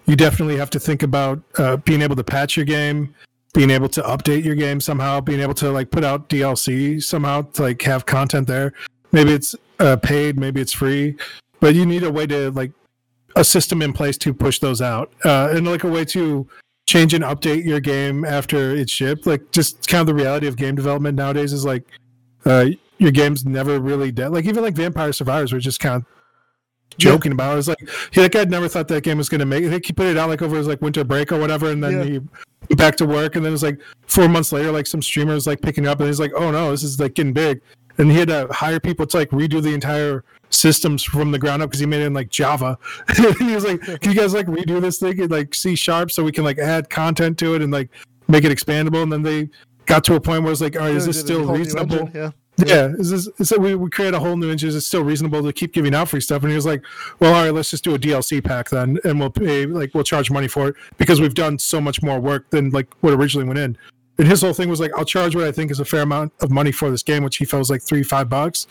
you 0.06 0.14
definitely 0.16 0.56
have 0.58 0.68
to 0.70 0.80
think 0.80 1.02
about 1.02 1.40
uh, 1.56 1.76
being 1.78 2.02
able 2.02 2.16
to 2.16 2.24
patch 2.24 2.54
your 2.56 2.66
game, 2.66 3.14
being 3.54 3.70
able 3.70 3.88
to 3.88 4.02
update 4.02 4.44
your 4.44 4.54
game 4.56 4.78
somehow, 4.80 5.20
being 5.20 5.40
able 5.40 5.54
to 5.54 5.70
like 5.70 5.90
put 5.90 6.04
out 6.04 6.28
DLC 6.28 7.02
somehow 7.02 7.42
to 7.42 7.62
like 7.62 7.80
have 7.82 8.04
content 8.04 8.46
there. 8.46 8.74
Maybe 9.12 9.32
it's 9.32 9.54
uh, 9.78 9.96
paid, 9.96 10.38
maybe 10.38 10.60
it's 10.60 10.72
free, 10.72 11.16
but 11.60 11.74
you 11.74 11.84
need 11.86 12.02
a 12.04 12.10
way 12.10 12.26
to 12.26 12.50
like 12.52 12.72
a 13.36 13.44
system 13.44 13.82
in 13.82 13.92
place 13.92 14.16
to 14.18 14.34
push 14.34 14.58
those 14.58 14.80
out, 14.82 15.12
uh, 15.24 15.48
and 15.52 15.66
like 15.66 15.84
a 15.84 15.88
way 15.88 16.04
to 16.06 16.46
change 16.86 17.14
and 17.14 17.22
update 17.24 17.64
your 17.64 17.80
game 17.80 18.24
after 18.24 18.74
it's 18.74 18.90
shipped. 18.92 19.26
Like 19.26 19.50
just 19.52 19.86
kind 19.88 20.00
of 20.00 20.06
the 20.08 20.14
reality 20.14 20.46
of 20.46 20.56
game 20.56 20.74
development 20.74 21.16
nowadays 21.16 21.52
is 21.52 21.64
like 21.64 21.84
uh, 22.44 22.66
your 22.98 23.12
game's 23.12 23.44
never 23.44 23.78
really 23.80 24.10
dead. 24.12 24.28
Like 24.28 24.44
even 24.46 24.62
like 24.62 24.74
Vampire 24.74 25.12
Survivors, 25.12 25.52
we're 25.52 25.60
just 25.60 25.80
kind 25.80 25.96
of 25.96 26.04
joking 26.98 27.32
about. 27.32 27.52
It 27.54 27.56
was 27.56 27.68
like 27.68 27.78
he 28.12 28.20
that 28.20 28.32
guy 28.32 28.44
never 28.44 28.68
thought 28.68 28.88
that 28.88 29.02
game 29.04 29.18
was 29.18 29.28
going 29.28 29.38
to 29.40 29.46
make. 29.46 29.62
it. 29.64 29.68
I 29.68 29.70
think 29.70 29.86
he 29.86 29.92
put 29.92 30.06
it 30.06 30.16
out 30.18 30.28
like 30.28 30.42
over 30.42 30.56
his 30.56 30.66
like 30.66 30.82
winter 30.82 31.04
break 31.04 31.32
or 31.32 31.38
whatever, 31.38 31.70
and 31.70 31.82
then 31.82 31.92
Yeah. 31.98 32.04
he 32.04 32.12
went 32.18 32.78
back 32.78 32.96
to 32.96 33.06
work, 33.06 33.36
and 33.36 33.44
then 33.44 33.52
it's 33.52 33.62
like 33.62 33.80
four 34.06 34.28
months 34.28 34.52
later, 34.52 34.70
like 34.72 34.86
some 34.86 35.02
streamers 35.02 35.46
like 35.46 35.60
picking 35.60 35.86
up, 35.86 35.98
and 36.00 36.08
he's 36.08 36.20
like, 36.20 36.32
"Oh 36.34 36.50
no, 36.50 36.70
this 36.70 36.82
is 36.82 36.98
like 37.00 37.14
getting 37.14 37.32
big," 37.32 37.60
and 38.00 38.10
he 38.10 38.18
had 38.18 38.28
to 38.28 38.48
hire 38.50 38.80
people 38.80 39.06
to 39.06 39.16
like 39.18 39.30
redo 39.30 39.62
the 39.62 39.74
entire 39.74 40.24
systems 40.48 41.02
from 41.02 41.30
the 41.32 41.38
ground 41.38 41.62
up 41.62 41.68
because 41.68 41.80
he 41.80 41.86
made 41.86 42.00
it 42.00 42.06
in 42.06 42.14
like 42.14 42.30
Java. 42.30 42.78
he 43.38 43.54
was 43.54 43.64
like, 43.64 43.80
"Can 44.00 44.12
you 44.12 44.18
guys 44.18 44.32
like 44.32 44.46
redo 44.46 44.80
this 44.80 44.98
thing 44.98 45.18
in 45.18 45.28
like 45.28 45.54
C 45.54 45.76
sharp 45.76 46.10
so 46.10 46.24
we 46.24 46.32
can 46.32 46.42
like 46.42 46.58
add 46.58 46.88
content 46.88 47.38
to 47.38 47.54
it 47.54 47.62
and 47.62 47.72
like 47.72 47.90
make 48.26 48.44
it 48.44 48.50
expandable?" 48.50 49.02
And 49.02 49.12
then 49.12 49.22
they 49.22 49.50
got 49.84 50.02
to 50.04 50.14
a 50.14 50.20
point 50.20 50.42
where 50.42 50.52
it's 50.52 50.62
like, 50.62 50.76
"All 50.76 50.82
right, 50.82 50.94
is 50.94 51.06
this 51.06 51.20
still 51.20 51.44
reasonable?" 51.44 52.00
engine, 52.00 52.12
Yeah. 52.14 52.30
Yeah, 52.66 52.92
is 52.98 53.10
this 53.10 53.28
is 53.38 53.48
that 53.50 53.60
we, 53.60 53.74
we 53.74 53.88
create 53.88 54.12
a 54.12 54.18
whole 54.18 54.36
new 54.36 54.50
engine? 54.50 54.68
Is 54.68 54.74
it 54.74 54.82
still 54.82 55.02
reasonable 55.02 55.42
to 55.42 55.52
keep 55.52 55.72
giving 55.72 55.94
out 55.94 56.08
free 56.08 56.20
stuff? 56.20 56.42
And 56.42 56.50
he 56.50 56.56
was 56.56 56.66
like, 56.66 56.82
"Well, 57.18 57.34
all 57.34 57.44
right, 57.44 57.54
let's 57.54 57.70
just 57.70 57.84
do 57.84 57.94
a 57.94 57.98
DLC 57.98 58.42
pack 58.42 58.68
then, 58.70 58.98
and 59.04 59.18
we'll 59.18 59.30
pay 59.30 59.66
like 59.66 59.94
we'll 59.94 60.04
charge 60.04 60.30
money 60.30 60.48
for 60.48 60.68
it 60.68 60.74
because 60.98 61.20
we've 61.20 61.34
done 61.34 61.58
so 61.58 61.80
much 61.80 62.02
more 62.02 62.20
work 62.20 62.50
than 62.50 62.70
like 62.70 62.92
what 63.00 63.14
originally 63.14 63.46
went 63.46 63.58
in." 63.58 63.78
And 64.20 64.28
his 64.28 64.42
whole 64.42 64.52
thing 64.52 64.68
was 64.68 64.80
like, 64.80 64.92
"I'll 64.98 65.06
charge 65.06 65.34
what 65.34 65.44
I 65.44 65.52
think 65.52 65.70
is 65.70 65.80
a 65.80 65.84
fair 65.86 66.02
amount 66.02 66.34
of 66.42 66.50
money 66.50 66.72
for 66.72 66.90
this 66.90 67.02
game, 67.02 67.24
which 67.24 67.38
he 67.38 67.46
felt 67.46 67.60
was 67.60 67.70
like 67.70 67.80
three 67.80 68.02
five 68.02 68.28
bucks." 68.28 68.66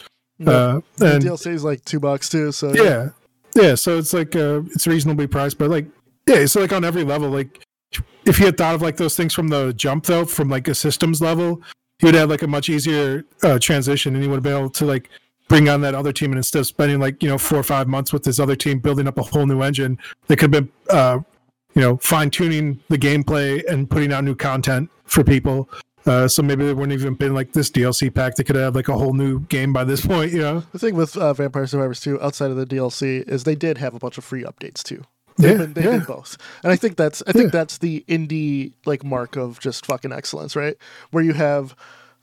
Uh, 0.46 0.82
The 0.98 1.16
and 1.16 1.24
DLC 1.24 1.48
is 1.52 1.64
like 1.64 1.84
two 1.86 2.00
bucks 2.00 2.30
too. 2.30 2.52
So 2.52 2.72
yeah, 2.72 3.10
yeah, 3.56 3.74
so 3.74 3.98
it's 3.98 4.14
like 4.14 4.36
uh, 4.36 4.62
it's 4.76 4.86
reasonably 4.86 5.26
priced, 5.26 5.58
but 5.58 5.72
like 5.72 5.88
yeah, 6.28 6.46
so 6.46 6.62
like 6.62 6.72
on 6.72 6.86
every 6.86 7.04
level. 7.04 7.32
Like 7.32 7.64
if 8.26 8.38
he 8.38 8.44
had 8.46 8.58
thought 8.58 8.76
of 8.76 8.84
like 8.84 8.98
those 8.98 9.16
things 9.16 9.34
from 9.34 9.48
the 9.48 9.74
jump 9.74 10.06
though, 10.06 10.24
from 10.24 10.50
like 10.50 10.68
a 10.68 10.76
systems 10.76 11.20
level, 11.20 11.64
he 11.98 12.06
would 12.06 12.14
have 12.14 12.30
like 12.30 12.44
a 12.44 12.48
much 12.48 12.70
easier 12.70 13.26
uh, 13.42 13.58
transition, 13.58 14.14
and 14.14 14.24
he 14.24 14.30
would 14.30 14.36
have 14.36 14.44
been 14.44 14.56
able 14.56 14.70
to 14.70 14.86
like 14.86 15.10
bring 15.48 15.68
on 15.68 15.82
that 15.82 15.96
other 15.96 16.14
team, 16.14 16.32
and 16.32 16.38
instead 16.38 16.60
of 16.60 16.68
spending 16.68 17.00
like 17.00 17.24
you 17.24 17.28
know 17.28 17.40
four 17.40 17.58
or 17.58 17.64
five 17.64 17.88
months 17.88 18.14
with 18.14 18.24
this 18.24 18.40
other 18.40 18.56
team 18.56 18.78
building 18.78 19.08
up 19.08 19.18
a 19.18 19.24
whole 19.24 19.48
new 19.48 19.64
engine, 19.64 19.98
they 20.28 20.36
could 20.36 20.54
have 20.54 20.64
been 20.64 20.72
uh, 20.96 21.20
you 21.76 21.82
know 21.82 21.98
fine 21.98 22.30
tuning 22.30 22.80
the 22.90 22.98
gameplay 22.98 23.64
and 23.70 23.90
putting 23.90 24.12
out 24.14 24.24
new 24.24 24.36
content 24.36 24.90
for 25.06 25.24
people. 25.24 25.70
Uh, 26.06 26.28
so 26.28 26.42
maybe 26.42 26.64
there 26.66 26.74
wouldn't 26.76 27.00
even 27.00 27.14
been 27.14 27.34
like 27.36 27.52
this 27.52 27.70
DLC 27.70 28.12
pack. 28.14 28.36
They 28.36 28.44
could 28.44 28.56
have 28.56 28.74
like 28.74 28.88
a 28.88 28.98
whole 28.98 29.14
new 29.14 29.42
game 29.42 29.74
by 29.74 29.84
this 29.84 30.04
point, 30.06 30.32
you 30.32 30.40
know? 30.40 30.64
The 30.72 30.80
thing 30.80 30.96
with 30.96 31.16
uh, 31.18 31.34
Vampire 31.34 31.68
Survivors 31.68 32.00
2, 32.00 32.22
outside 32.22 32.50
of 32.52 32.58
the 32.58 32.66
DLC, 32.66 33.28
is 33.28 33.44
they 33.44 33.54
did 33.54 33.78
have 33.78 33.94
a 33.94 34.00
bunch 34.00 34.18
of 34.18 34.24
free 34.24 34.44
updates 34.44 34.82
too. 34.82 35.04
They, 35.38 35.52
Yeah, 35.52 35.58
did, 35.58 35.76
they 35.76 35.84
yeah. 35.84 35.92
did 36.00 36.08
both, 36.08 36.38
and 36.64 36.72
I 36.72 36.78
think 36.78 36.96
that's 36.98 37.22
I 37.28 37.32
think 37.34 37.46
Yeah. 37.54 37.60
that's 37.60 37.78
the 37.80 38.04
indie 38.08 38.74
like 38.86 39.04
mark 39.04 39.36
of 39.36 39.60
just 39.60 39.86
fucking 39.86 40.12
excellence, 40.12 40.56
right? 40.56 40.76
Where 41.12 41.24
you 41.24 41.34
have 41.34 41.76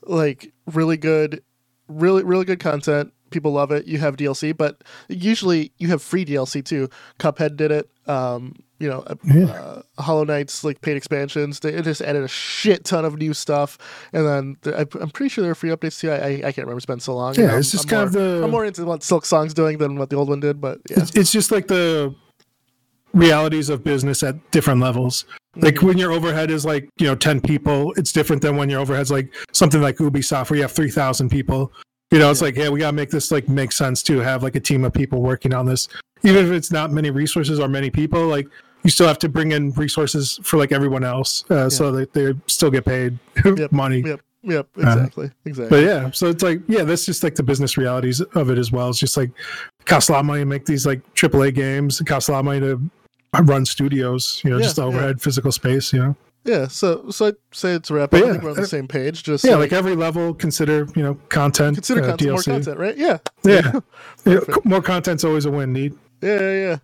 like 0.03 0.51
really 0.65 0.97
good, 0.97 1.41
really 1.87 2.23
really 2.23 2.45
good 2.45 2.59
content. 2.59 3.13
People 3.31 3.51
love 3.51 3.71
it. 3.71 3.85
You 3.87 3.97
have 3.99 4.15
DLC, 4.17 4.55
but 4.55 4.83
usually 5.09 5.71
you 5.77 5.87
have 5.89 6.01
free 6.01 6.25
DLC 6.25 6.63
too. 6.63 6.89
Cuphead 7.19 7.55
did 7.57 7.71
it. 7.71 7.89
Um, 8.07 8.55
you 8.79 8.87
know, 8.87 8.99
uh, 9.07 9.15
Yeah. 9.25 9.45
uh, 9.45 9.81
Hollow 9.99 10.23
Knight's 10.23 10.63
like 10.63 10.81
paid 10.81 10.97
expansions. 10.97 11.59
They 11.59 11.81
just 11.81 12.01
added 12.01 12.23
a 12.23 12.27
shit 12.27 12.85
ton 12.85 13.05
of 13.05 13.17
new 13.17 13.33
stuff, 13.33 13.77
and 14.13 14.25
then 14.25 14.57
I, 14.75 14.85
I'm 15.01 15.09
pretty 15.09 15.29
sure 15.29 15.41
there 15.41 15.51
are 15.51 15.55
free 15.55 15.71
updates 15.71 15.99
too. 15.99 16.11
I, 16.11 16.15
I, 16.15 16.29
I 16.29 16.41
can't 16.51 16.57
remember. 16.59 16.77
It's 16.77 16.85
been 16.85 16.99
so 16.99 17.15
long. 17.15 17.33
Yeah, 17.35 17.45
it's 17.45 17.51
I'm- 17.53 17.61
just 17.63 17.85
I'm 17.85 17.89
kind 17.89 17.99
more- 17.99 18.05
of 18.07 18.13
the- 18.39 18.43
I'm 18.45 18.51
more 18.51 18.65
into 18.65 18.85
what 18.85 19.01
Silk 19.03 19.25
Song's 19.25 19.53
doing 19.55 19.77
than 19.79 19.97
what 19.97 20.09
the 20.11 20.15
old 20.15 20.29
one 20.29 20.39
did, 20.39 20.61
but 20.61 20.79
yeah. 20.89 20.99
it's, 20.99 21.15
it's 21.15 21.31
just 21.31 21.51
like 21.51 21.67
the 21.67 22.13
realities 23.13 23.69
of 23.69 23.83
business 23.83 24.21
at 24.21 24.35
different 24.51 24.79
levels 24.81 25.25
like 25.55 25.73
Mm-hmm. 25.75 25.87
when 25.87 25.97
your 25.97 26.11
overhead 26.11 26.51
is 26.51 26.65
like 26.65 26.87
you 26.99 27.07
know 27.07 27.15
10 27.15 27.41
people 27.41 27.91
it's 27.97 28.11
different 28.11 28.43
than 28.43 28.57
when 28.57 28.69
your 28.69 28.79
overhead's 28.79 29.09
like 29.09 29.33
something 29.53 29.81
like 29.81 29.95
ubisoft 29.97 30.49
where 30.51 30.57
you 30.57 30.61
have 30.61 30.71
3000 30.71 31.29
people 31.29 31.71
you 32.11 32.19
know 32.19 32.31
it's 32.31 32.41
like 32.41 32.55
yeah 32.55 32.69
we 32.69 32.79
gotta 32.79 32.95
make 32.95 33.09
this 33.09 33.31
like 33.31 33.47
make 33.49 33.71
sense 33.71 34.01
to 34.03 34.19
have 34.19 34.43
like 34.43 34.55
a 34.55 34.59
team 34.59 34.83
of 34.83 34.93
people 34.93 35.21
working 35.21 35.53
on 35.53 35.65
this 35.65 35.87
even 36.23 36.45
if 36.45 36.51
it's 36.51 36.71
not 36.71 36.91
many 36.91 37.09
resources 37.11 37.59
or 37.59 37.67
many 37.67 37.89
people 37.89 38.27
like 38.27 38.47
you 38.83 38.89
still 38.89 39.07
have 39.07 39.19
to 39.19 39.27
bring 39.29 39.51
in 39.51 39.71
resources 39.71 40.39
for 40.43 40.57
like 40.57 40.71
everyone 40.71 41.03
else 41.03 41.43
uh, 41.51 41.69
so 41.69 41.91
that 41.91 42.13
they 42.13 42.33
still 42.47 42.71
get 42.71 42.85
paid 42.85 43.17
Yep, 43.45 43.71
money 43.71 44.01
Yep, 44.05 44.21
yep, 44.43 44.67
exactly, 44.77 45.31
exactly. 45.45 45.69
but 45.69 45.83
yeah, 45.85 46.09
so 46.11 46.27
it's 46.27 46.43
like 46.43 46.61
yeah, 46.67 46.83
that's 46.83 47.05
just 47.05 47.23
like 47.23 47.35
the 47.35 47.43
business 47.43 47.75
realities 47.75 48.21
of 48.21 48.49
it 48.49 48.57
as 48.57 48.71
well. 48.71 48.87
It's 48.89 48.99
just 48.99 49.17
like 49.17 49.29
it 49.29 49.85
costs 49.85 50.09
a 50.09 50.13
lot 50.13 50.19
of 50.19 50.25
money 50.27 50.41
to 50.41 50.45
make 50.45 50.65
these 50.65 50.85
like 50.85 51.01
AAA 51.15 51.53
games. 51.55 51.99
It 51.99 52.07
costs 52.07 52.29
a 52.29 52.31
lot 52.31 52.39
of 52.39 52.45
money 52.45 52.59
to 52.61 52.79
run 53.43 53.65
studios. 53.65 54.41
You 54.45 54.51
know, 54.51 54.57
Yeah, 54.57 54.63
just 54.63 54.77
the 54.77 54.83
yeah. 54.83 54.87
overhead 54.87 55.21
physical 55.21 55.51
space. 55.51 55.91
You 55.91 55.99
know, 55.99 56.15
Yeah, 56.47 56.67
so 56.67 57.09
so 57.09 57.27
I'd 57.27 57.35
say 57.51 57.73
it's 57.73 57.89
a 57.91 57.93
wrap. 57.93 58.11
But 58.11 58.23
I 58.23 58.25
yeah, 58.25 58.31
think 58.31 58.43
we're 58.43 58.51
on 58.51 58.55
the 58.55 58.67
same 58.67 58.87
page. 58.87 59.23
Just 59.23 59.43
yeah, 59.43 59.51
like, 59.51 59.71
like 59.71 59.73
every 59.73 59.95
level, 59.95 60.33
consider 60.33 60.87
you 60.95 61.03
know 61.03 61.15
content. 61.27 61.75
consider 61.75 62.01
uh, 62.03 62.07
content, 62.07 62.31
more 62.31 62.41
content, 62.41 62.79
right? 62.79 62.97
Yeah, 62.97 63.17
Yeah, 63.43 63.79
Yeah, 64.25 64.39
more 64.63 64.81
content's 64.81 65.25
always 65.25 65.45
a 65.45 65.51
win. 65.51 65.73
Need 65.73 65.93
yeah, 66.21 66.39
yeah. 66.39 66.53
yeah. 66.53 66.77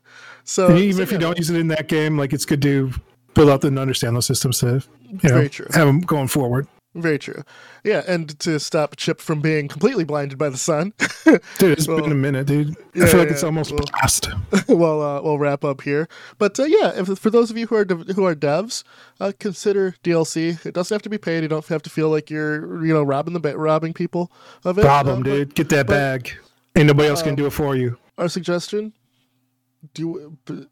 So 0.44 0.68
and 0.68 0.80
even 0.80 0.98
so 0.98 1.02
if 1.04 1.12
you 1.12 1.18
yeah, 1.18 1.22
don't 1.22 1.38
use 1.38 1.50
it 1.50 1.58
in 1.58 1.70
that 1.70 1.88
game, 1.88 2.18
like 2.18 2.34
it's 2.34 2.46
good 2.46 2.62
to 2.64 2.92
build 3.34 3.50
out 3.50 3.64
and 3.64 3.80
understand 3.80 4.16
those 4.16 4.26
systems 4.26 4.60
to 4.60 4.84
you 5.22 5.30
know 5.30 5.42
have 5.74 5.88
them 5.88 6.02
going 6.02 6.28
forward. 6.28 6.68
Very 6.96 7.18
true. 7.20 7.44
Yeah, 7.84 8.04
and 8.08 8.38
to 8.42 8.60
stop 8.60 8.96
Chip 8.96 9.20
from 9.20 9.42
being 9.42 9.68
completely 9.68 10.04
blinded 10.04 10.38
by 10.38 10.50
the 10.50 10.58
sun, 10.58 10.94
Dude, 11.26 11.42
it's 11.62 11.88
Well, 11.88 12.02
been 12.02 12.12
a 12.12 12.16
minute, 12.16 12.48
dude. 12.48 12.76
yeah, 12.94 13.06
I 13.06 13.08
feel 13.08 13.20
like 13.20 13.30
yeah, 13.30 13.34
it's 13.34 13.44
almost 13.44 13.72
well- 13.72 13.84
past. 13.94 14.30
we'll 14.68 15.02
uh, 15.02 15.22
we'll 15.22 15.40
wrap 15.40 15.64
up 15.64 15.82
here. 15.82 16.08
But 16.38 16.60
uh, 16.60 16.64
yeah, 16.66 16.92
if, 16.96 17.18
for 17.18 17.30
those 17.30 17.50
of 17.52 17.58
you 17.58 17.68
who 17.68 17.76
are 17.76 17.86
dev- 17.86 18.08
who 18.16 18.26
are 18.26 18.36
devs, 18.36 18.84
uh, 19.20 19.32
consider 19.40 19.96
DLC. 20.04 20.66
It 20.66 20.74
doesn't 20.74 20.94
have 20.94 21.02
to 21.04 21.10
be 21.10 21.18
paid. 21.18 21.44
You 21.44 21.50
don't 21.50 21.66
have 21.68 21.82
to 21.84 21.90
feel 21.90 22.10
like 22.10 22.30
you're 22.30 22.86
you 22.86 22.94
know 22.94 23.04
robbing 23.04 23.34
the 23.34 23.40
ba- 23.40 23.58
robbing 23.58 23.94
people 23.94 24.32
of 24.64 24.78
it. 24.78 24.82
Problem, 24.82 25.20
Uh, 25.20 25.24
but 25.24 25.30
dude. 25.30 25.56
Get 25.56 25.70
that 25.70 25.88
but- 25.88 25.94
bag. 25.94 26.32
Ain't 26.76 26.88
nobody 26.88 27.10
else 27.10 27.22
uh, 27.22 27.26
can 27.26 27.36
do 27.36 27.46
it 27.46 27.52
for 27.52 27.76
you. 27.76 27.98
Our 28.18 28.28
suggestion: 28.30 28.94
do 29.94 30.38
b- 30.46 30.68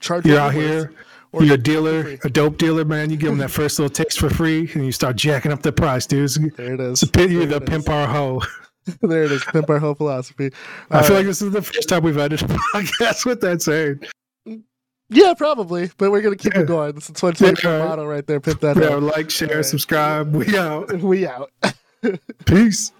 charge 0.00 0.26
You're 0.26 0.38
out 0.38 0.54
here. 0.54 0.82
worth, 0.86 0.94
or 1.34 1.42
You're 1.44 1.54
a 1.54 1.58
dealer, 1.58 2.16
a 2.24 2.30
dope 2.30 2.58
dealer, 2.58 2.84
man. 2.84 3.10
You 3.10 3.16
give 3.16 3.28
them 3.30 3.38
that 3.38 3.50
first 3.60 3.78
little 3.78 3.90
taste 3.92 4.18
for 4.20 4.30
free, 4.30 4.70
and 4.74 4.84
you 4.86 4.92
start 4.92 5.16
jacking 5.16 5.52
up 5.52 5.62
the 5.62 5.72
price, 5.72 6.06
dude. 6.06 6.24
It's, 6.24 6.38
There 6.56 6.74
it 6.74 6.80
is. 6.80 7.02
it's 7.02 7.16
a 7.16 7.20
you're 7.28 7.46
There 7.46 7.58
the 7.58 7.64
is. 7.64 7.68
pimp 7.70 7.88
our 7.88 8.06
hoe. 8.06 8.40
there 9.02 9.24
it 9.24 9.32
is. 9.32 9.42
Pimp 9.44 9.68
our 9.70 9.78
whole 9.78 9.94
philosophy. 9.94 10.50
I 10.90 11.02
feel 11.02 11.16
like 11.16 11.26
this 11.26 11.40
is 11.42 11.50
the 11.52 11.62
first 11.62 11.88
time 11.88 12.02
we've 12.02 12.16
ended 12.18 12.42
a 12.42 12.46
podcast 12.46 13.24
with 13.26 13.40
that 13.40 13.62
saying. 13.62 14.00
Mm, 14.46 14.62
yeah, 15.08 15.32
probably, 15.34 15.90
but 15.96 16.10
we're 16.10 16.20
gonna 16.20 16.36
keep 16.36 16.54
Yeah. 16.54 16.60
it 16.60 16.66
going. 16.66 16.96
It's 16.96 17.08
a 17.08 17.12
2020 17.14 17.66
Yeah. 17.66 17.84
motto 17.86 18.04
right 18.06 18.26
there. 18.26 18.40
Pimp 18.40 18.60
that. 18.60 18.76
Yeah, 18.76 18.96
like, 18.96 19.30
share, 19.30 19.48
Alright. 19.48 19.64
subscribe. 19.66 20.34
We 20.34 20.56
out. 20.58 20.92
We 21.02 21.26
out. 21.26 21.50
Peace. 22.46 22.92